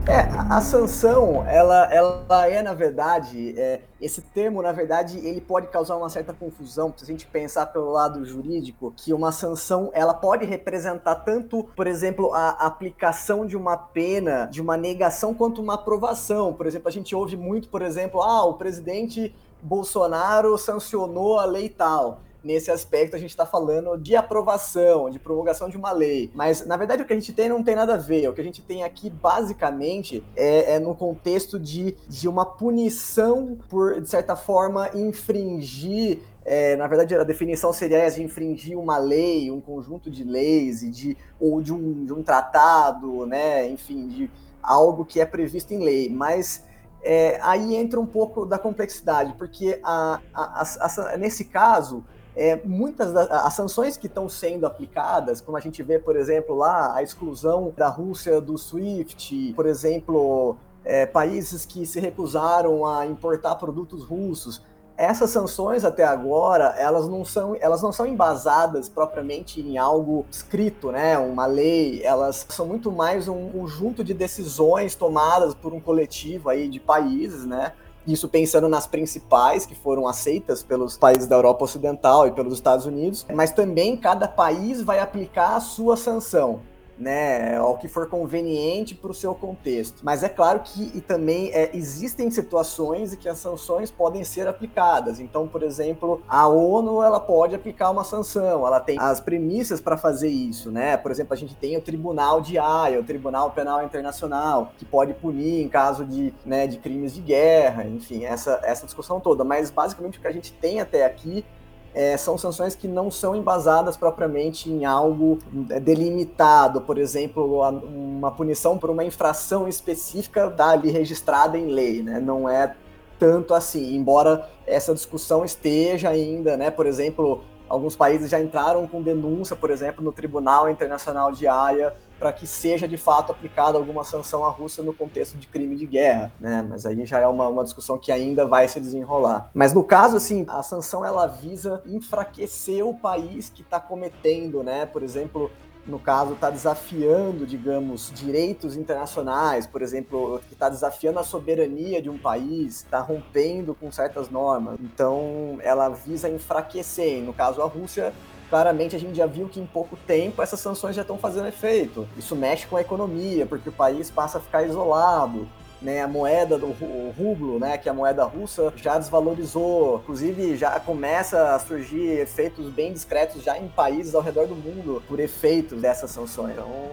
É, 0.10 0.22
a 0.50 0.62
sanção, 0.62 1.46
ela, 1.46 1.94
ela 1.94 2.48
é, 2.48 2.62
na 2.62 2.74
verdade, 2.74 3.54
é, 3.60 3.82
esse 4.00 4.22
termo, 4.22 4.62
na 4.62 4.72
verdade, 4.72 5.18
ele 5.18 5.42
pode 5.42 5.68
causar 5.68 5.98
uma 5.98 6.10
certa 6.10 6.32
confusão, 6.32 6.94
se 6.96 7.04
a 7.04 7.08
gente 7.08 7.28
pensar 7.28 7.66
pelo 7.66 7.92
lado 7.92 8.24
jurídico, 8.24 8.94
que 8.96 9.12
uma 9.12 9.34
sanção, 9.34 9.92
ela 9.94 10.14
pode 10.14 10.46
representar 10.46 11.16
tanto, 11.16 11.66
por 11.76 11.88
exemplo, 11.88 12.34
a 12.34 12.52
aplicação 12.52 13.46
de 13.46 13.58
uma 13.58 13.76
pena, 13.76 14.46
de 14.46 14.62
uma 14.62 14.78
negação, 14.78 15.34
quanto 15.34 15.62
uma 15.62 15.74
aprovação. 15.74 16.54
Por 16.54 16.66
exemplo, 16.66 16.88
a 16.88 16.92
gente 16.92 17.14
ouve 17.14 17.36
muito, 17.36 17.68
por 17.68 17.82
exemplo, 17.82 18.22
ah, 18.22 18.46
o 18.46 18.54
presidente 18.54 19.36
Bolsonaro 19.62 20.58
sancionou 20.58 21.38
a 21.38 21.44
lei 21.44 21.68
tal 21.68 22.22
nesse 22.44 22.72
aspecto 22.72 23.16
a 23.16 23.20
gente 23.20 23.30
está 23.30 23.46
falando 23.46 23.98
de 23.98 24.16
aprovação, 24.16 25.10
de 25.10 25.20
promulgação 25.20 25.70
de 25.70 25.78
uma 25.78 25.92
lei. 25.92 26.32
Mas, 26.34 26.66
na 26.66 26.78
verdade, 26.78 27.04
o 27.04 27.06
que 27.06 27.14
a 27.14 27.16
gente 27.16 27.34
tem 27.34 27.50
não 27.50 27.64
tem 27.64 27.76
nada 27.76 27.96
a 27.96 27.98
ver. 27.98 28.30
O 28.30 28.34
que 28.34 28.42
a 28.42 28.44
gente 28.44 28.62
tem 28.62 28.84
aqui, 28.84 29.10
basicamente, 29.10 30.24
é, 30.36 30.74
é 30.74 30.80
no 30.80 30.96
contexto 30.96 31.60
de, 31.60 31.96
de 32.08 32.28
uma 32.28 32.46
punição 32.46 33.58
por, 33.70 34.02
de 34.02 34.10
certa 34.10 34.36
forma, 34.36 34.90
infringir 34.94 36.20
é, 36.50 36.78
na 36.78 36.88
verdade, 36.88 37.14
a 37.14 37.26
definição 37.26 37.74
seria 37.74 38.10
de 38.10 38.24
infringir 38.24 38.80
uma 38.80 38.98
lei, 38.98 39.52
um 39.52 39.60
conjunto 39.60 40.10
de 40.10 40.24
leis, 40.24 40.82
e 40.82 40.90
de, 40.90 41.18
ou 41.38 41.62
de 41.62 41.74
um, 41.74 42.06
de 42.06 42.14
um 42.14 42.24
tratado, 42.24 43.26
né? 43.26 43.68
enfim, 43.68 44.08
de 44.08 44.32
algo 44.64 45.04
que 45.04 45.20
é 45.20 45.26
previsto 45.26 45.74
em 45.74 45.84
lei. 45.84 46.10
Mas 46.10 46.64
é, 47.04 47.38
aí 47.42 47.76
entra 47.76 48.00
um 48.00 48.06
pouco 48.06 48.46
da 48.46 48.58
complexidade, 48.58 49.34
porque 49.38 49.78
a, 49.84 50.22
a, 50.34 50.64
a 50.64 51.18
nesse 51.18 51.44
caso, 51.44 52.06
é, 52.38 52.62
muitas 52.64 53.12
das 53.12 53.28
as 53.32 53.54
sanções 53.56 53.98
que 53.98 54.06
estão 54.06 54.30
sendo 54.30 54.68
aplicadas, 54.68 55.42
como 55.42 55.58
a 55.58 55.60
gente 55.60 55.82
vê, 55.82 55.98
por 55.98 56.16
exemplo, 56.16 56.56
lá 56.56 56.96
a 56.96 57.02
exclusão 57.02 57.74
da 57.76 57.88
Rússia 57.88 58.40
do 58.40 58.56
SWIFT, 58.58 59.54
por 59.56 59.66
exemplo, 59.66 60.56
é, 60.86 61.08
países 61.08 61.66
que 61.66 61.84
se 61.86 62.00
recusaram 62.00 62.86
a 62.86 63.08
importar 63.08 63.56
produtos 63.56 64.04
russos. 64.04 64.62
Essas 64.96 65.32
sanções 65.32 65.84
até 65.84 66.04
agora, 66.04 66.76
elas 66.78 67.08
não 67.08 67.26
são, 67.26 67.56
elas 67.60 67.82
não 67.82 67.92
são 67.92 68.06
embasadas 68.06 68.88
propriamente 68.88 69.60
em 69.60 69.78
algo 69.78 70.26
escrito, 70.32 70.92
né, 70.92 71.18
uma 71.18 71.46
lei, 71.46 72.04
elas 72.04 72.46
são 72.50 72.66
muito 72.66 72.92
mais 72.92 73.28
um 73.28 73.50
conjunto 73.50 74.04
de 74.04 74.14
decisões 74.14 74.96
tomadas 74.96 75.54
por 75.54 75.72
um 75.72 75.80
coletivo 75.80 76.50
aí 76.50 76.68
de 76.68 76.80
países, 76.80 77.46
né, 77.46 77.74
isso 78.08 78.30
pensando 78.30 78.70
nas 78.70 78.88
principais 78.88 79.66
que 79.66 79.76
foram 79.76 80.08
aceitas 80.08 80.64
pelos 80.64 80.98
países 80.98 81.28
da 81.28 81.36
Europa 81.36 81.66
Ocidental 81.66 82.28
e 82.28 82.32
pelos 82.32 82.54
Estados 82.54 82.86
Unidos, 82.86 83.26
mas 83.34 83.52
também 83.52 83.98
cada 83.98 84.28
país 84.28 84.82
vai 84.82 85.00
aplicar 85.00 85.56
a 85.56 85.60
sua 85.60 85.98
sanção 85.98 86.62
né, 86.98 87.58
ao 87.58 87.78
que 87.78 87.88
for 87.88 88.08
conveniente 88.08 88.96
para 88.96 89.12
o 89.12 89.14
seu 89.14 89.34
contexto. 89.36 90.00
Mas 90.04 90.24
é 90.24 90.30
claro 90.30 90.62
que 90.62 91.00
também 91.02 91.52
é, 91.54 91.70
existem 91.74 92.30
situações 92.32 93.14
em 93.14 93.18
que 93.18 93.30
as 93.30 93.38
sanções 93.38 93.92
podem 93.92 94.24
ser 94.24 94.48
aplicadas. 94.48 95.20
Então, 95.20 95.48
por 95.48 95.64
exemplo, 95.64 96.22
a 96.28 96.48
ONU 96.48 97.02
ela 97.04 97.20
pode 97.20 97.56
aplicar 97.56 97.90
uma 97.90 98.04
sanção, 98.04 98.66
ela 98.66 98.80
tem 98.80 98.98
as 99.00 99.20
premissas 99.20 99.80
para 99.80 99.98
fazer 99.98 100.30
isso, 100.30 100.72
né? 100.72 100.98
Por 100.98 101.12
exemplo, 101.12 101.34
a 101.34 101.38
gente 101.38 101.56
tem 101.56 101.78
o 101.78 101.82
Tribunal 101.82 102.42
de 102.42 102.58
Haia, 102.58 103.00
o 103.00 103.04
Tribunal 103.04 103.52
Penal 103.52 103.84
Internacional, 103.84 104.72
que 104.78 104.86
pode 104.86 105.14
punir 105.14 105.62
em 105.62 105.70
caso 105.70 106.06
de, 106.06 106.34
né, 106.46 106.68
de 106.68 106.78
crimes 106.78 107.14
de 107.14 107.22
guerra, 107.22 107.86
enfim, 107.86 108.26
essa, 108.26 108.60
essa 108.64 108.86
discussão 108.86 109.20
toda. 109.20 109.44
Mas 109.44 109.70
basicamente 109.70 110.18
o 110.18 110.22
que 110.22 110.28
a 110.28 110.32
gente 110.32 110.52
tem 110.54 110.82
até 110.82 111.06
aqui 111.06 111.46
é, 111.94 112.16
são 112.18 112.38
sanções 112.38 112.76
que 112.76 112.88
não 112.88 113.10
são 113.10 113.36
embasadas 113.36 113.98
propriamente 113.98 114.70
em 114.70 114.86
algo 114.86 115.40
é, 115.70 115.80
delimitado, 115.80 116.82
por 116.82 116.98
exemplo, 116.98 117.62
uma 117.62 118.32
punição 118.32 118.78
por 118.78 118.90
uma 118.90 119.04
infração 119.04 119.68
específica 119.68 120.50
dali 120.50 120.92
registrada 120.92 121.58
em 121.58 121.68
lei, 121.68 122.04
né? 122.04 122.20
Não 122.20 122.48
é 122.48 122.76
tanto 123.20 123.54
assim, 123.54 123.96
embora 123.96 124.48
essa 124.66 124.94
discussão 124.94 125.44
esteja 125.44 126.10
ainda, 126.10 126.56
né? 126.56 126.70
Por 126.70 126.86
exemplo, 126.86 127.44
alguns 127.70 127.96
países 127.96 128.30
já 128.30 128.40
entraram 128.40 128.88
com 128.88 129.02
denúncia, 129.02 129.56
por 129.56 129.70
exemplo, 129.70 130.04
no 130.04 130.12
Tribunal 130.12 130.70
Internacional 130.70 131.32
de 131.32 131.48
Haia 131.48 131.94
para 132.20 132.34
que 132.34 132.48
seja 132.48 132.88
de 132.88 132.98
fato 132.98 133.32
aplicada 133.32 133.78
alguma 133.78 134.04
sanção 134.04 134.44
à 134.44 134.50
Rússia 134.50 134.84
no 134.84 134.94
contexto 134.94 135.38
de 135.38 135.48
crime 135.48 135.76
de 135.76 135.86
guerra, 135.86 136.32
né? 136.40 136.66
Mas 136.68 136.86
aí 136.86 137.06
já 137.06 137.20
é 137.20 137.28
uma, 137.28 137.48
uma 137.48 137.64
discussão 137.64 137.98
que 137.98 138.12
ainda 138.12 138.46
vai 138.46 138.68
se 138.68 138.80
desenrolar. 138.80 139.50
Mas 139.54 139.74
no 139.74 139.84
caso, 139.84 140.18
assim, 140.18 140.46
a 140.48 140.64
sanção 140.64 141.06
ela 141.06 141.28
visa 141.28 141.82
enfraquecer 141.86 142.86
o 142.86 142.94
país 142.94 143.50
que 143.50 143.62
está 143.62 143.80
cometendo, 143.80 144.64
né? 144.64 144.86
Por 144.86 145.04
exemplo, 145.04 145.52
no 145.88 145.98
caso, 145.98 146.34
está 146.34 146.50
desafiando, 146.50 147.46
digamos, 147.46 148.12
direitos 148.14 148.76
internacionais, 148.76 149.66
por 149.66 149.82
exemplo, 149.82 150.42
que 150.48 150.54
está 150.54 150.68
desafiando 150.68 151.20
a 151.20 151.24
soberania 151.24 152.02
de 152.02 152.10
um 152.10 152.18
país, 152.18 152.84
está 152.84 153.00
rompendo 153.00 153.74
com 153.74 153.92
certas 153.92 154.30
normas. 154.30 154.78
Então, 154.82 155.58
ela 155.62 155.90
visa 155.90 156.30
enfraquecer. 156.30 157.24
No 157.24 157.34
caso, 157.34 157.62
a 157.62 157.66
Rússia 157.66 158.14
claramente 158.50 158.96
a 158.96 159.00
gente 159.00 159.16
já 159.16 159.26
viu 159.26 159.48
que 159.50 159.60
em 159.60 159.66
pouco 159.66 159.98
tempo 160.08 160.42
essas 160.42 160.60
sanções 160.60 160.96
já 160.96 161.02
estão 161.02 161.18
fazendo 161.18 161.48
efeito. 161.48 162.08
Isso 162.18 162.36
mexe 162.36 162.68
com 162.68 162.78
a 162.78 162.82
economia, 162.82 163.46
porque 163.46 163.70
o 163.70 163.74
país 163.74 164.10
passa 164.10 164.38
a 164.38 164.42
ficar 164.42 164.64
isolado. 164.64 165.48
Né, 165.80 166.02
a 166.02 166.08
moeda 166.08 166.58
do 166.58 166.76
rublo, 167.16 167.60
né, 167.60 167.78
que 167.78 167.88
é 167.88 167.92
a 167.92 167.94
moeda 167.94 168.24
russa, 168.24 168.74
já 168.76 168.98
desvalorizou. 168.98 170.00
Inclusive, 170.04 170.58
já 170.58 170.80
começa 170.80 171.54
a 171.54 171.60
surgir 171.60 172.20
efeitos 172.20 172.70
bem 172.72 172.92
discretos 172.92 173.44
já 173.44 173.58
em 173.60 173.68
países 173.68 174.16
ao 174.16 174.22
redor 174.24 174.48
do 174.48 174.56
mundo 174.56 175.04
por 175.08 175.20
efeitos 175.20 175.80
dessas 175.80 176.10
sanções. 176.10 176.54
Então, 176.54 176.92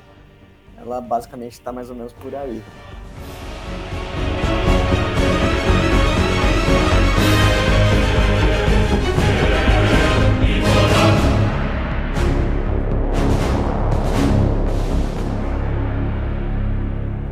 ela 0.77 1.01
basicamente 1.01 1.53
está 1.53 1.73
mais 1.73 1.89
ou 1.89 1.97
menos 1.97 2.13
por 2.13 2.35
aí. 2.35 2.63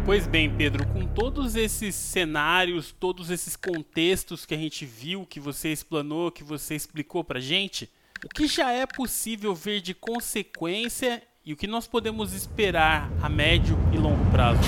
Pois 0.05 0.26
bem, 0.26 0.50
Pedro, 0.50 0.84
com 0.88 1.07
todos 1.07 1.55
esses 1.55 1.94
cenários, 1.94 2.92
todos 2.98 3.30
esses 3.30 3.55
contextos 3.55 4.44
que 4.44 4.53
a 4.53 4.59
gente 4.59 4.84
viu, 4.84 5.24
que 5.24 5.38
você 5.38 5.68
explanou, 5.68 6.32
que 6.32 6.42
você 6.42 6.74
explicou 6.74 7.22
pra 7.22 7.38
gente, 7.38 7.88
o 8.24 8.28
que 8.28 8.48
já 8.48 8.72
é 8.72 8.84
possível 8.84 9.55
ver 9.55 9.80
de 9.80 9.94
consequência 9.94 11.22
e 11.46 11.53
o 11.53 11.57
que 11.57 11.68
nós 11.68 11.86
podemos 11.86 12.32
esperar 12.32 13.12
a 13.22 13.28
médio 13.28 13.78
e 13.92 13.96
longo 13.96 14.28
prazo? 14.32 14.61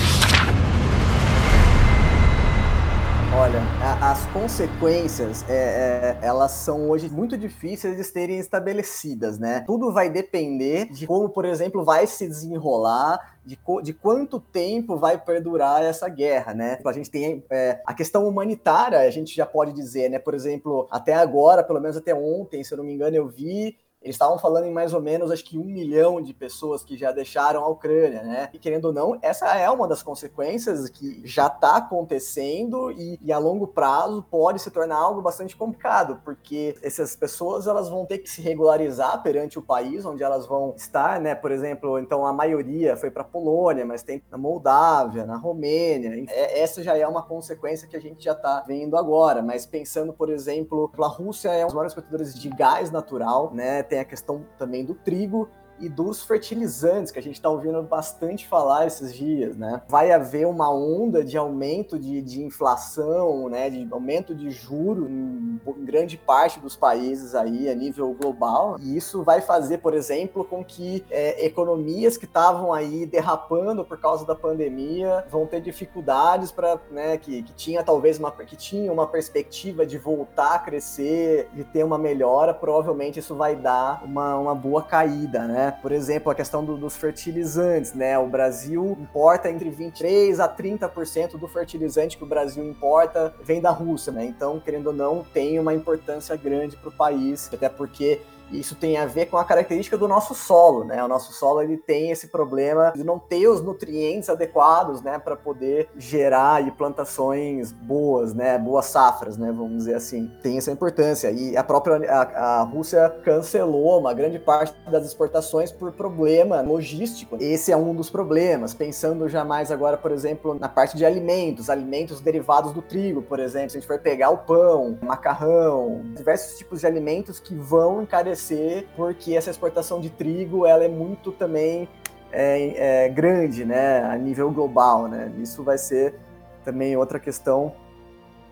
As 4.07 4.23
consequências, 4.27 5.43
é, 5.49 6.19
é, 6.21 6.27
elas 6.27 6.51
são 6.51 6.91
hoje 6.91 7.09
muito 7.09 7.35
difíceis 7.35 7.97
de 7.97 8.03
serem 8.03 8.37
estabelecidas, 8.37 9.39
né? 9.39 9.63
Tudo 9.65 9.91
vai 9.91 10.11
depender 10.11 10.85
de 10.91 11.07
como, 11.07 11.27
por 11.27 11.43
exemplo, 11.43 11.83
vai 11.83 12.05
se 12.05 12.27
desenrolar, 12.27 13.35
de, 13.43 13.57
de 13.81 13.93
quanto 13.93 14.39
tempo 14.39 14.95
vai 14.95 15.17
perdurar 15.17 15.81
essa 15.81 16.07
guerra, 16.07 16.53
né? 16.53 16.77
A 16.85 16.91
gente 16.91 17.09
tem 17.09 17.43
é, 17.49 17.81
a 17.83 17.95
questão 17.95 18.27
humanitária, 18.27 18.99
a 18.99 19.09
gente 19.09 19.35
já 19.35 19.45
pode 19.45 19.73
dizer, 19.73 20.07
né? 20.07 20.19
Por 20.19 20.35
exemplo, 20.35 20.87
até 20.91 21.15
agora, 21.15 21.63
pelo 21.63 21.81
menos 21.81 21.97
até 21.97 22.13
ontem, 22.13 22.63
se 22.63 22.71
eu 22.75 22.77
não 22.77 22.85
me 22.85 22.93
engano, 22.93 23.15
eu 23.15 23.27
vi 23.27 23.75
eles 24.05 24.15
estavam 24.15 24.37
falando 24.37 24.65
em 24.65 24.71
mais 24.71 24.93
ou 24.93 25.01
menos, 25.01 25.31
acho 25.31 25.43
que 25.43 25.57
um 25.57 25.63
milhão 25.63 26.21
de 26.21 26.31
pessoas 26.31 26.83
que 26.83 26.95
já 26.95 27.11
deixaram 27.11 27.63
a 27.63 27.67
Ucrânia, 27.67 28.21
né? 28.21 28.49
E 28.53 28.59
querendo 28.59 28.85
ou 28.85 28.93
não, 28.93 29.17
essa 29.19 29.47
é 29.57 29.67
uma 29.67 29.87
das 29.87 30.03
consequências 30.03 30.87
que 30.89 31.21
já 31.25 31.47
está 31.47 31.77
acontecendo 31.77 32.91
e, 32.91 33.17
e, 33.19 33.33
a 33.33 33.39
longo 33.39 33.65
prazo 33.65 34.23
pode 34.29 34.61
se 34.61 34.69
tornar 34.69 34.97
algo 34.97 35.23
bastante 35.23 35.55
complicado, 35.57 36.21
porque 36.23 36.75
essas 36.83 37.15
pessoas 37.15 37.65
elas 37.65 37.89
vão 37.89 38.05
ter 38.05 38.19
que 38.19 38.29
se 38.29 38.43
regularizar 38.43 39.23
perante 39.23 39.57
o 39.57 39.61
país 39.61 40.05
onde 40.05 40.21
elas 40.21 40.45
vão 40.45 40.75
estar, 40.77 41.19
né? 41.19 41.33
Por 41.33 41.51
exemplo, 41.51 41.97
então 41.97 42.27
a 42.27 42.31
maioria 42.31 42.95
foi 42.95 43.09
para 43.09 43.23
a 43.23 43.25
Polônia, 43.25 43.87
mas 43.87 44.03
tem 44.03 44.21
na 44.29 44.37
Moldávia, 44.37 45.25
na 45.25 45.35
Romênia. 45.35 46.25
É, 46.29 46.61
essa 46.61 46.83
já 46.83 46.95
é 46.95 47.07
uma 47.07 47.23
consequência 47.23 47.87
que 47.87 47.97
a 47.97 48.01
gente 48.01 48.23
já 48.23 48.33
está 48.33 48.63
vendo 48.67 48.95
agora. 48.97 49.41
Mas 49.41 49.65
pensando, 49.65 50.13
por 50.13 50.29
exemplo, 50.29 50.91
a 50.95 51.07
Rússia 51.07 51.49
é 51.49 51.63
um 51.63 51.67
dos 51.67 51.73
maiores 51.73 51.93
produtores 51.95 52.35
de 52.35 52.49
gás 52.49 52.91
natural, 52.91 53.51
né? 53.51 53.81
Tem 53.95 54.01
a 54.01 54.05
questão 54.05 54.45
também 54.57 54.83
do 54.83 54.93
trigo 54.93 55.49
e 55.79 55.89
dos 55.89 56.23
fertilizantes, 56.23 57.11
que 57.11 57.19
a 57.19 57.21
gente 57.21 57.35
está 57.35 57.49
ouvindo 57.49 57.81
bastante 57.83 58.47
falar 58.47 58.87
esses 58.87 59.13
dias, 59.13 59.57
né? 59.57 59.81
Vai 59.87 60.11
haver 60.11 60.47
uma 60.47 60.73
onda 60.73 61.23
de 61.23 61.37
aumento 61.37 61.99
de, 61.99 62.21
de 62.21 62.41
inflação, 62.41 63.49
né? 63.49 63.69
De 63.69 63.87
aumento 63.91 64.33
de 64.33 64.49
juro 64.51 65.07
em, 65.09 65.59
em 65.67 65.85
grande 65.85 66.17
parte 66.17 66.59
dos 66.59 66.75
países 66.75 67.35
aí 67.35 67.69
a 67.69 67.75
nível 67.75 68.13
global. 68.13 68.77
E 68.79 68.95
isso 68.95 69.23
vai 69.23 69.41
fazer, 69.41 69.79
por 69.79 69.93
exemplo, 69.93 70.43
com 70.45 70.63
que 70.63 71.05
é, 71.09 71.45
economias 71.45 72.17
que 72.17 72.25
estavam 72.25 72.73
aí 72.73 73.05
derrapando 73.05 73.83
por 73.83 73.99
causa 73.99 74.25
da 74.25 74.35
pandemia 74.35 75.25
vão 75.29 75.45
ter 75.45 75.61
dificuldades 75.61 76.51
para, 76.51 76.79
né? 76.91 77.17
Que, 77.17 77.43
que 77.43 77.53
tinha 77.53 77.83
talvez 77.83 78.17
uma 78.17 78.31
que 78.31 78.55
tinha 78.55 78.91
uma 78.91 79.07
perspectiva 79.07 79.85
de 79.85 79.97
voltar 79.97 80.55
a 80.55 80.59
crescer, 80.59 81.49
de 81.53 81.63
ter 81.63 81.83
uma 81.83 81.97
melhora, 81.97 82.53
provavelmente 82.53 83.19
isso 83.19 83.35
vai 83.35 83.55
dar 83.55 84.03
uma, 84.03 84.37
uma 84.37 84.55
boa 84.55 84.83
caída, 84.83 85.47
né? 85.47 85.64
Por 85.71 85.91
exemplo, 85.91 86.31
a 86.31 86.35
questão 86.35 86.63
do, 86.63 86.77
dos 86.77 86.95
fertilizantes, 86.95 87.93
né? 87.93 88.17
O 88.17 88.27
Brasil 88.27 88.97
importa 88.99 89.49
entre 89.49 89.69
23 89.69 90.39
a 90.39 90.47
30% 90.47 91.37
do 91.37 91.47
fertilizante 91.47 92.17
que 92.17 92.23
o 92.23 92.27
Brasil 92.27 92.63
importa 92.63 93.33
vem 93.43 93.61
da 93.61 93.71
Rússia, 93.71 94.11
né? 94.11 94.25
Então, 94.25 94.59
querendo 94.59 94.87
ou 94.87 94.93
não, 94.93 95.23
tem 95.23 95.59
uma 95.59 95.73
importância 95.73 96.35
grande 96.35 96.75
para 96.75 96.89
o 96.89 96.91
país, 96.91 97.49
até 97.53 97.69
porque 97.69 98.21
isso 98.51 98.75
tem 98.75 98.97
a 98.97 99.05
ver 99.05 99.27
com 99.27 99.37
a 99.37 99.43
característica 99.43 99.97
do 99.97 100.07
nosso 100.07 100.35
solo, 100.35 100.83
né? 100.83 101.03
O 101.03 101.07
nosso 101.07 101.33
solo 101.33 101.61
ele 101.61 101.77
tem 101.77 102.11
esse 102.11 102.27
problema 102.27 102.93
de 102.95 103.03
não 103.03 103.17
ter 103.17 103.47
os 103.47 103.61
nutrientes 103.61 104.29
adequados, 104.29 105.01
né, 105.01 105.19
para 105.19 105.35
poder 105.35 105.89
gerar 105.97 106.55
aí, 106.55 106.71
plantações 106.71 107.71
boas, 107.71 108.33
né, 108.33 108.57
boas 108.57 108.85
safras, 108.85 109.37
né, 109.37 109.51
vamos 109.51 109.77
dizer 109.77 109.95
assim. 109.95 110.31
Tem 110.41 110.57
essa 110.57 110.71
importância 110.71 111.31
e 111.31 111.55
a 111.57 111.63
própria 111.63 111.95
a, 112.09 112.59
a 112.59 112.61
Rússia 112.63 113.09
cancelou 113.23 113.99
uma 113.99 114.13
grande 114.13 114.39
parte 114.39 114.75
das 114.89 115.05
exportações 115.05 115.71
por 115.71 115.91
problema 115.91 116.61
logístico. 116.61 117.37
Esse 117.39 117.71
é 117.71 117.77
um 117.77 117.93
dos 117.93 118.09
problemas. 118.09 118.73
Pensando 118.73 119.27
já 119.27 119.43
mais 119.43 119.71
agora, 119.71 119.97
por 119.97 120.11
exemplo, 120.11 120.53
na 120.53 120.69
parte 120.69 120.97
de 120.97 121.05
alimentos, 121.05 121.69
alimentos 121.69 122.19
derivados 122.19 122.71
do 122.71 122.81
trigo, 122.81 123.21
por 123.21 123.39
exemplo, 123.39 123.71
se 123.71 123.77
a 123.77 123.79
gente 123.79 123.87
for 123.87 123.99
pegar 123.99 124.29
o 124.29 124.37
pão, 124.37 124.97
macarrão, 125.01 126.01
diversos 126.15 126.57
tipos 126.57 126.81
de 126.81 126.87
alimentos 126.87 127.39
que 127.39 127.55
vão 127.55 128.01
encarecer 128.01 128.34
acontecer 128.35 128.87
porque 128.95 129.35
essa 129.35 129.49
exportação 129.49 129.99
de 129.99 130.09
trigo 130.09 130.65
ela 130.65 130.83
é 130.83 130.87
muito 130.87 131.31
também 131.31 131.87
é, 132.31 133.05
é, 133.05 133.09
grande, 133.09 133.63
né, 133.63 134.03
a 134.03 134.17
nível 134.17 134.51
global, 134.51 135.07
né? 135.07 135.31
Isso 135.41 135.63
vai 135.63 135.77
ser 135.77 136.15
também 136.63 136.97
outra 136.97 137.17
questão 137.17 137.73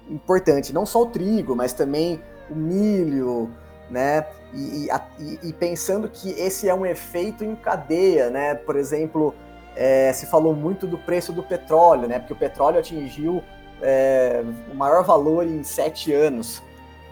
importante. 0.09 0.73
Não 0.73 0.85
só 0.85 1.01
o 1.01 1.05
trigo, 1.07 1.55
mas 1.55 1.73
também 1.73 2.21
o 2.49 2.55
milho, 2.55 3.49
né? 3.89 4.25
E, 4.53 4.87
e, 5.19 5.49
e 5.49 5.53
pensando 5.53 6.07
que 6.07 6.29
esse 6.31 6.69
é 6.69 6.73
um 6.73 6.85
efeito 6.85 7.43
em 7.43 7.55
cadeia, 7.55 8.29
né? 8.29 8.55
Por 8.55 8.77
exemplo, 8.77 9.35
é, 9.75 10.13
se 10.13 10.27
falou 10.27 10.55
muito 10.55 10.87
do 10.87 10.97
preço 10.97 11.33
do 11.33 11.43
petróleo, 11.43 12.07
né? 12.07 12.19
Porque 12.19 12.33
o 12.33 12.37
petróleo 12.37 12.79
atingiu 12.79 13.43
é, 13.81 14.43
o 14.71 14.75
maior 14.75 15.03
valor 15.03 15.45
em 15.45 15.61
sete 15.63 16.13
anos 16.13 16.63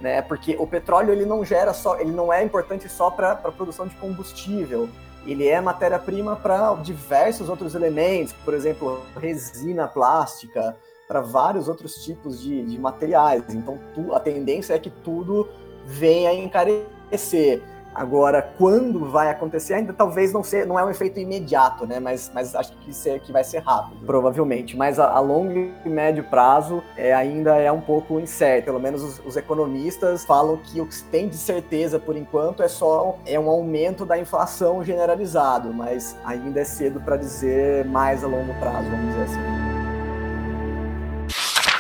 né? 0.02 0.22
Porque 0.22 0.56
o 0.60 0.68
petróleo 0.68 1.14
ele 1.14 1.26
não 1.26 1.45
gera 1.45 1.74
só, 1.74 1.99
ele 1.99 2.12
não 2.12 2.34
é 2.34 2.43
importante 2.43 2.89
só 2.89 3.10
para 3.10 3.32
a 3.32 3.52
produção 3.52 3.88
de 3.88 3.95
combustível. 3.95 4.89
Ele 5.26 5.47
é 5.47 5.62
matéria-prima 5.62 6.36
para 6.36 6.74
diversos 6.76 7.47
outros 7.47 7.76
elementos, 7.76 8.34
por 8.43 8.56
exemplo, 8.56 9.02
resina 9.20 9.88
plástica, 9.88 10.76
para 11.08 11.22
vários 11.22 11.68
outros 11.68 12.04
tipos 12.04 12.41
de, 12.41 12.64
de 12.64 12.80
materiais. 12.80 13.43
Então, 13.49 13.78
tu, 13.93 14.16
a 14.16 14.20
tendência 14.20 14.74
é 14.74 14.80
que 14.80 14.89
tudo 14.89 15.47
venha 15.86 16.32
a 16.32 16.34
encarecer. 16.34 17.62
Agora, 17.94 18.42
quando 18.58 19.06
vai 19.06 19.30
acontecer, 19.30 19.74
ainda 19.74 19.92
talvez 19.92 20.32
não 20.32 20.44
ser, 20.44 20.66
não 20.66 20.80
é 20.80 20.86
um 20.86 20.89
efeito 20.89 21.20
imediato, 21.20 21.86
né? 21.86 22.00
Mas, 22.00 22.32
mas 22.34 22.56
acho 22.56 22.72
que, 22.78 22.94
ser, 22.94 23.20
que 23.20 23.32
vai 23.32 23.44
ser 23.44 23.60
rápido, 23.60 24.06
provavelmente. 24.06 24.78
Mas 24.78 24.98
a, 24.98 25.12
a 25.12 25.20
longo 25.20 25.72
e 25.86 25.89
médio 25.89 26.24
prazo 26.24 26.82
é, 26.96 27.14
ainda 27.14 27.58
é 27.58 27.72
um 27.72 27.82
pouco 27.82 28.20
incerto. 28.20 28.66
Pelo 28.66 28.80
menos 28.80 29.04
os, 29.04 29.20
os, 29.26 29.36
economistas 29.36 30.24
falam 30.24 30.58
que 30.58 30.80
o 30.80 30.86
que 30.86 31.04
tem 31.04 31.28
de 31.28 31.38
certeza 31.38 32.00
por 32.00 32.16
enquanto 32.16 32.64
é 32.64 32.68
só 32.68 33.18
é 33.26 33.39
um 33.39 33.50
aumento 33.50 34.06
da 34.06 34.18
inflação 34.18 34.84
generalizado, 34.84 35.74
mas 35.74 36.16
ainda 36.24 36.62
é 36.62 36.66
cedo 36.66 37.02
para 37.02 37.18
dizer 37.18 37.86
mais 37.86 38.24
a 38.24 38.28
longo 38.28 38.54
prazo, 38.60 38.89
vamos 38.89 39.08
dizer 39.08 39.24
assim. 39.24 39.72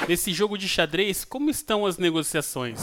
Nesse 0.07 0.33
jogo 0.33 0.57
de 0.57 0.67
xadrez, 0.67 1.23
como 1.23 1.49
estão 1.49 1.85
as 1.85 1.97
negociações? 1.97 2.81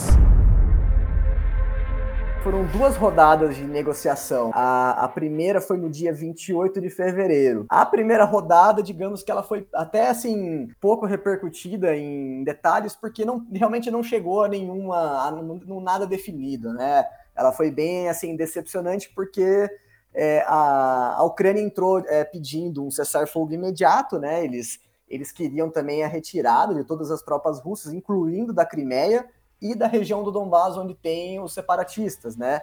Foram 2.49 2.65
duas 2.65 2.97
rodadas 2.97 3.57
de 3.57 3.65
negociação. 3.65 4.53
A, 4.55 5.05
a 5.05 5.09
primeira 5.11 5.61
foi 5.61 5.77
no 5.77 5.91
dia 5.91 6.15
28 6.15 6.81
de 6.81 6.89
fevereiro. 6.89 7.67
A 7.69 7.85
primeira 7.85 8.25
rodada, 8.25 8.83
digamos 8.83 9.23
que 9.23 9.31
ela 9.31 9.43
foi 9.43 9.69
até 9.75 10.09
assim, 10.09 10.67
pouco 10.81 11.05
repercutida 11.05 11.95
em 11.95 12.43
detalhes, 12.45 12.97
porque 12.97 13.23
não, 13.23 13.47
realmente 13.53 13.91
não 13.91 14.03
chegou 14.03 14.45
a 14.45 14.49
nenhuma, 14.49 14.97
a, 14.97 15.29
a, 15.29 15.81
nada 15.83 16.07
definido, 16.07 16.73
né? 16.73 17.05
Ela 17.37 17.53
foi 17.53 17.71
bem 17.71 18.09
assim, 18.09 18.35
decepcionante, 18.35 19.13
porque 19.15 19.69
é, 20.15 20.43
a, 20.47 21.17
a 21.19 21.25
Ucrânia 21.25 21.61
entrou 21.61 21.99
é, 22.07 22.25
pedindo 22.25 22.83
um 22.83 22.91
cessar-fogo 22.91 23.53
imediato, 23.53 24.19
né? 24.19 24.43
Eles, 24.43 24.81
eles 25.07 25.31
queriam 25.31 25.69
também 25.69 26.03
a 26.03 26.09
retirada 26.09 26.75
de 26.75 26.83
todas 26.83 27.11
as 27.11 27.21
tropas 27.21 27.61
russas, 27.61 27.93
incluindo 27.93 28.55
da 28.55 28.65
Crimeia 28.65 29.27
e 29.61 29.75
da 29.75 29.87
região 29.87 30.23
do 30.23 30.31
Donbás, 30.31 30.77
onde 30.77 30.95
tem 30.95 31.41
os 31.41 31.53
separatistas, 31.53 32.37
né? 32.37 32.63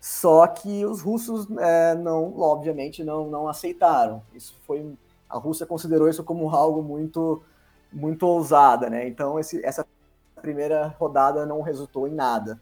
Só 0.00 0.46
que 0.46 0.84
os 0.84 1.00
russos 1.00 1.46
é, 1.58 1.94
não, 1.94 2.38
obviamente, 2.38 3.02
não, 3.02 3.26
não 3.26 3.48
aceitaram. 3.48 4.22
Isso 4.34 4.54
foi 4.66 4.96
a 5.28 5.38
Rússia 5.38 5.66
considerou 5.66 6.08
isso 6.08 6.22
como 6.22 6.48
algo 6.50 6.82
muito 6.82 7.42
muito 7.92 8.26
ousada, 8.26 8.90
né? 8.90 9.06
Então 9.08 9.38
esse, 9.38 9.64
essa 9.64 9.86
primeira 10.42 10.88
rodada 10.98 11.46
não 11.46 11.62
resultou 11.62 12.06
em 12.08 12.12
nada. 12.12 12.60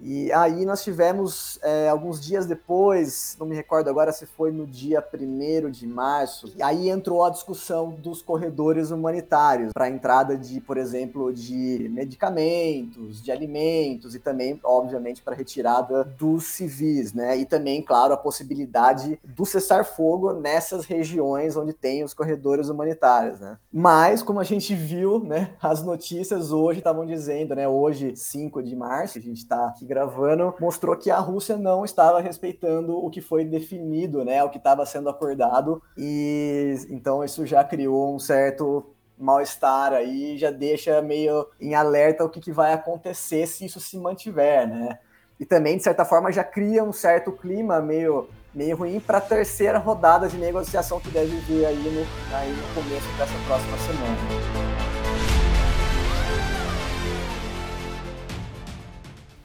E 0.00 0.32
aí 0.32 0.64
nós 0.64 0.82
tivemos, 0.82 1.58
é, 1.62 1.88
alguns 1.88 2.20
dias 2.20 2.46
depois, 2.46 3.36
não 3.38 3.46
me 3.46 3.56
recordo 3.56 3.90
agora 3.90 4.12
se 4.12 4.26
foi 4.26 4.52
no 4.52 4.66
dia 4.66 5.02
1 5.02 5.70
de 5.70 5.86
março, 5.86 6.52
aí 6.60 6.88
entrou 6.88 7.24
a 7.24 7.30
discussão 7.30 7.90
dos 7.90 8.22
corredores 8.22 8.90
humanitários 8.90 9.72
para 9.72 9.86
a 9.86 9.90
entrada 9.90 10.36
de, 10.36 10.60
por 10.60 10.76
exemplo, 10.76 11.32
de 11.32 11.88
medicamentos, 11.90 13.22
de 13.22 13.32
alimentos 13.32 14.14
e 14.14 14.20
também, 14.20 14.58
obviamente, 14.62 15.22
para 15.22 15.34
retirada 15.34 16.04
dos 16.04 16.44
civis, 16.44 17.12
né? 17.12 17.36
E 17.36 17.44
também, 17.44 17.82
claro, 17.82 18.14
a 18.14 18.16
possibilidade 18.16 19.18
do 19.24 19.44
cessar-fogo 19.44 20.32
nessas 20.32 20.84
regiões 20.84 21.56
onde 21.56 21.72
tem 21.72 22.04
os 22.04 22.14
corredores 22.14 22.68
humanitários, 22.68 23.40
né? 23.40 23.58
Mas, 23.72 24.22
como 24.22 24.40
a 24.40 24.44
gente 24.44 24.74
viu, 24.74 25.18
né, 25.20 25.54
as 25.60 25.82
notícias 25.82 26.52
hoje 26.52 26.78
estavam 26.78 27.04
dizendo, 27.04 27.54
né, 27.54 27.68
hoje, 27.68 28.14
5 28.16 28.62
de 28.62 28.76
março, 28.76 29.18
a 29.18 29.20
gente 29.20 29.38
está 29.38 29.72
gravando, 29.88 30.54
mostrou 30.60 30.96
que 30.96 31.10
a 31.10 31.18
Rússia 31.18 31.56
não 31.56 31.84
estava 31.84 32.20
respeitando 32.20 32.96
o 32.96 33.10
que 33.10 33.20
foi 33.20 33.44
definido, 33.44 34.24
né, 34.24 34.44
o 34.44 34.50
que 34.50 34.58
estava 34.58 34.84
sendo 34.84 35.08
acordado, 35.08 35.82
e 35.96 36.74
então 36.90 37.24
isso 37.24 37.46
já 37.46 37.64
criou 37.64 38.14
um 38.14 38.18
certo 38.18 38.94
mal-estar 39.18 39.92
aí, 39.92 40.38
já 40.38 40.50
deixa 40.50 41.02
meio 41.02 41.46
em 41.60 41.74
alerta 41.74 42.24
o 42.24 42.28
que, 42.28 42.40
que 42.40 42.52
vai 42.52 42.72
acontecer 42.72 43.46
se 43.46 43.64
isso 43.64 43.80
se 43.80 43.98
mantiver, 43.98 44.68
né? 44.68 44.98
E 45.40 45.44
também, 45.44 45.76
de 45.76 45.82
certa 45.82 46.04
forma, 46.04 46.32
já 46.32 46.42
cria 46.42 46.82
um 46.82 46.92
certo 46.92 47.32
clima 47.32 47.80
meio, 47.80 48.28
meio 48.54 48.76
ruim 48.76 49.00
para 49.00 49.18
a 49.18 49.20
terceira 49.20 49.78
rodada 49.78 50.28
de 50.28 50.36
negociação 50.36 51.00
que 51.00 51.10
deve 51.10 51.36
vir 51.40 51.64
aí 51.64 51.76
no, 51.76 52.36
aí 52.36 52.50
no 52.50 52.74
começo 52.74 53.08
dessa 53.16 53.46
próxima 53.46 53.78
semana. 53.78 54.67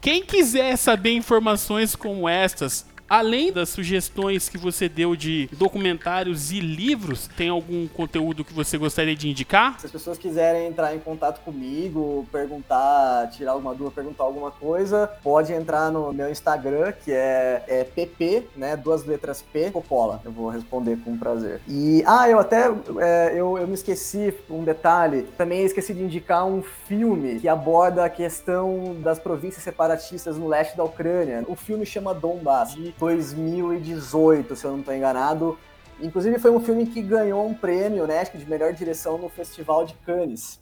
Quem 0.04 0.22
quiser 0.22 0.76
saber 0.76 1.14
informações 1.14 1.96
como 1.96 2.28
estas, 2.28 2.84
Além 3.08 3.52
das 3.52 3.68
sugestões 3.68 4.48
que 4.48 4.56
você 4.56 4.88
deu 4.88 5.14
de 5.14 5.48
documentários 5.52 6.50
e 6.50 6.58
livros, 6.58 7.28
tem 7.36 7.50
algum 7.50 7.86
conteúdo 7.86 8.44
que 8.44 8.52
você 8.52 8.78
gostaria 8.78 9.14
de 9.14 9.28
indicar? 9.28 9.78
Se 9.78 9.86
as 9.86 9.92
pessoas 9.92 10.16
quiserem 10.16 10.66
entrar 10.66 10.94
em 10.94 10.98
contato 10.98 11.40
comigo, 11.40 12.26
perguntar, 12.32 13.28
tirar 13.30 13.52
alguma 13.52 13.74
dúvida, 13.74 13.94
perguntar 13.94 14.24
alguma 14.24 14.50
coisa, 14.50 15.10
pode 15.22 15.52
entrar 15.52 15.90
no 15.90 16.12
meu 16.12 16.30
Instagram, 16.30 16.92
que 16.92 17.12
é, 17.12 17.62
é 17.68 17.84
PP, 17.84 18.48
né? 18.56 18.76
Duas 18.76 19.04
letras 19.04 19.42
P, 19.42 19.70
Popola. 19.70 20.20
Eu 20.24 20.32
vou 20.32 20.48
responder 20.48 20.98
com 21.04 21.16
prazer. 21.18 21.60
E, 21.68 22.02
ah, 22.06 22.28
eu 22.28 22.38
até, 22.38 22.70
é, 23.00 23.32
eu, 23.34 23.58
eu 23.58 23.66
me 23.66 23.74
esqueci 23.74 24.32
um 24.48 24.64
detalhe, 24.64 25.24
também 25.36 25.64
esqueci 25.64 25.92
de 25.92 26.02
indicar 26.02 26.46
um 26.46 26.62
filme 26.62 27.38
que 27.38 27.48
aborda 27.48 28.04
a 28.04 28.08
questão 28.08 28.96
das 29.02 29.18
províncias 29.18 29.62
separatistas 29.62 30.38
no 30.38 30.48
leste 30.48 30.74
da 30.74 30.84
Ucrânia. 30.84 31.44
O 31.46 31.54
filme 31.54 31.84
chama 31.84 32.14
Donbass, 32.14 32.74
2018, 32.98 34.56
se 34.56 34.64
eu 34.64 34.72
não 34.72 34.80
estou 34.80 34.94
enganado. 34.94 35.58
Inclusive 36.00 36.38
foi 36.38 36.50
um 36.50 36.60
filme 36.60 36.86
que 36.86 37.00
ganhou 37.00 37.46
um 37.46 37.54
prêmio, 37.54 38.06
né, 38.06 38.24
de 38.24 38.48
melhor 38.48 38.72
direção 38.72 39.18
no 39.18 39.28
Festival 39.28 39.84
de 39.84 39.94
Cannes. 39.94 40.60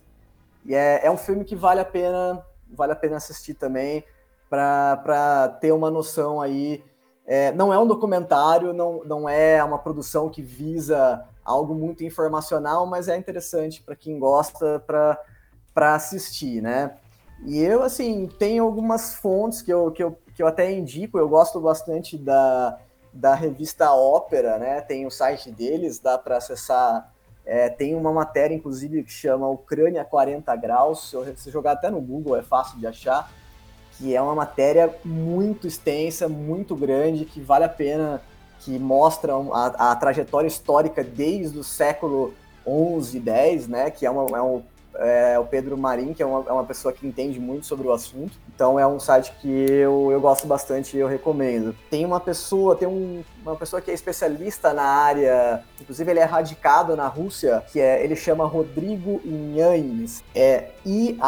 E 0.65 0.75
é, 0.75 1.07
é 1.07 1.11
um 1.11 1.17
filme 1.17 1.45
que 1.45 1.57
vale 1.57 1.81
a 1.81 1.85
pena, 1.85 2.45
vale 2.71 2.93
a 2.93 2.97
pena 2.97 3.17
assistir 3.17 3.55
também 3.55 4.05
para 4.49 5.57
ter 5.61 5.73
uma 5.73 5.91
noção 5.91 6.41
aí. 6.41 6.85
É, 7.27 7.53
não 7.53 7.73
é 7.73 7.79
um 7.79 7.87
documentário, 7.87 8.73
não, 8.73 9.03
não 9.05 9.29
é 9.29 9.63
uma 9.65 9.79
produção 9.79 10.29
que 10.29 10.43
visa 10.43 11.25
algo 11.45 11.75
muito 11.75 12.05
informacional, 12.05 12.87
mas 12.87 13.09
é 13.09 13.17
interessante 13.17 13.83
para 13.83 13.97
quem 13.97 14.19
gosta 14.19 14.81
para 14.81 15.95
assistir, 15.95 16.61
né? 16.61 16.97
E 17.45 17.59
eu, 17.61 17.83
assim, 17.83 18.29
tenho 18.39 18.63
algumas 18.65 19.15
fontes 19.15 19.63
que 19.63 19.73
eu, 19.73 19.91
que 19.91 20.03
eu 20.03 20.17
que 20.43 20.45
eu 20.45 20.49
até 20.49 20.73
indico, 20.73 21.19
eu 21.19 21.29
gosto 21.29 21.61
bastante 21.61 22.19
da, 22.19 22.77
da 23.13 23.33
revista 23.33 23.93
Ópera, 23.93 24.59
né? 24.59 24.81
Tem 24.81 25.07
o 25.07 25.11
site 25.11 25.53
deles, 25.53 26.01
dá 26.01 26.19
para 26.19 26.39
acessar. 26.39 27.13
É, 27.47 27.69
tem 27.69 27.95
uma 27.95 28.13
matéria, 28.13 28.53
inclusive, 28.53 29.05
que 29.05 29.13
chama 29.13 29.49
Ucrânia 29.49 30.05
40 30.05 30.55
Graus. 30.57 31.11
Se 31.11 31.17
você 31.17 31.49
jogar 31.49 31.73
até 31.73 31.91
no 31.91 32.01
Google, 32.01 32.37
é 32.37 32.43
fácil 32.43 32.77
de 32.81 32.89
achar. 32.89 33.31
Que 33.97 34.17
é 34.17 34.21
uma 34.21 34.35
matéria 34.35 34.93
muito 35.05 35.69
extensa, 35.69 36.29
muito 36.29 36.75
grande, 36.75 37.25
que 37.25 37.41
vale 37.41 37.65
a 37.65 37.69
pena 37.69 38.21
que 38.61 38.77
mostram 38.81 39.55
a, 39.55 39.93
a 39.93 39.97
trajetória 39.97 40.49
histórica 40.49 41.05
desde 41.05 41.57
o 41.57 41.63
século 41.63 42.35
11, 42.67 43.21
10, 43.21 43.69
né? 43.69 43.91
Que 43.93 44.07
é, 44.07 44.11
uma, 44.11 44.37
é 44.37 44.43
um 44.43 44.61
é 44.97 45.39
o 45.39 45.45
Pedro 45.45 45.77
Marim, 45.77 46.13
que 46.13 46.23
é 46.23 46.27
uma, 46.27 46.45
é 46.49 46.53
uma 46.53 46.65
pessoa 46.65 46.93
que 46.93 47.07
entende 47.07 47.41
muito 47.41 47.67
sobre 47.67 47.87
o 47.87 47.93
assunto. 47.93 48.37
Então 48.55 48.79
é 48.79 48.87
um 48.87 49.01
site 49.01 49.33
que 49.41 49.49
eu, 49.49 50.11
eu 50.11 50.21
gosto 50.21 50.47
bastante 50.47 50.97
e 50.97 51.01
eu 51.01 51.07
recomendo. 51.07 51.75
Tem 51.91 52.05
uma 52.05 52.21
pessoa, 52.21 52.77
tem 52.77 52.89
um, 52.89 53.23
uma 53.45 53.57
pessoa 53.57 53.83
que 53.83 53.91
é 53.91 53.95
especialista 53.95 54.73
na 54.73 54.85
área, 54.85 55.65
inclusive 55.81 56.11
ele 56.11 56.21
é 56.21 56.25
radicado 56.25 56.95
na 56.97 57.09
Rússia, 57.09 57.63
que 57.73 57.81
é, 57.81 58.05
ele 58.05 58.15
chama 58.15 58.47
Rodrigo 58.47 59.21
Inhanes. 59.25 60.23
É 60.35 60.71
I-A-N-H-E-Z. 60.85 61.25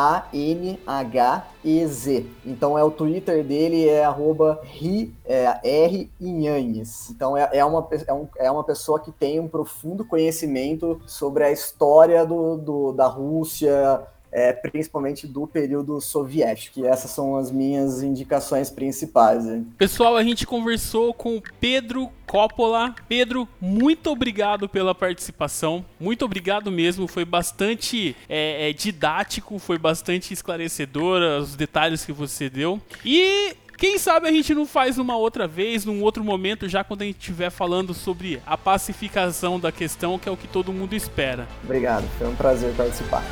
Então 2.45 2.79
é 2.79 2.85
o 2.85 2.91
Twitter 2.91 3.45
dele 3.45 3.89
é 3.89 4.05
arroba 4.05 4.61
ri, 4.65 5.15
é, 5.25 5.59
R 5.62 6.11
Inhanes. 6.21 7.11
Então 7.11 7.37
é, 7.37 7.49
é, 7.53 7.65
uma, 7.65 7.89
é, 8.07 8.12
um, 8.12 8.29
é 8.39 8.51
uma 8.51 8.65
pessoa 8.65 9.01
que 9.01 9.11
tem 9.11 9.41
um 9.41 9.49
profundo 9.49 10.05
conhecimento 10.05 11.01
sobre 11.07 11.45
a 11.45 11.51
história 11.51 12.25
do, 12.25 12.57
do 12.57 12.93
da 12.93 13.07
Rússia, 13.07 14.03
é, 14.35 14.53
principalmente 14.53 15.28
do 15.28 15.47
período 15.47 16.01
soviético. 16.01 16.80
E 16.80 16.87
essas 16.87 17.12
são 17.12 17.37
as 17.37 17.53
minhas 17.53 18.03
indicações 18.03 18.68
principais. 18.68 19.47
Hein? 19.47 19.64
Pessoal, 19.78 20.16
a 20.16 20.24
gente 20.24 20.45
conversou 20.45 21.14
com 21.14 21.37
o 21.37 21.43
Pedro 21.61 22.11
Coppola. 22.26 22.93
Pedro, 23.09 23.49
muito 23.61 24.11
obrigado 24.11 24.68
pela 24.68 24.93
participação. 24.93 25.85
Muito 26.01 26.24
obrigado 26.24 26.72
mesmo. 26.72 27.07
Foi 27.07 27.24
bastante 27.24 28.16
é, 28.28 28.70
é, 28.70 28.72
didático, 28.72 29.57
foi 29.61 29.78
bastante 29.78 30.35
esclarecedor 30.35 31.22
os 31.41 31.55
detalhes 31.55 32.05
que 32.05 32.12
você 32.12 32.51
deu. 32.51 32.80
E 33.05 33.55
quem 33.76 33.99
sabe 33.99 34.26
a 34.26 34.32
gente 34.32 34.53
não 34.53 34.66
faz 34.66 34.99
uma 34.99 35.16
outra 35.16 35.47
vez, 35.47 35.85
num 35.85 36.03
outro 36.03 36.24
momento, 36.24 36.68
já 36.68 36.82
quando 36.82 37.03
a 37.03 37.05
gente 37.05 37.18
estiver 37.20 37.51
falando 37.51 37.95
sobre 37.95 38.43
a 38.45 38.57
pacificação 38.59 39.61
da 39.61 39.70
questão, 39.70 40.18
que 40.18 40.28
é 40.28 40.32
o 40.32 40.37
que 40.37 40.49
todo 40.49 40.72
mundo 40.72 40.95
espera. 40.95 41.47
Obrigado, 41.62 42.05
foi 42.18 42.26
um 42.26 42.35
prazer 42.35 42.74
participar. 42.74 43.22